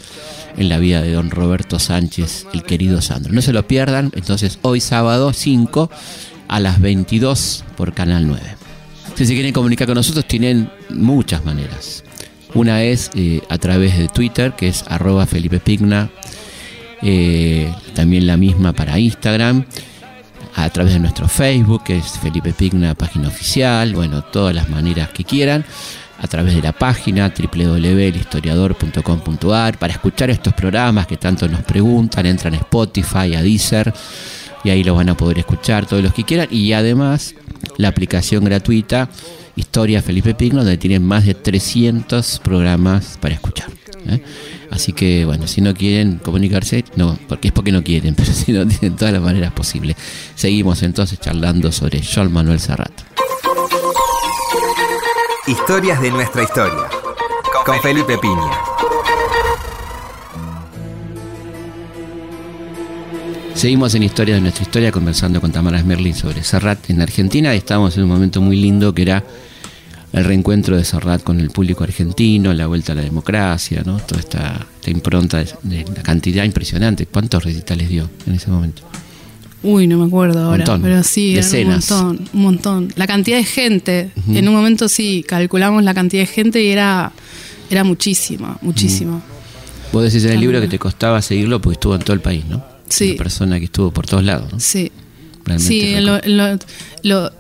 en 0.58 0.68
la 0.68 0.78
vida 0.78 1.00
de 1.00 1.12
don 1.12 1.30
Roberto 1.30 1.78
Sánchez, 1.78 2.46
el 2.52 2.62
querido 2.62 3.00
Sandro. 3.00 3.32
No 3.32 3.40
se 3.40 3.52
lo 3.52 3.66
pierdan, 3.66 4.12
entonces 4.14 4.58
hoy 4.62 4.80
sábado 4.80 5.32
5 5.32 5.90
a 6.48 6.60
las 6.60 6.80
22 6.80 7.64
por 7.76 7.94
Canal 7.94 8.26
9. 8.26 8.42
Si 9.14 9.24
se 9.24 9.32
quieren 9.32 9.52
comunicar 9.52 9.86
con 9.86 9.94
nosotros 9.94 10.26
tienen 10.26 10.70
muchas 10.90 11.44
maneras. 11.44 12.04
Una 12.54 12.82
es 12.82 13.10
eh, 13.14 13.40
a 13.48 13.58
través 13.58 13.98
de 13.98 14.08
Twitter, 14.08 14.52
que 14.52 14.68
es 14.68 14.84
arroba 14.88 15.26
Felipe 15.26 15.60
Pigna. 15.60 16.10
Eh, 17.02 17.70
también 17.94 18.26
la 18.26 18.36
misma 18.36 18.72
para 18.72 18.98
Instagram. 18.98 19.64
A 20.56 20.68
través 20.70 20.94
de 20.94 20.98
nuestro 20.98 21.28
Facebook, 21.28 21.84
que 21.84 21.98
es 21.98 22.18
Felipe 22.18 22.52
Pigna, 22.54 22.94
página 22.94 23.28
oficial. 23.28 23.94
Bueno, 23.94 24.24
todas 24.24 24.54
las 24.54 24.70
maneras 24.70 25.10
que 25.10 25.22
quieran. 25.22 25.66
A 26.18 26.26
través 26.28 26.54
de 26.54 26.62
la 26.62 26.72
página 26.72 27.30
www.historiador.com.ar. 27.30 29.78
Para 29.78 29.92
escuchar 29.92 30.30
estos 30.30 30.54
programas 30.54 31.06
que 31.06 31.18
tanto 31.18 31.46
nos 31.46 31.60
preguntan, 31.62 32.24
entran 32.24 32.54
a 32.54 32.56
Spotify, 32.56 33.34
a 33.34 33.42
Deezer. 33.42 33.92
Y 34.64 34.70
ahí 34.70 34.82
los 34.82 34.96
van 34.96 35.10
a 35.10 35.16
poder 35.16 35.40
escuchar 35.40 35.84
todos 35.84 36.02
los 36.02 36.14
que 36.14 36.24
quieran. 36.24 36.48
Y 36.50 36.72
además, 36.72 37.34
la 37.76 37.88
aplicación 37.88 38.42
gratuita 38.42 39.10
Historia 39.56 40.00
Felipe 40.00 40.34
Pigno, 40.34 40.60
donde 40.60 40.78
tienen 40.78 41.04
más 41.04 41.26
de 41.26 41.34
300 41.34 42.40
programas 42.40 43.18
para 43.20 43.34
escuchar. 43.34 43.68
¿Eh? 44.10 44.22
Así 44.70 44.92
que, 44.92 45.24
bueno, 45.24 45.46
si 45.46 45.60
no 45.60 45.74
quieren 45.74 46.18
comunicarse, 46.18 46.84
no, 46.96 47.18
porque 47.28 47.48
es 47.48 47.52
porque 47.52 47.72
no 47.72 47.82
quieren, 47.82 48.14
pero 48.16 48.32
si 48.32 48.52
no 48.52 48.66
tienen 48.66 48.96
todas 48.96 49.12
las 49.12 49.22
maneras 49.22 49.52
posibles. 49.52 49.96
Seguimos 50.34 50.82
entonces 50.82 51.18
charlando 51.20 51.72
sobre 51.72 52.02
Joan 52.02 52.32
Manuel 52.32 52.60
Serrat. 52.60 52.92
Historias 55.46 56.00
de 56.00 56.10
nuestra 56.10 56.42
historia. 56.42 56.88
Con 57.64 57.80
Felipe 57.80 58.18
Piña. 58.18 58.50
Seguimos 63.56 63.94
en 63.94 64.02
Historia 64.02 64.34
de 64.34 64.42
nuestra 64.42 64.64
historia 64.64 64.92
conversando 64.92 65.40
con 65.40 65.50
Tamara 65.50 65.80
Smerlin 65.80 66.14
sobre 66.14 66.44
Serrat 66.44 66.90
en 66.90 67.00
Argentina. 67.00 67.54
Estamos 67.54 67.96
en 67.96 68.02
un 68.02 68.10
momento 68.10 68.42
muy 68.42 68.56
lindo 68.56 68.92
que 68.92 69.00
era 69.00 69.24
el 70.16 70.24
reencuentro 70.24 70.76
de 70.76 70.84
Serrat 70.84 71.22
con 71.22 71.38
el 71.40 71.50
público 71.50 71.84
argentino, 71.84 72.52
la 72.54 72.66
vuelta 72.66 72.92
a 72.92 72.94
la 72.96 73.02
democracia, 73.02 73.82
¿no? 73.86 73.98
Toda 73.98 74.20
esta, 74.20 74.66
esta 74.76 74.90
impronta 74.90 75.44
de, 75.62 75.84
la 75.94 76.02
cantidad 76.02 76.42
impresionante. 76.44 77.06
¿Cuántos 77.06 77.44
recitales 77.44 77.88
dio 77.88 78.08
en 78.26 78.34
ese 78.34 78.50
momento? 78.50 78.82
Uy, 79.62 79.86
no 79.86 79.98
me 79.98 80.06
acuerdo 80.06 80.40
ahora, 80.44 80.58
Montón. 80.58 80.82
pero 80.82 81.02
sí, 81.02 81.34
Decenas. 81.34 81.90
un 81.90 81.98
montón, 82.06 82.28
un 82.32 82.42
montón. 82.42 82.92
La 82.96 83.06
cantidad 83.06 83.36
de 83.36 83.44
gente, 83.44 84.10
en 84.28 84.48
un 84.48 84.54
momento 84.54 84.88
sí, 84.88 85.24
calculamos 85.26 85.82
la 85.82 85.92
cantidad 85.94 86.22
de 86.22 86.26
gente 86.26 86.62
y 86.62 86.68
era, 86.68 87.12
era 87.70 87.82
muchísima, 87.84 88.58
muchísima. 88.62 89.20
Vos 89.92 90.02
decís 90.04 90.24
en 90.24 90.32
el 90.32 90.40
libro 90.40 90.60
que 90.60 90.68
te 90.68 90.78
costaba 90.78 91.20
seguirlo 91.22 91.60
porque 91.60 91.74
estuvo 91.74 91.94
en 91.94 92.02
todo 92.02 92.12
el 92.14 92.20
país, 92.20 92.44
¿no? 92.46 92.64
Sí. 92.88 93.10
Una 93.12 93.18
persona 93.18 93.58
que 93.58 93.64
estuvo 93.66 93.90
por 93.90 94.06
todos 94.06 94.22
lados, 94.24 94.52
¿no? 94.52 94.60
Sí. 94.60 94.90
Realmente 95.44 95.68
Sí, 95.68 95.94
reco- 95.94 96.24
lo- 96.26 96.52
lo- 96.54 96.58
lo- 97.02 97.32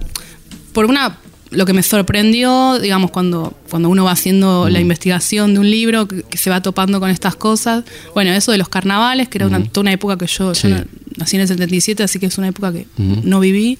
por 0.72 0.86
una 0.86 1.16
lo 1.56 1.64
que 1.66 1.72
me 1.72 1.82
sorprendió, 1.82 2.78
digamos, 2.78 3.10
cuando, 3.10 3.52
cuando 3.70 3.88
uno 3.88 4.04
va 4.04 4.12
haciendo 4.12 4.68
la 4.68 4.78
investigación 4.80 5.54
de 5.54 5.60
un 5.60 5.70
libro, 5.70 6.06
que, 6.06 6.22
que 6.22 6.38
se 6.38 6.50
va 6.50 6.60
topando 6.60 7.00
con 7.00 7.10
estas 7.10 7.34
cosas, 7.34 7.84
bueno, 8.14 8.30
eso 8.32 8.52
de 8.52 8.58
los 8.58 8.68
carnavales, 8.68 9.28
que 9.28 9.38
era 9.38 9.46
una, 9.46 9.62
toda 9.64 9.82
una 9.82 9.92
época 9.92 10.16
que 10.18 10.26
yo, 10.26 10.52
yo 10.52 10.54
Sí. 10.54 10.74
nací 11.16 11.36
en 11.36 11.42
el 11.42 11.48
77, 11.48 12.02
así 12.02 12.18
que 12.18 12.26
es 12.26 12.38
una 12.38 12.48
época 12.48 12.72
que 12.72 12.86
no 12.98 13.40
viví, 13.40 13.78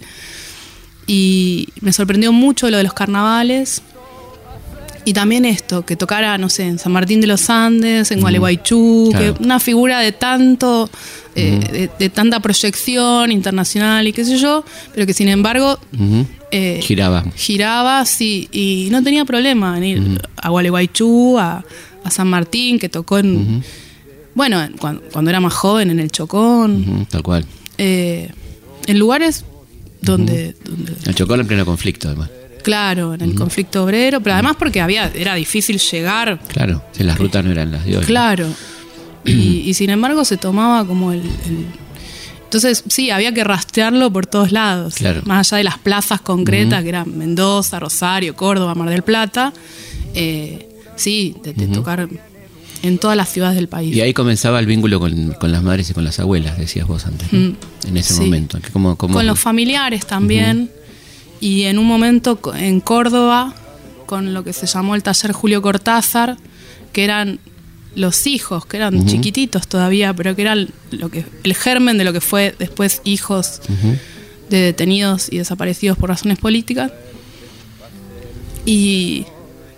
y 1.06 1.68
me 1.80 1.92
sorprendió 1.92 2.32
mucho 2.32 2.68
lo 2.70 2.76
de 2.78 2.82
los 2.82 2.92
carnavales, 2.94 3.82
y 5.06 5.12
también 5.14 5.44
esto, 5.46 5.86
que 5.86 5.96
tocara, 5.96 6.36
no 6.36 6.48
sé, 6.50 6.64
en 6.64 6.78
San 6.78 6.92
Martín 6.92 7.20
de 7.22 7.26
los 7.28 7.48
Andes, 7.48 8.10
en 8.10 8.20
Gualeguaychú, 8.20 9.08
Claro. 9.12 9.34
que 9.36 9.42
una 9.42 9.58
figura 9.60 10.00
de 10.00 10.12
tanto, 10.12 10.90
eh, 11.34 11.60
de, 11.72 11.90
de 11.98 12.10
tanta 12.10 12.40
proyección 12.40 13.30
internacional 13.32 14.06
y 14.08 14.12
qué 14.12 14.24
sé 14.24 14.36
yo, 14.36 14.64
pero 14.94 15.06
que 15.06 15.14
sin 15.14 15.28
embargo 15.28 15.78
eh, 16.50 16.80
Giraba. 16.82 17.24
giraba 17.36 18.04
sí, 18.04 18.48
y 18.52 18.88
no 18.90 19.02
tenía 19.02 19.24
problema 19.24 19.78
en 19.78 19.84
ir 19.84 20.22
a 20.36 20.50
Gualeguaychú, 20.50 21.38
a, 21.38 21.64
a 22.04 22.10
San 22.10 22.28
Martín, 22.28 22.78
que 22.78 22.88
tocó 22.88 23.18
en, 23.18 23.62
bueno, 24.34 24.60
en- 24.62 24.72
cuan- 24.76 25.00
cuando, 25.12 25.30
era 25.30 25.40
más 25.40 25.54
joven, 25.54 25.90
en 25.90 26.00
el 26.00 26.10
Chocón, 26.10 27.06
Tal 27.10 27.22
cual. 27.22 27.46
eh, 27.78 28.28
en 28.86 28.98
lugares 28.98 29.44
donde, 30.02 30.54
donde 30.64 30.92
El 31.06 31.14
Chocó 31.14 31.34
en 31.36 31.46
pleno 31.46 31.64
conflicto, 31.64 32.08
además. 32.08 32.30
Claro, 32.66 33.14
en 33.14 33.20
el 33.22 33.34
conflicto 33.36 33.84
obrero, 33.84 34.20
pero 34.20 34.34
además 34.34 34.56
porque 34.58 34.80
había 34.80 35.06
era 35.14 35.34
difícil 35.36 35.78
llegar 35.78 36.38
Claro, 36.48 36.82
si 36.92 37.04
las 37.04 37.16
rutas 37.16 37.44
no 37.44 37.52
eran 37.52 37.70
las 37.70 37.84
de 37.84 37.92
hoy. 37.96 38.00
¿no? 38.00 38.06
Claro. 38.06 38.46
Y, 39.24 39.62
y 39.68 39.74
sin 39.74 39.90
embargo 39.90 40.24
se 40.24 40.36
tomaba 40.36 40.86
como 40.86 41.12
el, 41.12 41.20
el- 41.20 41.66
Entonces, 42.44 42.84
sí, 42.88 43.10
había 43.10 43.32
que 43.32 43.42
rastrearlo 43.42 44.12
por 44.12 44.24
todos 44.26 44.52
lados. 44.52 44.94
Claro. 44.94 45.22
Más 45.24 45.52
allá 45.52 45.58
de 45.58 45.64
las 45.64 45.78
plazas 45.78 46.20
concretas, 46.20 46.82
que 46.84 46.88
eran 46.90 47.16
Mendoza, 47.18 47.80
Rosario, 47.80 48.36
Córdoba, 48.36 48.74
Mar 48.76 48.88
del 48.88 49.02
Plata. 49.02 49.52
eh, 50.14 50.68
sí, 50.94 51.34
de, 51.42 51.52
de 51.54 51.66
tocar 51.68 52.08
en 52.84 52.98
todas 52.98 53.16
las 53.16 53.28
ciudades 53.28 53.56
del 53.56 53.66
país. 53.68 53.96
Y 53.96 54.00
ahí 54.00 54.12
comenzaba 54.14 54.60
el 54.60 54.66
vínculo 54.66 55.00
con, 55.00 55.32
con 55.40 55.50
las 55.50 55.62
madres 55.62 55.90
y 55.90 55.92
con 55.94 56.04
las 56.04 56.20
abuelas, 56.20 56.56
decías 56.56 56.86
vos 56.86 57.04
antes, 57.06 57.32
¿no? 57.32 57.56
en 57.88 57.96
ese 57.96 58.14
sí. 58.14 58.20
momento. 58.22 58.60
que 58.60 58.70
como- 58.70 58.96
como- 58.96 59.14
Con 59.14 59.26
los 59.26 59.38
familiares 59.40 60.06
también. 60.06 60.70
Y 61.40 61.64
en 61.64 61.78
un 61.78 61.86
momento 61.86 62.38
en 62.56 62.80
Córdoba, 62.80 63.54
con 64.06 64.32
lo 64.34 64.42
que 64.44 64.52
se 64.52 64.66
llamó 64.66 64.94
el 64.94 65.02
taller 65.02 65.32
Julio 65.32 65.60
Cortázar, 65.62 66.36
que 66.92 67.04
eran 67.04 67.38
los 67.94 68.26
hijos, 68.26 68.66
que 68.66 68.76
eran 68.76 69.06
chiquititos 69.06 69.66
todavía, 69.68 70.12
pero 70.14 70.36
que 70.36 70.42
eran 70.42 70.68
lo 70.90 71.08
que, 71.10 71.24
el 71.44 71.54
germen 71.54 71.96
de 71.98 72.04
lo 72.04 72.12
que 72.12 72.20
fue 72.20 72.54
después 72.58 73.00
hijos 73.04 73.60
de 74.50 74.58
detenidos 74.60 75.28
y 75.32 75.38
desaparecidos 75.38 75.96
por 75.98 76.08
razones 76.10 76.38
políticas. 76.38 76.92
Y 78.64 79.24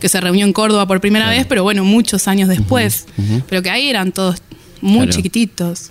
que 0.00 0.08
se 0.08 0.20
reunió 0.20 0.46
en 0.46 0.52
Córdoba 0.52 0.86
por 0.86 1.00
primera 1.00 1.28
vez, 1.30 1.46
pero 1.46 1.62
bueno, 1.62 1.84
muchos 1.84 2.28
años 2.28 2.48
después. 2.48 3.06
Pero 3.48 3.62
que 3.62 3.70
ahí 3.70 3.88
eran 3.88 4.12
todos 4.12 4.36
muy 4.80 5.06
Claro. 5.06 5.12
chiquititos. 5.12 5.90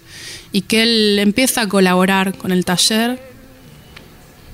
Y 0.52 0.62
que 0.62 0.84
él 0.84 1.20
empieza 1.20 1.62
a 1.62 1.68
colaborar 1.68 2.38
con 2.38 2.52
el 2.52 2.64
taller 2.66 3.22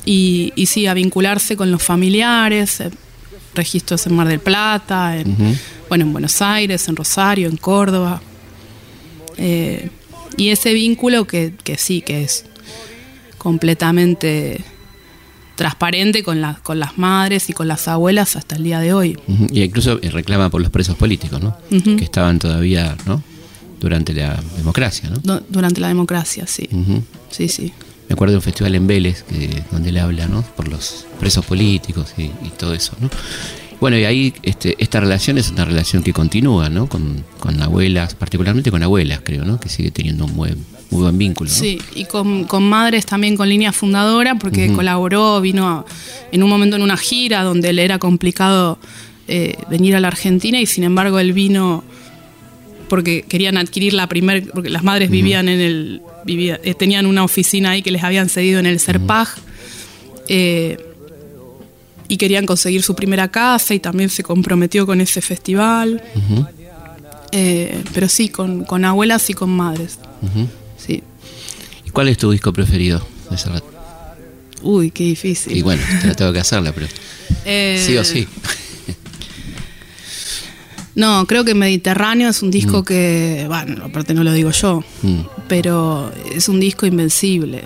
y, 0.05 0.51
y 0.55 0.65
sí, 0.65 0.87
a 0.87 0.93
vincularse 0.93 1.55
con 1.55 1.71
los 1.71 1.81
familiares, 1.83 2.79
eh, 2.81 2.89
registros 3.55 4.05
en 4.07 4.15
Mar 4.15 4.27
del 4.27 4.39
Plata, 4.39 5.17
en, 5.17 5.57
bueno, 5.89 6.05
en 6.05 6.11
Buenos 6.11 6.41
Aires, 6.41 6.87
en 6.87 6.95
Rosario, 6.95 7.47
en 7.49 7.57
Córdoba. 7.57 8.21
Eh, 9.37 9.89
y 10.37 10.49
ese 10.49 10.73
vínculo 10.73 11.25
que, 11.25 11.53
que 11.63 11.77
sí, 11.77 12.01
que 12.01 12.23
es 12.23 12.45
completamente 13.37 14.61
transparente 15.55 16.23
con, 16.23 16.41
la- 16.41 16.55
con 16.63 16.79
las 16.79 16.97
madres 16.97 17.49
y 17.49 17.53
con 17.53 17.67
las 17.67 17.87
abuelas 17.87 18.35
hasta 18.35 18.55
el 18.55 18.63
día 18.63 18.79
de 18.79 18.93
hoy. 18.93 19.19
Y 19.51 19.61
incluso 19.61 19.99
eh, 20.01 20.09
reclama 20.09 20.49
por 20.49 20.61
los 20.61 20.71
presos 20.71 20.95
políticos, 20.95 21.41
¿no? 21.41 21.55
Que 21.97 22.03
estaban 22.03 22.39
todavía, 22.39 22.97
¿no? 23.05 23.21
Durante 23.79 24.13
la 24.13 24.41
democracia, 24.57 25.09
¿no? 25.09 25.17
Du- 25.17 25.43
durante 25.49 25.79
la 25.81 25.89
democracia, 25.89 26.47
sí. 26.47 26.67
Sí, 27.29 27.49
sí. 27.49 27.71
Me 28.13 28.15
acuerdo 28.15 28.33
de 28.33 28.37
un 28.37 28.43
festival 28.43 28.75
en 28.75 28.85
Vélez 28.85 29.23
que, 29.23 29.49
donde 29.71 29.89
él 29.89 29.97
habla, 29.97 30.27
¿no? 30.27 30.43
Por 30.55 30.67
los 30.67 31.07
presos 31.19 31.43
políticos 31.47 32.13
y, 32.15 32.25
y 32.25 32.51
todo 32.59 32.75
eso, 32.75 32.93
¿no? 33.01 33.09
Bueno, 33.81 33.97
y 33.97 34.05
ahí 34.05 34.33
este, 34.43 34.75
esta 34.77 34.99
relación 34.99 35.39
es 35.39 35.49
una 35.49 35.65
relación 35.65 36.03
que 36.03 36.13
continúa, 36.13 36.69
¿no? 36.69 36.87
Con, 36.87 37.25
con 37.39 37.59
abuelas, 37.59 38.13
particularmente 38.13 38.69
con 38.69 38.83
abuelas, 38.83 39.21
creo, 39.23 39.45
¿no? 39.45 39.59
Que 39.59 39.67
sigue 39.67 39.89
teniendo 39.89 40.25
un 40.25 40.35
buen 40.35 40.57
muy 40.91 41.01
buen 41.01 41.17
vínculo. 41.17 41.49
¿no? 41.49 41.55
Sí, 41.55 41.79
y 41.95 42.05
con, 42.05 42.43
con 42.43 42.69
Madres 42.69 43.07
también 43.07 43.35
con 43.35 43.49
línea 43.49 43.71
fundadora, 43.73 44.35
porque 44.35 44.71
colaboró, 44.75 45.41
vino 45.41 45.67
a- 45.67 45.85
en 46.31 46.43
un 46.43 46.49
momento 46.51 46.75
en 46.75 46.83
una 46.83 46.97
gira 46.97 47.41
donde 47.41 47.73
le 47.73 47.83
era 47.83 47.97
complicado 47.97 48.77
eh, 49.27 49.55
venir 49.71 49.95
a 49.95 49.99
la 49.99 50.09
Argentina 50.09 50.61
y 50.61 50.67
sin 50.67 50.83
embargo 50.83 51.17
él 51.17 51.33
vino 51.33 51.83
porque 52.89 53.23
querían 53.27 53.57
adquirir 53.57 53.93
la 53.95 54.05
primer, 54.07 54.51
porque 54.51 54.69
las 54.69 54.83
madres 54.83 55.09
vivían 55.09 55.49
en 55.49 55.59
el, 55.61 56.01
vivía- 56.25 56.59
eh, 56.63 56.73
tenían 56.73 57.05
una 57.05 57.23
oficina 57.23 57.71
ahí 57.71 57.81
que 57.81 57.91
les 57.91 58.03
habían 58.03 58.29
cedido 58.29 58.59
en 58.59 58.65
el 58.65 58.79
Serpaj. 58.79 59.29
eh, 60.29 60.77
y 62.07 62.17
querían 62.17 62.45
conseguir 62.45 62.83
su 62.83 62.95
primera 62.95 63.29
casa 63.29 63.73
y 63.73 63.79
también 63.79 64.09
se 64.09 64.23
comprometió 64.23 64.85
con 64.85 65.01
ese 65.01 65.21
festival. 65.21 66.03
Eh, 67.31 67.81
pero 67.93 68.07
sí, 68.09 68.29
con, 68.29 68.63
con 68.65 68.85
abuelas 68.85 69.29
y 69.29 69.33
con 69.33 69.49
madres. 69.49 69.97
Sí. 70.77 71.01
¿Y 71.85 71.89
cuál 71.89 72.09
es 72.09 72.17
tu 72.17 72.29
disco 72.31 72.53
preferido 72.53 73.05
de 73.31 73.37
Serrat? 73.37 73.63
Uy, 74.61 74.91
qué 74.91 75.03
difícil. 75.05 75.57
Y 75.57 75.61
bueno, 75.61 75.81
te 76.01 76.07
la 76.07 76.13
tengo 76.13 76.31
que 76.33 76.39
hacerla, 76.39 76.71
pero 76.73 76.87
Eh, 77.45 77.81
sí 77.85 77.97
o 77.97 78.03
sí. 78.03 78.27
No, 80.95 81.25
creo 81.25 81.43
que 81.43 81.55
Mediterráneo 81.55 82.29
es 82.29 82.41
un 82.43 82.51
disco 82.51 82.83
que, 82.83 83.45
bueno, 83.47 83.85
aparte 83.85 84.13
no 84.13 84.23
lo 84.23 84.31
digo 84.31 84.51
yo, 84.51 84.83
Mm. 85.01 85.19
pero 85.47 86.11
es 86.35 86.47
un 86.49 86.59
disco 86.59 86.85
invencible. 86.85 87.63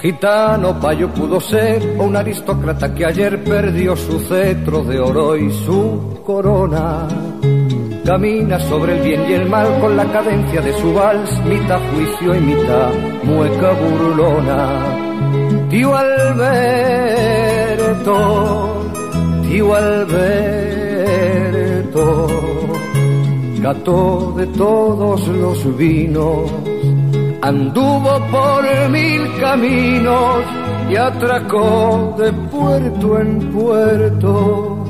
Gitano 0.00 0.80
payo 0.80 1.08
pudo 1.14 1.40
ser 1.40 1.94
o 1.98 2.04
un 2.04 2.16
aristócrata 2.16 2.92
que 2.92 3.06
ayer 3.06 3.42
perdió 3.44 3.96
su 3.96 4.18
cetro 4.20 4.82
de 4.82 4.98
oro 4.98 5.36
y 5.36 5.48
su 5.64 6.20
corona. 6.26 7.06
Camina 8.04 8.58
sobre 8.58 8.96
el 8.96 9.02
bien 9.02 9.30
y 9.30 9.32
el 9.34 9.48
mal 9.48 9.78
con 9.78 9.96
la 9.96 10.04
cadencia 10.06 10.60
de 10.60 10.72
su 10.80 10.92
vals, 10.92 11.30
mitad 11.44 11.78
juicio 11.94 12.34
y 12.34 12.40
mitad 12.40 12.90
mueca 13.22 13.72
burlona. 13.74 14.98
Tío 15.70 15.96
Alberto, 15.96 16.52
tío 19.42 19.72
Alberto, 19.72 20.16
gato 23.60 24.34
de 24.36 24.46
todos 24.48 25.28
los 25.28 25.76
vinos, 25.76 26.50
anduvo 27.40 28.18
por 28.32 28.64
mil 28.90 29.22
caminos 29.40 30.42
y 30.90 30.96
atracó 30.96 32.16
de 32.18 32.32
puerto 32.32 33.20
en 33.20 33.52
puerto. 33.52 34.81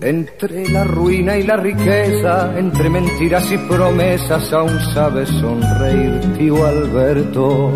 Entre 0.00 0.68
la 0.68 0.84
ruina 0.84 1.36
y 1.36 1.42
la 1.42 1.56
riqueza, 1.56 2.56
entre 2.56 2.88
mentiras 2.88 3.50
y 3.50 3.58
promesas, 3.58 4.52
aún 4.52 4.78
sabe 4.94 5.26
sonreír, 5.26 6.20
tío 6.38 6.64
Alberto. 6.64 7.72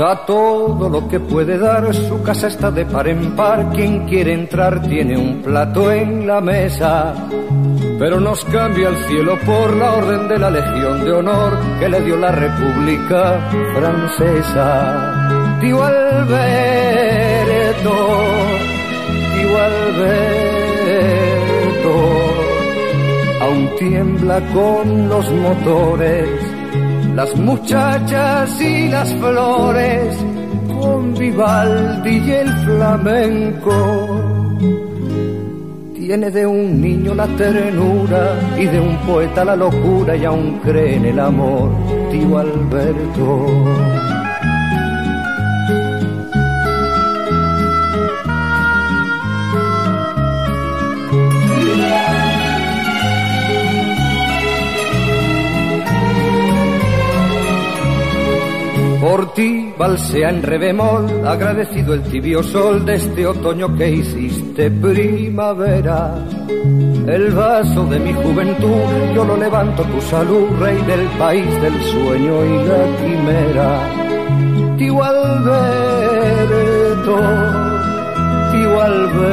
Da 0.00 0.16
todo 0.24 0.88
lo 0.88 1.06
que 1.08 1.20
puede 1.20 1.58
dar, 1.58 1.94
su 1.94 2.22
casa 2.22 2.46
está 2.46 2.70
de 2.70 2.86
par 2.86 3.06
en 3.06 3.36
par, 3.36 3.68
quien 3.68 4.06
quiere 4.06 4.32
entrar 4.32 4.80
tiene 4.80 5.18
un 5.18 5.42
plato 5.42 5.92
en 5.92 6.26
la 6.26 6.40
mesa. 6.40 7.12
Pero 7.98 8.18
nos 8.18 8.42
cambia 8.46 8.88
el 8.88 8.96
cielo 9.04 9.38
por 9.44 9.76
la 9.76 9.92
orden 9.96 10.26
de 10.26 10.38
la 10.38 10.50
Legión 10.50 11.04
de 11.04 11.12
Honor 11.12 11.52
que 11.78 11.90
le 11.90 12.00
dio 12.00 12.16
la 12.16 12.32
República 12.32 13.46
Francesa. 13.74 15.58
Tío 15.60 15.84
Alberto, 15.84 16.34
tío 19.34 19.58
Alberto, 19.68 20.72
aún 23.42 23.68
tiembla 23.78 24.40
con 24.54 25.10
los 25.10 25.30
motores 25.30 26.39
las 27.20 27.36
muchachas 27.36 28.58
y 28.62 28.88
las 28.88 29.14
flores, 29.16 30.16
con 30.80 31.12
Vivaldi 31.12 32.16
y 32.16 32.30
el 32.30 32.48
flamenco. 32.64 33.76
Tiene 35.94 36.30
de 36.30 36.46
un 36.46 36.80
niño 36.80 37.14
la 37.14 37.26
ternura 37.36 38.22
y 38.58 38.64
de 38.64 38.80
un 38.80 38.96
poeta 39.06 39.44
la 39.44 39.54
locura 39.54 40.16
y 40.16 40.24
aún 40.24 40.60
cree 40.64 40.96
en 40.96 41.04
el 41.04 41.20
amor, 41.20 41.68
tío 42.10 42.38
Alberto. 42.38 44.29
Por 59.00 59.32
ti 59.32 59.72
balsea 59.78 60.28
en 60.28 60.42
re 60.42 60.58
bemol, 60.58 61.26
agradecido 61.26 61.94
el 61.94 62.02
tibio 62.02 62.42
sol 62.42 62.84
de 62.84 62.96
este 62.96 63.26
otoño 63.26 63.74
que 63.74 63.90
hiciste 63.90 64.70
primavera. 64.70 66.14
El 67.06 67.30
vaso 67.30 67.86
de 67.86 67.98
mi 67.98 68.12
juventud, 68.12 69.14
yo 69.14 69.24
lo 69.24 69.38
levanto 69.38 69.82
tu 69.84 70.02
salud, 70.02 70.50
rey 70.60 70.76
del 70.82 71.06
país 71.18 71.62
del 71.62 71.82
sueño 71.82 72.44
y 72.44 72.58
la 72.68 72.84
quimera. 72.98 73.88
Tío 74.76 75.02
Alberto, 75.02 75.56
tío 78.52 78.80
Alberto, 78.82 79.32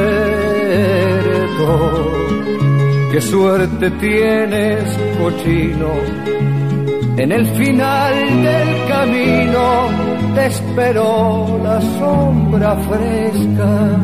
qué 3.12 3.20
suerte 3.20 3.90
tienes, 3.90 4.98
cochino 5.18 6.37
en 7.18 7.32
el 7.32 7.46
final 7.46 8.42
del 8.42 8.86
camino 8.86 9.88
te 10.34 10.46
esperó 10.46 11.60
la 11.64 11.80
sombra 11.80 12.76
fresca 12.76 13.98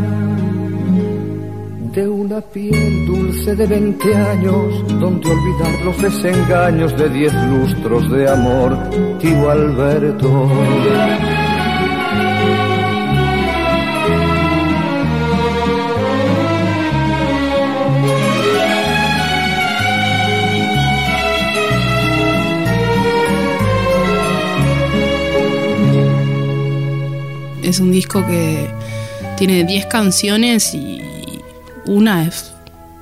de 1.94 2.08
una 2.08 2.40
piel 2.40 3.06
dulce 3.06 3.54
de 3.54 3.66
20 3.68 4.16
años, 4.16 4.98
donde 4.98 5.30
olvidar 5.30 5.84
los 5.84 6.02
desengaños 6.02 6.96
de 6.96 7.08
diez 7.08 7.32
lustros 7.32 8.10
de 8.10 8.28
amor, 8.28 8.76
tío 9.20 9.48
Alberto. 9.48 10.50
Es 27.64 27.80
un 27.80 27.90
disco 27.90 28.24
que 28.26 28.68
tiene 29.36 29.64
10 29.64 29.86
canciones 29.86 30.74
y 30.74 31.00
una 31.86 32.24
es 32.26 32.52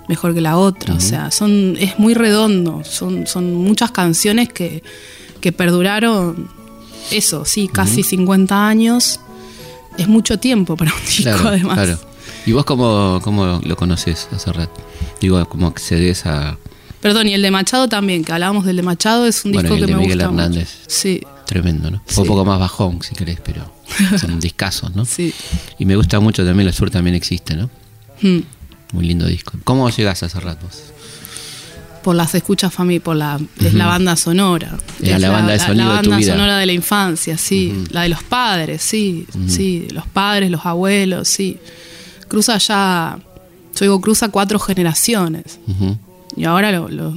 mejor 0.09 0.35
que 0.35 0.41
la 0.41 0.57
otra. 0.57 0.95
O 0.95 1.01
sea, 1.01 1.31
son, 1.31 1.77
es 1.79 1.99
muy 1.99 2.15
redondo. 2.15 2.83
Son, 2.85 3.27
son 3.27 3.55
muchas 3.55 3.91
canciones 3.91 4.49
que, 4.53 4.83
que 5.41 5.53
perduraron, 5.53 6.49
eso, 7.11 7.45
sí, 7.45 7.69
casi 7.69 8.03
50 8.03 8.67
años. 8.69 9.21
Es 9.99 10.09
mucho 10.09 10.39
tiempo 10.39 10.77
para 10.77 10.93
un 10.95 11.01
disco, 11.05 11.23
Claro, 11.25 11.49
además. 11.49 11.75
claro. 11.75 11.99
¿Y 12.47 12.53
vos 12.53 12.65
cómo, 12.65 13.21
cómo 13.23 13.61
lo 13.63 13.77
conoces 13.77 14.29
a 14.33 14.39
Serrat? 14.39 14.71
Digo, 15.21 15.45
¿cómo 15.49 15.67
accedes 15.69 16.25
a...? 16.27 16.57
Perdón, 17.01 17.29
y 17.29 17.35
el 17.35 17.43
de 17.43 17.51
Machado 17.51 17.89
también, 17.89 18.25
que 18.25 18.33
hablábamos 18.33 18.65
del 18.65 18.77
de 18.77 18.83
Machado, 18.83 19.27
es 19.27 19.45
un 19.45 19.53
Bueno, 19.53 19.69
disco 19.71 19.77
y 19.77 19.81
el 19.81 19.87
que 19.87 19.93
de 19.93 19.97
me 19.97 20.03
Miguel 20.03 20.19
gusta 20.19 20.29
Hernández. 20.31 20.69
mucho. 20.81 20.85
Sí, 20.89 21.21
Tremendo, 21.47 21.91
¿no? 21.91 22.03
Sí. 22.07 22.21
un 22.21 22.27
poco 22.27 22.45
más 22.45 22.59
bajón, 22.59 23.03
si 23.03 23.15
querés, 23.15 23.39
pero 23.45 23.63
son 24.21 24.41
discasos, 24.41 24.95
¿no? 24.95 25.05
sí. 25.05 25.33
Y 25.79 25.85
me 25.85 25.97
gusta 25.97 26.21
mucho 26.21 26.45
también 26.45 26.69
El 26.69 26.75
Sur 26.75 26.91
también 26.91 27.15
existe, 27.17 27.55
¿no? 27.57 27.71
Hmm. 28.21 28.41
Muy 28.93 29.07
lindo 29.07 29.27
disco. 29.27 29.53
¿Cómo 29.65 29.89
llegás 29.91 30.23
a 30.23 30.29
Serrat 30.29 30.61
vos? 30.63 30.83
Por 32.03 32.17
las 32.17 32.35
escuchas 32.35 32.73
familia, 32.75 33.03
por 33.03 33.17
la, 33.17 33.39
es 33.61 33.75
la 33.75 33.87
banda 33.87 34.17
sonora. 34.17 34.77
Es 35.01 35.21
la 35.21 35.31
banda 35.31 35.53
de 35.53 35.59
sonido 35.61 35.89
la 35.89 35.97
de 35.99 36.03
tu 36.03 36.11
banda 36.11 36.27
sonora 36.27 36.59
de 36.59 36.67
la 36.67 36.73
infancia, 36.73 37.39
sí. 37.39 37.85
La 37.91 38.03
de 38.03 38.09
los 38.09 38.23
padres, 38.25 38.83
sí. 38.83 39.27
Sí, 39.47 39.87
los 39.93 40.07
padres, 40.09 40.51
los 40.51 40.67
abuelos, 40.67 41.29
sí. 41.29 41.59
Cruza 42.27 42.59
ya, 42.59 43.19
yo 43.75 43.81
digo, 43.85 44.01
cruza 44.01 44.29
cuatro 44.31 44.59
generaciones. 44.59 45.59
Y 46.37 46.45
ahora 46.45 46.73
lo, 46.73 46.89
lo- 46.89 47.15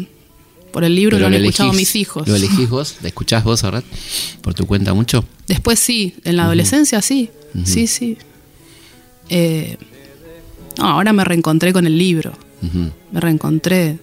por 0.76 0.84
el 0.84 0.94
libro 0.94 1.16
Pero 1.16 1.30
lo 1.30 1.36
han 1.38 1.42
lo 1.42 1.48
escuchado 1.48 1.72
elegís- 1.72 1.76
mis 1.78 1.96
hijos. 1.96 2.28
¿Lo 2.28 2.36
elegís 2.36 2.70
vos? 2.76 2.96
¿La 3.02 3.08
escuchás 3.08 3.46
vos, 3.46 3.62
verdad? 3.64 3.82
¿Por 4.42 4.54
tu 4.54 4.66
cuenta 4.68 4.94
mucho? 4.94 5.24
Después 5.48 5.80
sí, 5.80 6.16
en 6.26 6.36
la 6.36 6.44
adolescencia 6.44 7.02
sí, 7.02 7.30
sí, 7.64 7.88
sí. 7.88 8.18
Eh, 9.30 9.78
no, 10.78 10.84
ahora 10.90 11.14
me 11.14 11.24
reencontré 11.24 11.72
con 11.72 11.88
el 11.88 11.98
libro, 11.98 12.34
me 13.14 13.20
reencontré. 13.22 14.00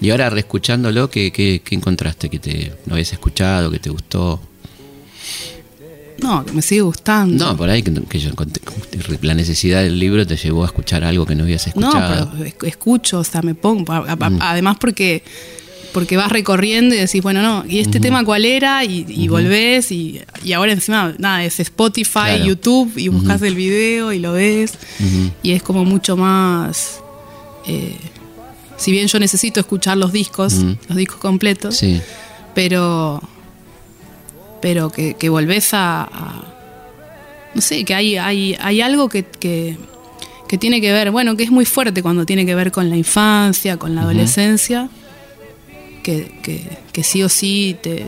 Y 0.00 0.08
ahora, 0.08 0.30
reescuchándolo, 0.30 1.10
¿qué, 1.10 1.30
qué, 1.30 1.60
qué 1.62 1.74
encontraste? 1.74 2.30
¿Que 2.30 2.38
te 2.38 2.72
no 2.86 2.94
habías 2.94 3.12
escuchado? 3.12 3.70
¿Que 3.70 3.78
te 3.78 3.90
gustó? 3.90 4.40
No, 6.22 6.42
que 6.46 6.52
me 6.52 6.62
sigue 6.62 6.80
gustando. 6.80 7.44
No, 7.44 7.54
por 7.56 7.68
ahí 7.68 7.82
que, 7.82 7.92
que 8.08 8.18
yo 8.18 8.30
encontré- 8.30 8.62
la 9.20 9.34
necesidad 9.34 9.82
del 9.82 9.98
libro 9.98 10.26
te 10.26 10.36
llevó 10.36 10.62
a 10.62 10.66
escuchar 10.66 11.04
algo 11.04 11.26
que 11.26 11.34
no 11.34 11.44
habías 11.44 11.66
No, 11.76 11.82
escuchado. 11.90 12.30
pero 12.32 12.44
esc- 12.50 12.66
escucho, 12.66 13.18
o 13.20 13.24
sea, 13.24 13.42
me 13.42 13.54
pongo. 13.54 13.92
a- 13.92 14.12
a- 14.18 14.30
Mm. 14.30 14.38
Además, 14.40 14.78
porque 14.80 15.22
porque 15.92 16.16
vas 16.16 16.30
recorriendo 16.30 16.94
y 16.94 16.98
decís, 16.98 17.22
bueno, 17.22 17.42
no, 17.42 17.64
¿y 17.66 17.78
este 17.80 17.98
tema 18.00 18.24
cuál 18.24 18.44
era? 18.44 18.84
Y, 18.84 19.04
y 19.08 19.28
volvés, 19.28 19.90
y, 19.90 20.20
y 20.44 20.52
ahora 20.52 20.72
encima, 20.72 21.14
nada, 21.18 21.44
es 21.44 21.58
Spotify, 21.60 22.10
Claro. 22.12 22.44
YouTube, 22.44 22.92
y 22.96 23.08
buscas 23.08 23.40
el 23.42 23.54
video 23.54 24.12
y 24.12 24.18
lo 24.18 24.32
ves. 24.34 24.74
Y 25.42 25.52
es 25.52 25.62
como 25.62 25.84
mucho 25.84 26.16
más. 26.16 27.00
eh, 27.66 27.96
si 28.76 28.92
bien 28.92 29.08
yo 29.08 29.18
necesito 29.18 29.58
escuchar 29.60 29.96
los 29.96 30.12
discos, 30.12 30.54
los 30.88 30.96
discos 30.96 31.18
completos, 31.18 31.76
Sí. 31.76 32.00
pero. 32.54 33.20
Pero 34.60 34.90
que, 34.90 35.14
que 35.14 35.28
volvés 35.28 35.72
a, 35.74 36.02
a- 36.02 36.44
No 37.54 37.60
sé, 37.62 37.84
que 37.84 37.94
hay, 37.94 38.16
hay, 38.16 38.56
hay 38.60 38.80
algo 38.80 39.08
que, 39.08 39.24
que, 39.24 39.76
que 40.48 40.58
tiene 40.58 40.80
que 40.80 40.92
ver, 40.92 41.10
bueno, 41.12 41.36
que 41.36 41.44
es 41.44 41.50
muy 41.50 41.64
fuerte 41.64 42.02
cuando 42.02 42.26
tiene 42.26 42.44
que 42.44 42.54
ver 42.54 42.72
con 42.72 42.90
la 42.90 42.96
infancia, 42.96 43.76
con 43.76 43.94
la 43.94 44.02
adolescencia, 44.02 44.88
que, 46.08 46.32
que, 46.42 46.62
que 46.90 47.04
sí 47.04 47.22
o 47.22 47.28
sí 47.28 47.76
te, 47.82 48.06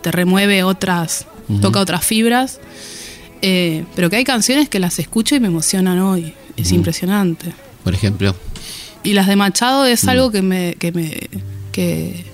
te 0.00 0.10
remueve 0.10 0.62
otras, 0.62 1.26
toca 1.60 1.80
otras 1.80 2.02
fibras, 2.02 2.60
eh, 3.42 3.84
pero 3.94 4.08
que 4.08 4.16
hay 4.16 4.24
canciones 4.24 4.70
que 4.70 4.78
las 4.78 4.98
escucho 4.98 5.36
y 5.36 5.40
me 5.40 5.48
emocionan 5.48 5.98
hoy, 5.98 6.32
es 6.56 6.72
impresionante. 6.72 7.52
Por 7.84 7.92
ejemplo. 7.92 8.34
Y 9.02 9.12
las 9.12 9.26
de 9.26 9.36
Machado 9.36 9.84
es 9.84 10.08
algo 10.08 10.30
que 10.30 10.40
me. 10.40 10.76
Que 10.78 10.90
me 10.92 11.28
que, 11.72 12.24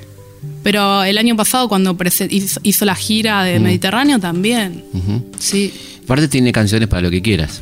pero 0.62 1.02
el 1.02 1.18
año 1.18 1.34
pasado, 1.34 1.68
cuando 1.68 1.96
hizo, 2.62 2.84
la 2.84 2.94
gira 2.94 3.42
de 3.42 3.58
Mediterráneo, 3.58 4.20
también. 4.20 4.84
Sí, 5.36 5.74
Aparte 6.04 6.28
tiene 6.28 6.52
canciones 6.52 6.88
para 6.88 7.02
lo 7.02 7.10
que 7.10 7.20
quieras. 7.20 7.60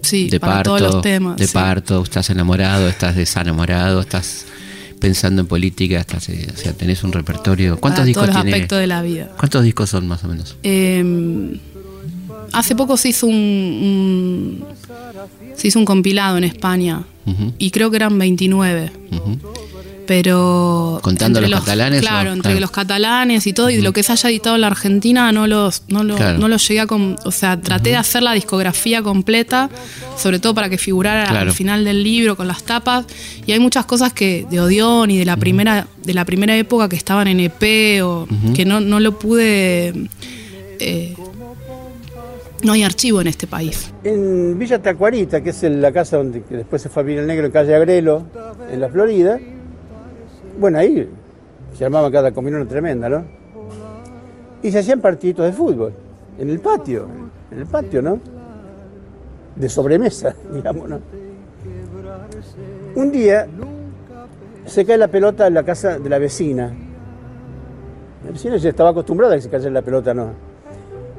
sí, 0.00 0.28
de 0.28 0.40
para 0.40 0.54
parto, 0.54 0.76
todos 0.76 0.94
los 0.94 1.02
temas. 1.02 1.36
de 1.36 1.46
sí. 1.46 1.52
parto, 1.52 2.02
estás 2.02 2.30
enamorado, 2.30 2.88
estás 2.88 3.14
desenamorado, 3.14 4.00
estás 4.00 4.46
pensando 5.02 5.42
en 5.42 5.48
política, 5.48 5.98
estás, 6.00 6.28
eh, 6.28 6.48
o 6.54 6.56
sea, 6.56 6.72
tenés 6.72 7.02
un 7.02 7.12
repertorio. 7.12 7.78
¿Cuántos 7.78 7.98
Para 8.00 8.06
discos 8.06 8.22
todos 8.24 8.34
los 8.36 8.42
tiene? 8.44 8.56
aspectos 8.56 8.78
de 8.78 8.86
la 8.86 9.02
vida. 9.02 9.30
¿Cuántos 9.36 9.64
discos 9.64 9.90
son 9.90 10.06
más 10.06 10.22
o 10.24 10.28
menos? 10.28 10.56
Eh, 10.62 11.58
hace 12.52 12.74
poco 12.76 12.96
se 12.96 13.08
hizo 13.10 13.26
un, 13.26 13.34
un- 13.34 14.64
se 15.56 15.68
hizo 15.68 15.78
un 15.78 15.84
compilado 15.84 16.38
en 16.38 16.44
España 16.44 17.02
y 17.58 17.70
creo 17.72 17.90
que 17.90 17.96
eran 17.96 18.16
29. 18.18 18.92
ujú. 19.10 19.38
Pero 20.06 20.98
¿Contando 21.02 21.38
entre 21.38 21.50
los 21.50 21.60
catalanes 21.60 22.00
claro 22.00 22.30
o- 22.30 22.32
entre 22.32 22.50
claro. 22.50 22.60
los 22.60 22.70
catalanes 22.70 23.46
y 23.46 23.52
todo 23.52 23.70
y 23.70 23.80
lo 23.80 23.92
que 23.92 24.02
se 24.02 24.12
haya 24.12 24.28
editado 24.30 24.56
en 24.56 24.60
la 24.62 24.66
Argentina 24.68 25.30
no 25.32 25.46
los 25.46 25.82
no 25.88 26.02
lo, 26.04 26.16
Claro. 26.16 26.38
no 26.38 26.48
lo 26.48 26.56
llegué 26.56 26.80
a 26.80 26.86
com- 26.86 27.16
o 27.24 27.30
sea 27.30 27.60
traté 27.60 27.90
de 27.90 27.96
hacer 27.96 28.22
la 28.22 28.32
discografía 28.32 29.02
completa 29.02 29.70
sobre 30.16 30.38
todo 30.38 30.54
para 30.54 30.68
que 30.68 30.78
figurara 30.78 31.24
Claro. 31.26 31.50
al 31.50 31.56
final 31.56 31.84
del 31.84 32.02
libro 32.02 32.36
con 32.36 32.48
las 32.48 32.62
tapas 32.64 33.06
y 33.46 33.52
hay 33.52 33.60
muchas 33.60 33.84
cosas 33.86 34.12
que 34.12 34.46
de 34.50 34.60
Odeón 34.60 35.10
y 35.10 35.18
de 35.18 35.24
la 35.24 35.36
primera 35.36 35.86
de 36.04 36.14
la 36.14 36.24
primera 36.24 36.56
época 36.56 36.88
que 36.88 36.96
estaban 36.96 37.28
en 37.28 37.40
EP 37.40 38.02
o 38.02 38.26
que 38.54 38.64
no, 38.64 38.80
no 38.80 38.98
lo 39.00 39.18
pude 39.18 39.92
eh, 40.80 41.14
no 42.64 42.72
hay 42.72 42.82
archivo 42.84 43.20
en 43.20 43.26
este 43.26 43.46
país 43.46 43.92
En 44.04 44.58
Villa 44.58 44.80
Tacuarita, 44.80 45.42
que 45.42 45.50
es 45.50 45.62
el- 45.64 45.80
la 45.82 45.92
casa 45.92 46.16
donde 46.16 46.42
después 46.50 46.80
se 46.82 46.88
fue 46.88 47.02
a 47.02 47.06
vivir 47.06 47.20
el 47.20 47.26
negro 47.26 47.46
en 47.46 47.52
calle 47.52 47.74
Agrelo, 47.74 48.26
en 48.70 48.80
la 48.80 48.88
Florida, 48.88 49.38
bueno, 50.58 50.78
ahí 50.78 51.08
se 51.74 51.84
armaba 51.84 52.10
cada 52.10 52.32
comilona 52.32 52.66
tremenda, 52.66 53.08
¿no? 53.08 53.24
Y 54.62 54.70
se 54.70 54.78
hacían 54.78 55.00
partiditos 55.00 55.46
de 55.46 55.52
fútbol, 55.52 55.92
en 56.38 56.50
el 56.50 56.60
patio, 56.60 57.06
en 57.50 57.58
el 57.58 57.66
patio, 57.66 58.02
¿no? 58.02 58.20
De 59.56 59.68
sobremesa, 59.68 60.34
digamos, 60.52 60.88
¿no? 60.88 61.00
Un 62.94 63.10
día 63.10 63.46
se 64.66 64.84
cae 64.84 64.98
la 64.98 65.08
pelota 65.08 65.46
en 65.46 65.54
la 65.54 65.62
casa 65.62 65.98
de 65.98 66.08
la 66.08 66.18
vecina. 66.18 66.72
La 68.24 68.30
vecina 68.30 68.56
ya 68.56 68.70
estaba 68.70 68.90
acostumbrada 68.90 69.34
a 69.34 69.36
que 69.36 69.42
se 69.42 69.50
cayera 69.50 69.72
la 69.72 69.82
pelota, 69.82 70.14
¿no? 70.14 70.30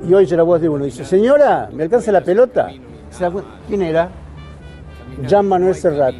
Y 0.07 0.13
oye 0.13 0.35
la 0.35 0.43
voz 0.43 0.61
de 0.61 0.69
uno, 0.69 0.85
dice, 0.85 1.03
señora, 1.03 1.69
¿me 1.73 1.83
alcanza 1.83 2.11
la 2.11 2.21
pelota? 2.21 2.69
¿Quién 3.67 3.81
era? 3.81 4.09
Jean 5.27 5.47
Manuel 5.47 5.75
Serrat. 5.75 6.15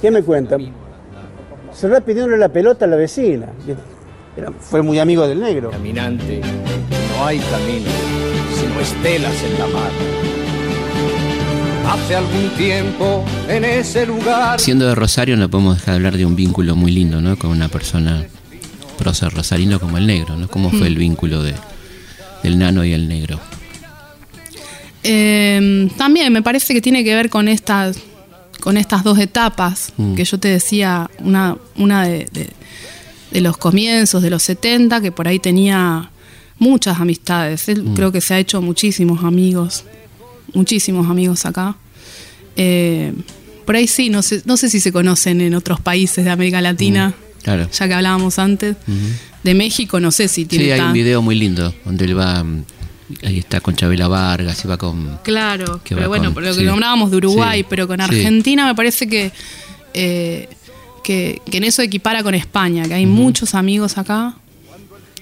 ¿Qué 0.00 0.10
me 0.10 0.22
cuentan? 0.22 0.79
Serrat 1.74 2.04
pidiéndole 2.04 2.36
la 2.38 2.48
pelota 2.48 2.84
a 2.84 2.88
la 2.88 2.96
vecina. 2.96 3.46
Era- 4.36 4.52
fue 4.60 4.82
muy 4.82 4.98
amigo 4.98 5.26
del 5.26 5.40
negro. 5.40 5.70
Caminante, 5.70 6.40
no 7.16 7.26
hay 7.26 7.38
camino, 7.38 7.90
sino 8.58 8.80
estelas 8.80 9.34
en 9.44 9.58
la 9.58 9.66
mar. 9.66 9.90
Hace 11.88 12.14
algún 12.16 12.48
tiempo 12.56 13.24
en 13.48 13.64
ese 13.64 14.06
lugar 14.06 14.60
Siendo 14.60 14.86
de 14.86 14.94
Rosario 14.94 15.36
no 15.36 15.48
podemos 15.50 15.76
dejar 15.78 15.94
de 15.94 15.96
hablar 15.96 16.16
de 16.16 16.24
un 16.24 16.36
vínculo 16.36 16.76
muy 16.76 16.92
lindo, 16.92 17.20
¿no? 17.20 17.36
Con 17.36 17.50
una 17.50 17.68
persona 17.68 18.24
prócer 18.96 19.32
rosarino 19.32 19.80
como 19.80 19.98
el 19.98 20.06
negro, 20.06 20.36
¿no? 20.36 20.46
¿Cómo 20.46 20.70
fue 20.70 20.86
el 20.86 20.96
vínculo 20.96 21.42
de, 21.42 21.54
del 22.44 22.58
nano 22.58 22.84
y 22.84 22.92
el 22.92 23.08
negro? 23.08 23.40
Eh, 25.02 25.88
también 25.96 26.32
me 26.32 26.42
parece 26.42 26.74
que 26.74 26.80
tiene 26.80 27.02
que 27.02 27.14
ver 27.14 27.30
con 27.30 27.48
estas, 27.48 27.96
con 28.60 28.76
estas 28.76 29.02
dos 29.04 29.18
etapas 29.18 29.92
Mm. 29.96 30.14
que 30.14 30.24
yo 30.24 30.38
te 30.38 30.48
decía, 30.48 31.10
una, 31.20 31.56
una 31.76 32.04
de, 32.04 32.28
de- 32.32 32.50
de 33.32 33.40
los 33.40 33.56
comienzos 33.56 34.22
de 34.22 34.30
los 34.30 34.42
70, 34.42 35.00
que 35.00 35.12
por 35.12 35.28
ahí 35.28 35.38
tenía 35.38 36.10
muchas 36.58 36.98
amistades. 37.00 37.68
Él 37.68 37.82
Mm. 37.84 37.94
creo 37.94 38.12
que 38.12 38.20
se 38.20 38.34
ha 38.34 38.38
hecho 38.38 38.60
muchísimos 38.60 39.24
amigos, 39.24 39.84
muchísimos 40.52 41.08
amigos 41.08 41.46
acá. 41.46 41.76
Eh, 42.56 43.12
por 43.64 43.76
ahí 43.76 43.86
sí, 43.86 44.10
no 44.10 44.22
sé, 44.22 44.42
no 44.44 44.56
sé 44.56 44.68
si 44.68 44.80
se 44.80 44.90
conocen 44.92 45.40
en 45.40 45.54
otros 45.54 45.80
países 45.80 46.24
de 46.24 46.30
América 46.30 46.60
Latina, 46.60 47.14
Claro. 47.42 47.68
ya 47.70 47.86
que 47.88 47.94
hablábamos 47.94 48.38
antes. 48.38 48.76
De 49.44 49.54
México 49.54 50.00
no 50.00 50.10
sé 50.10 50.28
si 50.28 50.44
tiene 50.44 50.64
Sí, 50.66 50.70
hay 50.72 50.80
un 50.80 50.92
video 50.92 51.22
muy 51.22 51.34
lindo 51.34 51.72
donde 51.84 52.04
él 52.04 52.18
va, 52.18 52.42
mm, 52.44 52.64
ahí 53.22 53.38
está 53.38 53.60
con 53.60 53.74
Chabela 53.76 54.08
Vargas 54.08 54.62
va 54.68 54.76
con... 54.76 55.18
Claro, 55.22 55.80
que 55.84 55.94
pero 55.94 56.08
bueno, 56.08 56.26
con- 56.26 56.34
por 56.34 56.42
lo 56.44 56.54
que 56.54 56.60
sí. 56.60 56.66
nombrábamos 56.66 57.10
de 57.10 57.16
Uruguay, 57.18 57.60
Sí, 57.60 57.66
pero 57.68 57.86
con 57.86 57.98
sí. 57.98 58.02
Argentina 58.04 58.66
me 58.66 58.74
parece 58.74 59.06
que, 59.08 59.32
eh, 59.94 60.48
que, 61.04 61.40
que 61.50 61.58
en 61.58 61.64
eso 61.64 61.82
equipara 61.82 62.22
con 62.22 62.34
España, 62.34 62.84
que 62.86 62.94
hay 62.94 63.06
muchos 63.06 63.54
amigos 63.54 63.98
acá 63.98 64.34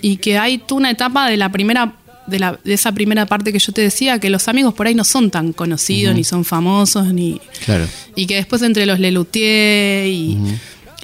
y 0.03 0.17
que 0.19 0.39
hay 0.39 0.59
tú 0.59 0.77
una 0.77 0.91
etapa 0.91 1.29
de 1.29 1.37
la 1.37 1.51
primera 1.51 1.95
de, 2.27 2.39
la, 2.39 2.59
de 2.63 2.75
esa 2.75 2.93
primera 2.93 3.25
parte 3.25 3.53
que 3.55 3.59
yo 3.59 3.73
te 3.73 3.81
decía, 3.81 4.19
que 4.19 4.29
los 4.29 4.49
amigos 4.49 4.75
por 4.75 4.87
ahí 4.87 4.95
no 4.95 5.05
son 5.05 5.31
tan 5.31 5.55
conocidos, 5.55 6.15
ni 6.15 6.25
son 6.25 6.45
famosos, 6.45 7.07
ni 7.15 7.41
Claro. 7.65 7.87
y 8.15 8.27
que 8.27 8.35
después 8.35 8.61
entre 8.61 8.85
los 8.85 8.99
Lelutier 9.01 10.07
y, 10.07 10.37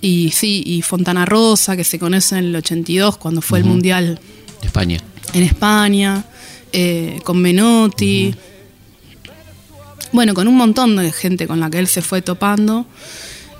y 0.03 0.31
sí, 0.33 0.63
y 0.67 0.83
Fontana 0.83 1.25
Rosa, 1.25 1.77
que 1.79 1.85
se 1.85 1.99
conocen 1.99 2.39
en 2.41 2.45
el 2.47 2.57
82 2.57 3.17
cuando 3.17 3.41
fue 3.41 3.59
el 3.59 3.65
Mundial 3.65 4.21
de 4.61 4.67
España. 4.67 4.99
en 5.33 5.43
España, 5.45 6.25
eh, 6.75 7.21
con 7.25 7.41
Menotti, 7.41 8.35
bueno, 10.13 10.35
con 10.35 10.47
un 10.47 10.57
montón 10.57 10.97
de 10.97 11.11
gente 11.13 11.47
con 11.47 11.59
la 11.61 11.71
que 11.71 11.79
él 11.79 11.87
se 11.89 12.03
fue 12.03 12.23
topando, 12.23 12.87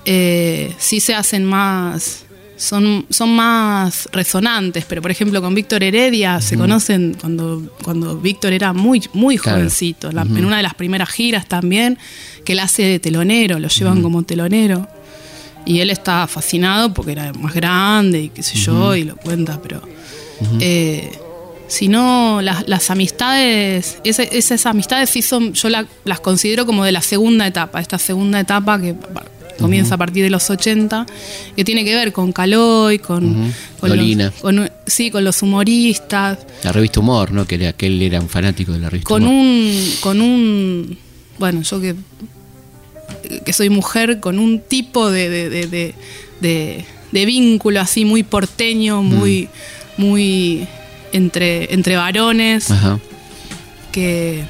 eh, 0.05 0.73
sí 0.79 1.01
se 1.01 1.15
hacen 1.15 1.45
más, 1.45 2.25
son, 2.57 3.07
son 3.11 3.35
más 3.35 4.09
resonantes, 4.13 4.85
pero 4.89 5.03
por 5.03 5.11
ejemplo 5.11 5.41
con 5.43 5.55
Víctor 5.55 5.83
Heredia 5.83 6.41
se 6.41 6.57
conocen 6.57 7.17
cuando, 7.21 7.63
cuando 7.83 8.17
Víctor 8.19 8.53
era 8.53 8.73
muy, 8.73 9.03
muy 9.15 9.37
Claro. 9.39 9.59
jovencito, 9.59 10.13
la- 10.13 10.23
en 10.23 10.45
una 10.45 10.59
de 10.59 10.63
las 10.63 10.75
primeras 10.75 11.09
giras 11.11 11.47
también, 11.47 11.99
que 12.45 12.53
él 12.53 12.61
hace 12.61 12.83
de 12.83 12.99
telonero, 13.01 13.59
lo 13.59 13.69
llevan 13.69 14.03
como 14.03 14.23
telonero. 14.23 14.87
Y 15.67 15.81
él 15.81 15.89
está 15.89 16.27
fascinado 16.27 16.93
porque 16.93 17.13
era 17.13 17.33
más 17.33 17.55
grande 17.55 18.21
y 18.25 18.29
qué 18.29 18.43
sé 18.43 18.57
yo, 18.59 18.95
y 18.95 19.05
lo 19.05 19.17
cuenta, 19.17 19.61
pero. 19.63 19.81
eh, 20.61 21.11
si 21.69 21.89
no, 21.89 22.41
las, 22.43 22.69
las 22.69 22.91
amistades, 22.91 23.99
ese- 24.05 24.29
esas 24.37 24.67
amistades 24.67 25.11
sí 25.11 25.23
son, 25.23 25.53
yo 25.55 25.69
la- 25.69 25.87
las 26.05 26.21
considero 26.21 26.67
como 26.67 26.85
de 26.85 26.93
la 26.93 27.03
segunda 27.03 27.47
etapa, 27.47 27.81
esta 27.81 27.99
segunda 27.99 28.39
etapa 28.41 28.81
que 28.81 28.95
comienza 29.59 29.95
a 29.95 29.99
partir 29.99 30.25
de 30.25 30.31
los 30.31 30.51
80, 30.51 31.07
que 31.57 31.65
tiene 31.65 31.85
que 31.85 31.95
ver 31.95 32.13
con 32.13 32.33
Caloy, 32.33 32.99
con, 32.99 33.53
con 33.81 33.89
los- 33.91 33.99
con- 34.41 34.71
sí, 34.87 35.11
con 35.11 35.25
los 35.25 35.43
humoristas, 35.43 36.39
La 36.65 36.73
revista 36.73 37.01
Humor, 37.01 37.33
¿no? 37.33 37.47
Que, 37.47 37.55
era, 37.55 37.73
que 37.73 37.87
él 37.87 38.03
era 38.03 38.21
un 38.21 38.29
fanático 38.29 38.73
de 38.73 38.81
la 38.81 38.91
revista 38.91 39.09
con 39.09 39.23
Humor. 39.23 39.35
un, 39.35 39.93
con 40.01 40.21
un, 40.21 40.99
bueno, 41.39 41.63
yo 41.63 41.81
que, 41.81 41.95
que 43.45 43.53
soy 43.53 43.71
mujer, 43.71 44.21
con 44.21 44.39
un 44.39 44.61
tipo 44.61 45.11
de, 45.11 45.29
de, 45.29 45.49
de- 45.51 45.67
de- 45.69 45.95
de- 46.41 46.85
de 47.13 47.27
vínculo 47.27 47.81
así 47.81 48.05
muy 48.05 48.23
porteño, 48.25 49.03
muy, 49.03 49.49
muy 49.97 50.67
entre, 51.15 51.73
entre 51.73 51.97
varones, 51.97 52.71
Ajá. 52.71 52.99
que, 53.93 54.45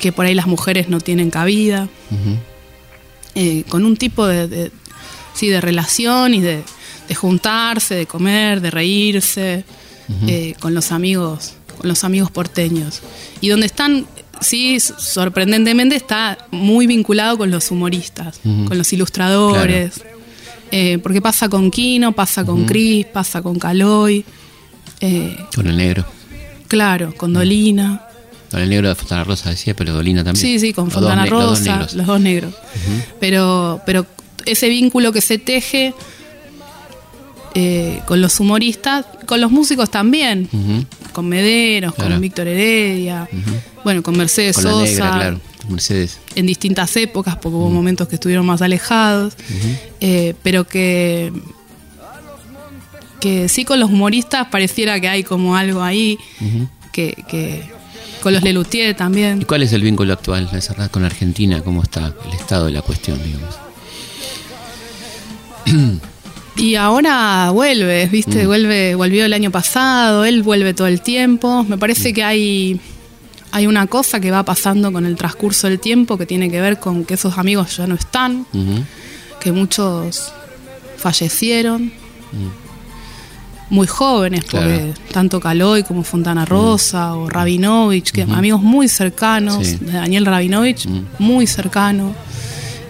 que 0.00 0.12
por 0.12 0.24
ahí 0.24 0.34
las 0.34 0.46
mujeres 0.46 0.88
no 0.88 1.00
tienen 1.00 1.30
cabida, 1.30 1.88
eh, 3.34 3.64
con 3.68 3.84
un 3.84 3.96
tipo 3.96 4.26
de, 4.26 4.48
de- 4.48 4.70
sí, 5.34 5.48
de 5.48 5.60
relación 5.60 6.32
y 6.34 6.40
de, 6.40 6.62
de 7.08 7.14
juntarse, 7.14 7.94
de 7.94 8.06
comer, 8.06 8.60
de 8.60 8.70
reírse 8.70 9.64
eh, 10.26 10.54
con 10.60 10.72
los 10.74 10.92
amigos, 10.92 11.54
con 11.78 11.88
los 11.88 12.04
amigos 12.04 12.30
porteños. 12.30 13.02
Y 13.40 13.48
donde 13.48 13.66
están, 13.66 14.06
sí, 14.40 14.78
sorprendentemente 14.80 15.96
está 15.96 16.38
muy 16.50 16.86
vinculado 16.86 17.36
con 17.36 17.50
los 17.50 17.70
humoristas, 17.70 18.40
con 18.42 18.78
los 18.78 18.92
ilustradores. 18.92 20.00
Eh, 20.72 20.98
porque 21.00 21.22
pasa 21.22 21.48
con 21.48 21.70
Kino, 21.70 22.10
pasa 22.12 22.44
con 22.44 22.64
Cris, 22.64 23.06
pasa 23.06 23.40
con 23.40 23.56
Caloy, 23.58 24.24
eh, 25.00 25.36
Con 25.54 25.66
el 25.66 25.76
negro. 25.76 26.04
claro, 26.68 27.14
con 27.16 27.32
Dolina. 27.32 28.02
Con 28.50 28.60
el 28.60 28.68
negro 28.70 28.88
de 28.88 28.94
Fontana 28.94 29.24
Rosa 29.24 29.50
decía, 29.50 29.74
pero 29.74 29.92
Dolina 29.92 30.22
también. 30.24 30.40
Sí, 30.40 30.58
sí, 30.60 30.72
con 30.72 30.84
Los 30.86 30.94
dos 30.94 31.02
Fontana 31.02 31.24
ne- 31.24 31.30
los 31.30 31.42
dos 31.44 31.58
Rosa, 31.58 31.72
negros. 31.72 31.94
los 31.94 32.06
dos 32.06 32.20
negros. 32.20 32.54
pero, 33.20 33.80
pero 33.84 34.06
ese 34.44 34.68
vínculo 34.68 35.12
que 35.12 35.20
se 35.20 35.38
teje 35.38 35.92
eh, 37.54 38.00
con 38.06 38.20
los 38.20 38.38
humoristas, 38.38 39.06
con 39.26 39.40
los 39.40 39.50
músicos 39.50 39.90
también, 39.90 40.48
con 41.12 41.26
Mederos, 41.28 41.94
Claro. 41.94 42.10
con 42.12 42.20
Víctor 42.20 42.46
Heredia, 42.48 43.28
bueno, 43.82 44.02
con 44.02 44.16
Mercedes 44.16 44.56
Con 44.56 44.64
la 44.64 44.70
Sosa, 44.70 44.84
negra, 44.86 45.10
claro. 45.14 45.40
Mercedes. 45.68 46.18
en 46.34 46.46
distintas 46.46 46.94
épocas, 46.96 47.36
porque 47.36 47.56
hubo 47.56 47.70
momentos 47.70 48.08
que 48.08 48.16
estuvieron 48.16 48.44
más 48.46 48.60
alejados, 48.62 49.34
eh, 50.00 50.34
pero 50.42 50.64
que 50.64 51.32
que 53.20 53.48
sí 53.48 53.64
con 53.64 53.80
los 53.80 53.90
humoristas 53.90 54.48
pareciera 54.48 55.00
que 55.00 55.08
hay 55.08 55.22
como 55.24 55.56
algo 55.56 55.82
ahí, 55.82 56.18
que, 56.92 57.24
que 57.28 57.62
con 58.22 58.32
los 58.32 58.42
Lelutier 58.42 58.90
¿Y 58.90 58.94
también. 58.94 59.42
cuál 59.42 59.62
es 59.62 59.72
el 59.72 59.82
vínculo 59.82 60.12
actual 60.12 60.48
Serrat 60.60 60.90
con 60.90 61.04
Argentina? 61.04 61.62
¿Cómo 61.62 61.82
está 61.82 62.12
el 62.26 62.32
estado 62.32 62.66
de 62.66 62.72
la 62.72 62.82
cuestión, 62.82 63.20
digamos? 63.22 63.56
Y 66.56 66.74
ahora 66.76 67.50
vuelve, 67.50 68.06
¿viste? 68.06 68.46
Vuelve, 68.46 68.94
volvió 68.94 69.26
el 69.26 69.34
año 69.34 69.50
pasado, 69.50 70.24
él 70.24 70.42
vuelve 70.42 70.72
todo 70.72 70.86
el 70.86 71.02
tiempo. 71.02 71.64
Me 71.64 71.76
parece 71.76 72.14
que 72.14 72.24
hay, 72.24 72.80
hay 73.52 73.66
una 73.66 73.86
cosa 73.86 74.20
que 74.20 74.30
va 74.30 74.42
pasando 74.42 74.90
con 74.90 75.04
el 75.04 75.16
transcurso 75.16 75.68
del 75.68 75.78
tiempo 75.78 76.16
que 76.16 76.24
tiene 76.24 76.50
que 76.50 76.58
ver 76.62 76.80
con 76.80 77.04
que 77.04 77.12
esos 77.14 77.36
amigos 77.36 77.76
ya 77.76 77.86
no 77.86 77.94
están, 77.94 78.46
que 79.38 79.52
muchos 79.52 80.32
fallecieron. 80.96 81.92
Muy 83.68 83.86
jóvenes, 83.88 84.44
Claro. 84.44 84.66
porque 84.70 85.12
tanto 85.12 85.40
Caloy 85.40 85.82
como 85.82 86.02
Fontana 86.04 86.44
Rosa 86.44 87.14
o 87.14 87.28
Rabinovich, 87.28 88.12
que 88.12 88.22
amigos 88.22 88.62
muy 88.62 88.88
cercanos, 88.88 89.66
Sí. 89.66 89.78
Daniel 89.80 90.24
Rabinovich, 90.26 90.86
muy 91.18 91.46
cercano, 91.48 92.14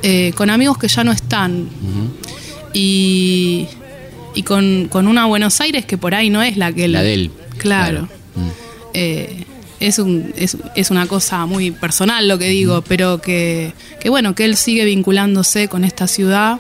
eh, 0.03 0.33
con 0.37 0.51
amigos 0.51 0.77
que 0.77 0.89
ya 0.89 1.03
no 1.03 1.13
están 1.13 1.69
y, 2.75 3.67
y 4.35 4.43
con, 4.43 4.89
con 4.91 5.07
una 5.09 5.25
Buenos 5.27 5.61
Aires 5.61 5.87
que 5.87 5.97
por 5.97 6.15
ahí 6.15 6.29
no 6.31 6.43
es 6.43 6.57
la 6.57 6.73
que 6.73 6.85
él. 6.85 6.93
La 6.93 7.03
de 7.03 7.15
él. 7.15 7.31
Claro. 7.57 8.03
Mm. 8.35 8.49
Eh, 8.95 9.45
es, 9.81 9.99
un, 9.99 10.33
es, 10.37 10.57
es 10.75 10.91
una 10.91 11.07
cosa 11.07 11.47
muy 11.47 11.71
personal 11.71 12.29
lo 12.29 12.39
que 12.39 12.49
digo, 12.49 12.83
pero 12.83 13.21
que, 13.21 13.73
que 14.01 14.11
bueno, 14.11 14.35
que 14.35 14.45
él 14.45 14.57
sigue 14.57 14.85
vinculándose 14.85 15.69
con 15.69 15.85
esta 15.85 16.07
ciudad 16.07 16.59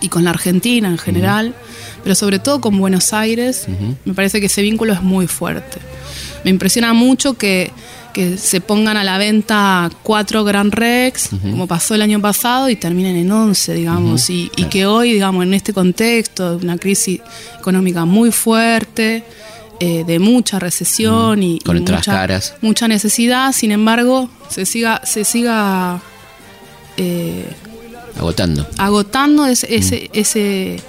y 0.00 0.08
con 0.08 0.24
la 0.24 0.30
Argentina 0.30 0.88
en 0.88 0.98
general, 0.98 1.54
pero 2.02 2.14
sobre 2.14 2.38
todo 2.38 2.60
con 2.60 2.78
Buenos 2.78 3.12
Aires, 3.12 3.66
me 4.04 4.14
parece 4.14 4.40
que 4.40 4.46
ese 4.46 4.62
vínculo 4.62 4.92
es 4.92 5.02
muy 5.02 5.26
fuerte. 5.26 5.78
Me 6.44 6.50
impresiona 6.50 6.92
mucho 6.92 7.34
que, 7.34 7.70
que 8.12 8.36
se 8.36 8.60
pongan 8.60 8.96
a 8.96 9.04
la 9.04 9.16
venta 9.18 9.88
cuatro 10.02 10.42
Grand 10.44 10.72
Rex, 10.74 11.30
como 11.42 11.66
pasó 11.66 11.94
el 11.94 12.02
año 12.02 12.20
pasado, 12.20 12.68
y 12.68 12.76
terminen 12.76 13.16
en 13.16 13.30
11, 13.30 13.74
digamos, 13.74 14.28
y, 14.30 14.50
y 14.56 14.64
que 14.64 14.86
hoy, 14.86 15.12
digamos, 15.12 15.44
en 15.44 15.54
este 15.54 15.72
contexto 15.72 16.58
de 16.58 16.64
una 16.64 16.76
crisis 16.78 17.20
económica 17.58 18.04
muy 18.04 18.32
fuerte, 18.32 19.24
eh, 19.80 20.04
de 20.06 20.18
mucha 20.18 20.58
recesión 20.58 21.42
y, 21.42 21.58
Con 21.60 21.76
y 21.76 21.80
mucha, 21.80 22.00
caras. 22.00 22.54
mucha 22.60 22.86
necesidad, 22.88 23.52
sin 23.52 23.72
embargo, 23.72 24.28
se 24.48 24.66
siga, 24.66 25.00
se 25.04 25.24
siga 25.24 26.00
eh, 26.96 27.44
Agotando. 28.18 28.66
agotando 28.78 29.46
ese, 29.46 29.74
ese, 29.74 30.10
ese- 30.12 30.80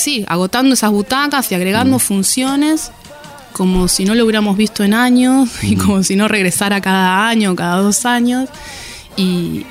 sí, 0.00 0.24
agotando 0.28 0.74
esas 0.74 0.90
butacas 0.90 1.50
y 1.52 1.54
agregando 1.54 1.98
funciones 1.98 2.90
como 3.52 3.88
si 3.88 4.04
no 4.04 4.14
lo 4.14 4.24
hubiéramos 4.24 4.56
visto 4.56 4.82
en 4.84 4.94
años 4.94 5.48
y 5.62 5.76
como 5.76 6.02
si 6.02 6.16
no 6.16 6.26
regresara 6.28 6.80
cada 6.80 7.28
año, 7.28 7.54
cada 7.56 7.76
dos 7.80 8.04
años 8.06 8.48
y, 9.16 9.66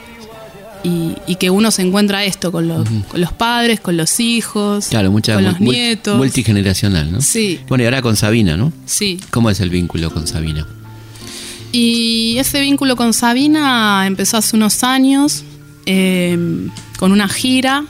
y, 0.84 1.16
y 1.28 1.36
que 1.36 1.50
uno 1.50 1.72
se 1.72 1.82
encuentra 1.82 2.24
esto 2.26 2.52
con 2.52 2.68
los, 2.68 2.88
con 3.10 3.20
los 3.22 3.32
padres, 3.34 3.80
con 3.80 3.98
los 3.98 4.20
hijos, 4.20 4.88
Claro, 4.90 5.12
mucha 5.12 5.34
con 5.36 5.44
los 5.46 5.60
nietos. 5.60 6.18
multigeneracional, 6.18 7.12
¿no? 7.12 7.22
Sí. 7.22 7.60
Bueno, 7.68 7.84
y 7.84 7.86
ahora 7.86 8.02
con 8.02 8.16
Sabina, 8.16 8.56
¿no? 8.58 8.72
Sí. 8.86 9.20
¿Cómo 9.32 9.50
es 9.50 9.60
el 9.60 9.70
vínculo 9.70 10.12
con 10.12 10.28
Sabina? 10.28 10.68
Y 11.72 12.38
ese 12.40 12.60
vínculo 12.62 12.96
con 12.96 13.14
Sabina 13.14 14.06
empezó 14.08 14.38
hace 14.38 14.56
unos 14.56 14.84
años 14.84 15.44
eh, 15.86 16.38
con 16.98 17.12
una 17.12 17.28
gira 17.30 17.86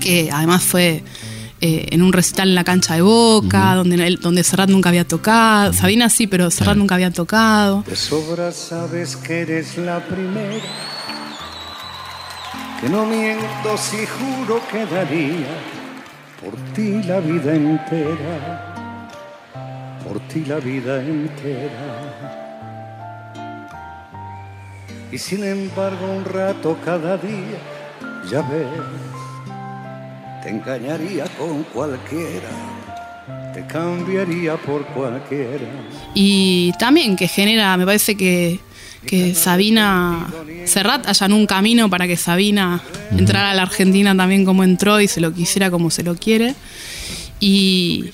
que 0.00 0.30
además 0.32 0.62
fue 0.62 1.04
eh, 1.60 1.86
en 1.90 2.02
un 2.02 2.12
recital 2.12 2.48
en 2.48 2.54
la 2.54 2.64
cancha 2.64 2.94
de 2.94 3.02
Boca, 3.02 3.74
donde, 3.74 4.06
él- 4.06 4.18
donde 4.20 4.42
Serrat 4.42 4.70
nunca 4.70 4.88
había 4.88 5.06
tocado. 5.06 5.72
Sabina 5.72 6.08
sí, 6.08 6.26
pero 6.26 6.50
Serrat 6.50 6.76
nunca 6.76 6.94
había 6.96 7.10
tocado. 7.10 7.84
De 7.86 7.94
sobra 7.96 8.50
sabes 8.50 9.14
que 9.16 9.42
eres 9.42 9.76
la 9.76 10.00
primera. 10.00 10.64
Que 12.80 12.88
no 12.88 13.04
miento 13.04 13.76
si 13.76 13.98
juro 14.06 14.60
que 14.72 14.86
daría 14.86 15.46
por 16.40 16.56
ti 16.74 17.02
la 17.02 17.20
vida 17.20 17.54
entera. 17.54 18.66
Por 20.02 20.18
ti 20.28 20.44
la 20.46 20.56
vida 20.56 20.96
entera. 21.02 22.06
Y 25.12 25.18
sin 25.18 25.44
embargo 25.44 26.06
un 26.10 26.24
rato 26.24 26.78
cada 26.84 27.16
día, 27.18 27.58
ya 28.30 28.40
ves, 28.42 28.66
te 30.42 30.50
engañaría 30.50 31.24
con 31.38 31.62
cualquiera. 31.64 32.50
Te 33.54 33.66
cambiaría 33.66 34.56
por 34.56 34.84
cualquiera. 34.86 35.66
Y 36.14 36.72
también 36.78 37.16
que 37.16 37.28
genera, 37.28 37.76
me 37.76 37.84
parece 37.84 38.16
que, 38.16 38.60
que 39.06 39.34
Sabina, 39.34 40.32
Serrat 40.64 41.06
allanó 41.06 41.36
un 41.36 41.46
camino 41.46 41.90
para 41.90 42.06
que 42.06 42.16
Sabina 42.16 42.80
entrara 43.10 43.50
a 43.50 43.54
la 43.54 43.62
Argentina 43.62 44.16
también 44.16 44.44
como 44.44 44.64
entró 44.64 45.00
y 45.00 45.08
se 45.08 45.20
lo 45.20 45.32
quisiera 45.32 45.70
como 45.70 45.90
se 45.90 46.02
lo 46.02 46.14
quiere. 46.16 46.54
Y, 47.40 48.10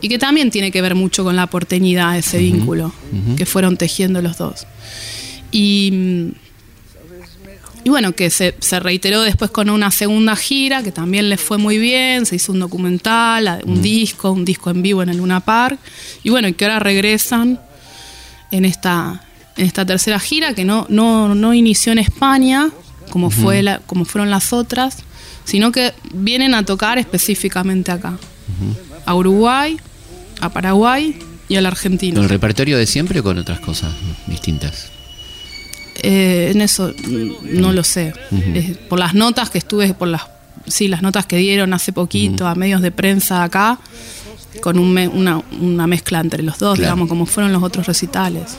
y 0.00 0.08
que 0.08 0.18
también 0.18 0.50
tiene 0.50 0.70
que 0.70 0.82
ver 0.82 0.94
mucho 0.94 1.24
con 1.24 1.36
la 1.36 1.46
porteñidad, 1.46 2.16
ese 2.16 2.38
vínculo 2.38 2.92
que 3.36 3.46
fueron 3.46 3.76
tejiendo 3.76 4.22
los 4.22 4.38
dos. 4.38 4.66
Y, 5.52 6.32
y 7.84 7.90
bueno, 7.90 8.12
que 8.12 8.30
se, 8.30 8.54
se 8.60 8.78
reiteró 8.78 9.22
después 9.22 9.50
con 9.50 9.68
una 9.68 9.90
segunda 9.90 10.36
gira, 10.36 10.82
que 10.82 10.92
también 10.92 11.28
les 11.28 11.40
fue 11.40 11.58
muy 11.58 11.78
bien, 11.78 12.26
se 12.26 12.36
hizo 12.36 12.52
un 12.52 12.60
documental, 12.60 13.60
un 13.66 13.82
disco, 13.82 14.30
un 14.30 14.44
disco 14.44 14.70
en 14.70 14.82
vivo 14.82 15.02
en 15.02 15.08
el 15.08 15.16
Luna 15.16 15.40
Park, 15.40 15.78
y 16.22 16.30
bueno, 16.30 16.48
y 16.48 16.52
que 16.52 16.64
ahora 16.64 16.78
regresan 16.78 17.60
en 18.50 18.64
esta, 18.64 19.24
en 19.56 19.66
esta 19.66 19.84
tercera 19.84 20.20
gira, 20.20 20.54
que 20.54 20.64
no, 20.64 20.86
no, 20.88 21.34
no 21.34 21.54
inició 21.54 21.92
en 21.92 21.98
España, 21.98 22.70
como, 23.10 23.30
fue 23.30 23.62
la, 23.62 23.80
como 23.80 24.04
fueron 24.04 24.30
las 24.30 24.52
otras, 24.52 24.98
sino 25.44 25.72
que 25.72 25.92
vienen 26.14 26.54
a 26.54 26.64
tocar 26.64 26.98
específicamente 26.98 27.90
acá, 27.90 28.16
a 29.04 29.14
Uruguay, 29.14 29.76
a 30.40 30.50
Paraguay 30.50 31.18
y 31.48 31.56
a 31.56 31.60
la 31.60 31.68
Argentina. 31.68 32.14
¿Con 32.14 32.24
el 32.24 32.30
repertorio 32.30 32.78
de 32.78 32.86
siempre 32.86 33.20
o 33.20 33.22
con 33.22 33.38
otras 33.38 33.58
cosas 33.60 33.92
distintas? 34.26 34.90
Eh, 36.02 36.50
en 36.52 36.60
eso 36.60 36.92
mm, 37.06 37.60
no 37.60 37.72
lo 37.72 37.84
sé. 37.84 38.12
Eh, 38.32 38.76
por 38.88 38.98
las 38.98 39.14
notas 39.14 39.50
que 39.50 39.58
estuve, 39.58 39.92
por 39.94 40.08
las 40.08 40.22
sí, 40.66 40.88
las 40.88 41.02
notas 41.02 41.26
que 41.26 41.36
dieron 41.36 41.72
hace 41.74 41.92
poquito 41.92 42.46
a 42.46 42.54
medios 42.54 42.82
de 42.82 42.90
prensa 42.90 43.42
acá, 43.44 43.78
con 44.60 44.78
un 44.78 44.92
me- 44.92 45.08
una, 45.08 45.42
una 45.60 45.86
mezcla 45.86 46.20
entre 46.20 46.42
los 46.42 46.58
dos, 46.58 46.78
Claro. 46.78 46.92
digamos, 46.94 47.08
como 47.08 47.26
fueron 47.26 47.52
los 47.52 47.62
otros 47.62 47.86
recitales. 47.86 48.56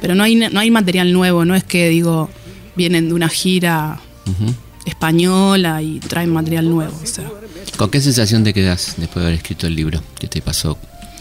Pero 0.00 0.14
no 0.14 0.22
hay, 0.24 0.34
no 0.36 0.58
hay 0.60 0.70
material 0.70 1.12
nuevo, 1.12 1.44
no 1.44 1.54
es 1.54 1.64
que 1.64 1.88
digo, 1.90 2.30
vienen 2.76 3.08
de 3.08 3.14
una 3.14 3.28
gira 3.28 4.00
española 4.86 5.82
y 5.82 6.00
traen 6.00 6.30
material 6.32 6.68
nuevo. 6.68 6.98
O 7.02 7.06
sea. 7.06 7.24
¿Con 7.76 7.90
qué 7.90 8.00
sensación 8.00 8.42
te 8.44 8.52
quedas 8.54 8.94
después 8.96 9.22
de 9.22 9.28
haber 9.28 9.34
escrito 9.38 9.66
el 9.66 9.74
libro? 9.76 10.02
¿Qué 10.18 10.26
te 10.28 10.40
pasó 10.42 10.78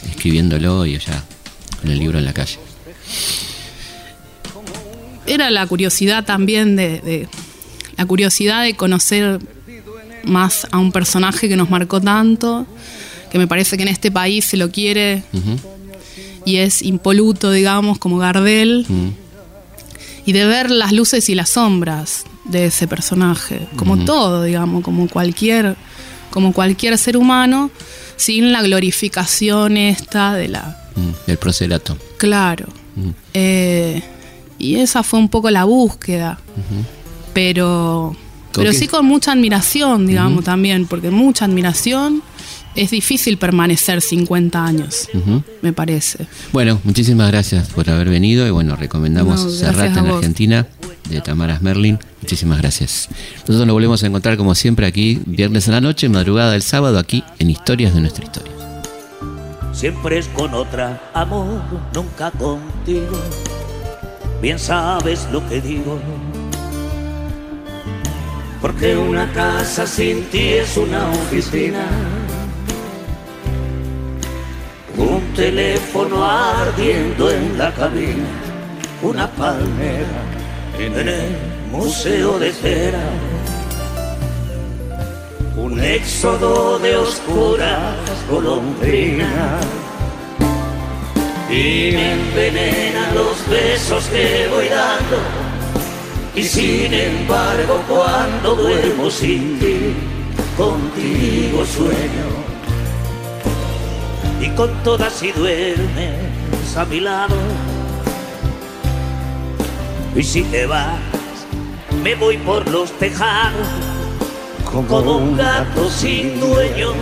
escribiéndolo 0.10 0.86
y 0.86 0.95
allá 0.95 1.24
con 1.82 1.91
el 1.91 1.99
libro 1.99 2.18
en 2.20 2.26
la 2.26 2.34
calle? 2.34 2.57
Era 5.30 5.49
la 5.51 5.65
curiosidad 5.67 6.25
también 6.25 6.75
de, 6.75 6.99
de- 7.01 7.27
la 7.97 8.05
curiosidad 8.05 8.63
de 8.63 8.75
conocer 8.75 9.39
más 10.23 10.67
a 10.71 10.77
un 10.77 10.91
personaje 10.91 11.49
que 11.49 11.55
nos 11.57 11.69
marcó 11.69 11.99
tanto, 12.01 12.65
que 13.32 13.38
me 13.38 13.47
parece 13.47 13.75
que 13.77 13.84
en 13.84 13.89
este 13.89 14.09
país 14.11 14.45
se 14.45 14.57
lo 14.57 14.71
quiere 14.71 15.23
y 16.45 16.57
es 16.57 16.82
impoluto, 16.82 17.51
digamos, 17.51 17.97
como 17.99 18.17
Gardel, 18.17 18.86
y 20.25 20.32
de 20.32 20.45
ver 20.45 20.71
las 20.71 20.91
luces 20.93 21.27
y 21.30 21.36
las 21.36 21.49
sombras 21.49 22.23
de 22.45 22.65
ese 22.67 22.88
personaje, 22.88 23.67
como 23.75 24.03
todo, 24.05 24.43
digamos, 24.43 24.84
como 24.84 25.07
cualquier, 25.09 25.75
como 26.32 26.53
cualquier 26.53 26.97
ser 26.97 27.17
humano, 27.17 27.69
sin 28.15 28.51
la 28.51 28.61
glorificación 28.61 29.75
esta 29.77 30.34
de 30.34 30.47
la... 30.49 30.89
del 31.27 31.38
procelato. 31.38 31.97
Claro. 32.17 32.65
Eh, 33.34 34.01
y 34.60 34.76
esa 34.76 35.03
fue 35.03 35.20
un 35.20 35.30
poco 35.30 35.49
la 35.49 35.64
búsqueda. 35.64 36.39
Pero, 37.34 38.16
pero 38.53 38.74
sí 38.74 38.88
con 38.88 39.05
mucha 39.05 39.32
admiración, 39.32 40.05
digamos, 40.05 40.43
también, 40.43 40.86
porque 40.86 41.10
mucha 41.10 41.45
admiración 41.45 42.22
es 42.76 42.91
difícil 42.91 43.38
permanecer 43.38 44.01
50 44.01 44.64
años, 44.64 45.10
me 45.62 45.74
parece. 45.74 46.28
Bueno, 46.51 46.80
muchísimas 46.84 47.30
gracias 47.32 47.70
por 47.70 47.89
haber 47.89 48.10
venido 48.10 48.45
y 48.45 48.51
bueno, 48.51 48.76
recomendamos 48.76 49.43
no, 49.43 49.49
Cerrata 49.49 49.99
en 49.99 50.07
Argentina 50.07 50.68
de 51.10 51.22
Tamara 51.22 51.60
Merlin. 51.62 51.99
Muchísimas 52.22 52.60
gracias. 52.60 53.10
Nosotros 53.39 53.66
nos 53.66 53.74
volvemos 53.74 54.03
a 54.03 54.07
encontrar 54.07 54.38
como 54.38 54.53
siempre 54.55 54.86
aquí, 54.86 55.22
viernes 55.26 55.68
en 55.68 55.74
la 55.74 55.82
noche, 55.82 56.10
madrugada 56.10 56.51
del 56.51 56.62
sábado, 56.62 56.99
aquí 56.99 57.24
en 57.39 57.49
Historias 57.49 57.93
de 57.93 58.01
nuestra 58.01 58.26
historia. 58.26 58.53
Siempre 59.74 60.20
es 60.20 60.28
con 60.28 60.53
otra, 60.53 61.10
amor, 61.14 61.62
nunca 61.93 62.32
contigo. 62.32 63.20
Bien 64.42 64.60
sabes 64.60 65.28
lo 65.32 65.48
que 65.48 65.62
digo. 65.62 66.00
Porque 68.62 68.98
una 68.98 69.32
casa 69.34 69.88
sin 69.88 70.24
ti 70.30 70.54
es 70.54 70.78
una 70.78 71.10
oficina 71.10 71.88
un 75.00 75.34
teléfono 75.34 76.26
ardiendo 76.26 77.32
en 77.32 77.58
la 77.58 77.74
cabina, 77.74 78.28
una 79.02 79.28
palmera 79.32 80.22
en 80.78 80.94
el 81.08 81.38
museo 81.72 82.38
de 82.38 82.52
cera, 82.52 83.10
un 85.56 85.80
éxodo 85.80 86.80
de 86.80 86.98
oscuras 86.98 87.96
golondrinas. 88.30 89.66
Y 91.50 91.91
me 91.93 92.14
envenenan 92.14 93.16
los 93.16 93.47
besos 93.50 94.06
que 94.06 94.47
voy 94.54 94.68
dando. 94.70 95.18
Y 96.36 96.43
sin 96.43 96.93
embargo, 96.93 97.82
cuando 97.88 98.56
duermo 98.56 99.10
sin 99.10 99.60
ti, 99.60 99.93
contigo 100.56 101.66
sueño 101.66 102.39
y 104.41 104.50
con 104.50 104.72
todas 104.84 105.14
si 105.14 105.32
duermes 105.32 106.78
a 106.78 106.86
mi 106.86 107.00
lado. 107.00 107.36
Y 110.16 110.24
si 110.24 110.43
te 110.43 110.66
vas, 110.66 111.00
me 112.04 112.16
voy 112.16 112.38
por 112.38 112.68
los 112.70 112.91
tejados 112.93 113.68
como, 114.72 115.18
un 115.18 115.38
gato 115.38 115.89
sin 115.89 116.39
dueño, 116.39 116.93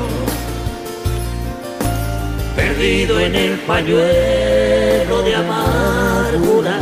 perdido 2.58 3.20
en 3.20 3.36
el 3.36 3.60
pañuelo 3.60 5.22
de 5.22 5.36
amargura 5.36 6.80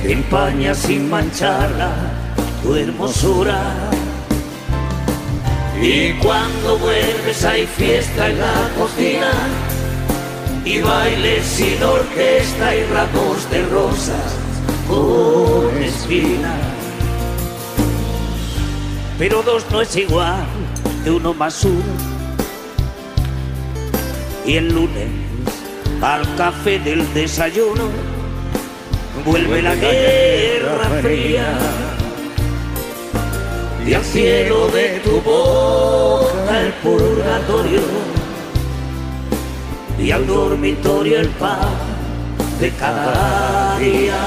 que 0.00 0.12
empaña 0.12 0.74
sin 0.74 1.10
mancharla 1.10 1.92
tu 2.62 2.74
hermosura. 2.74 3.60
Y 5.80 6.14
cuando 6.14 6.78
vuelves 6.78 7.44
hay 7.44 7.66
fiesta 7.66 8.30
en 8.30 8.40
la 8.40 8.70
cocina 8.78 9.30
y 10.64 10.80
bailes 10.80 11.44
sin 11.44 11.82
orquesta 11.82 12.74
y 12.74 12.84
ramos 12.84 13.50
de 13.50 13.62
rosas 13.66 14.36
con 14.88 15.82
espina. 15.82 16.54
Pero 19.18 19.42
dos 19.42 19.66
no 19.70 19.82
es 19.82 19.94
igual 19.96 20.46
que 21.04 21.10
uno 21.10 21.34
más 21.34 21.62
uno. 21.64 22.11
Y 24.44 24.56
el 24.56 24.74
lunes 24.74 25.08
al 26.00 26.34
café 26.36 26.78
del 26.80 27.12
desayuno 27.14 27.84
vuelve 29.24 29.62
la 29.62 29.74
guerra 29.76 30.84
fría 31.00 31.58
y 33.86 33.94
al 33.94 34.04
cielo 34.04 34.68
de 34.68 35.00
tu 35.00 35.20
boca 35.20 36.60
el 36.60 36.72
purgatorio 36.74 37.80
y 39.98 40.10
al 40.10 40.26
dormitorio 40.26 41.20
el 41.20 41.28
pan 41.28 41.70
de 42.60 42.70
cada 42.70 43.78
día 43.78 44.18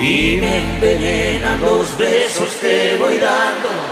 y 0.00 0.38
me 0.40 0.74
envenenan 0.74 1.60
los 1.60 1.96
besos 1.98 2.48
que 2.60 2.96
voy 2.98 3.18
dando. 3.18 3.91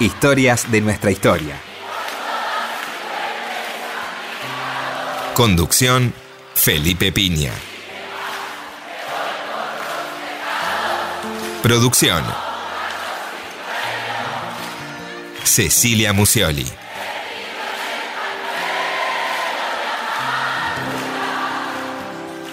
Historias 0.00 0.70
de 0.70 0.80
nuestra 0.80 1.10
historia. 1.10 1.56
Conducción, 5.34 6.14
Felipe 6.54 7.10
Piña. 7.10 7.52
Producción, 11.64 12.24
Cecilia 15.42 16.12
Musioli. 16.12 16.70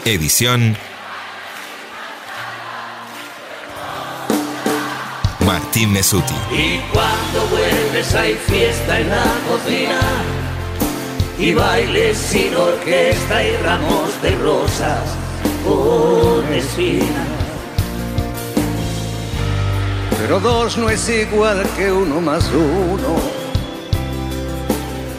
Edición, 0.05 0.75
Martín 5.45 5.93
Mesuti. 5.93 6.33
Y 6.51 6.79
cuando 6.91 7.47
vuelves 7.51 8.15
hay 8.15 8.33
fiesta 8.33 8.99
en 8.99 9.09
la 9.09 9.23
cocina 9.47 9.99
y 11.37 11.53
bailes 11.53 12.17
sin 12.17 12.55
orquesta 12.55 13.43
y 13.43 13.55
ramos 13.57 14.21
de 14.21 14.31
rosas 14.37 15.03
con 15.63 16.51
espinas. 16.53 17.27
Pero 20.19 20.39
dos 20.39 20.77
no 20.77 20.89
es 20.89 21.07
igual 21.09 21.63
que 21.77 21.91
uno 21.91 22.19
más 22.21 22.49
uno. 22.51 23.15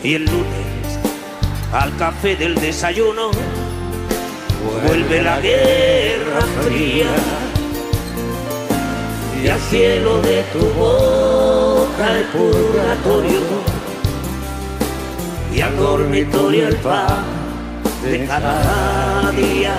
Y 0.03 0.15
el 0.15 0.25
lunes 0.25 0.99
al 1.73 1.97
café 1.97 2.35
del 2.35 2.57
desayuno 2.57 3.31
vuelve 4.87 5.23
la 5.23 5.41
guerra 5.41 6.41
fría 6.65 7.07
y 9.47 9.49
al 9.49 9.61
cielo 9.61 10.21
de 10.23 10.43
tu 10.53 10.59
boca 10.71 12.19
el 12.19 12.25
purgatorio 12.35 13.41
y 15.55 15.61
al 15.61 15.77
dormitorio 15.77 16.67
el 16.67 16.77
pan 16.77 17.25
de 18.03 18.27
cada 18.27 19.31
día. 19.31 19.75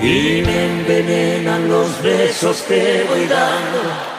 Y 0.00 0.42
me 0.46 0.66
envenenan 0.66 1.68
los 1.68 2.02
besos 2.02 2.62
que 2.68 3.04
voy 3.08 3.26
dando 3.26 4.13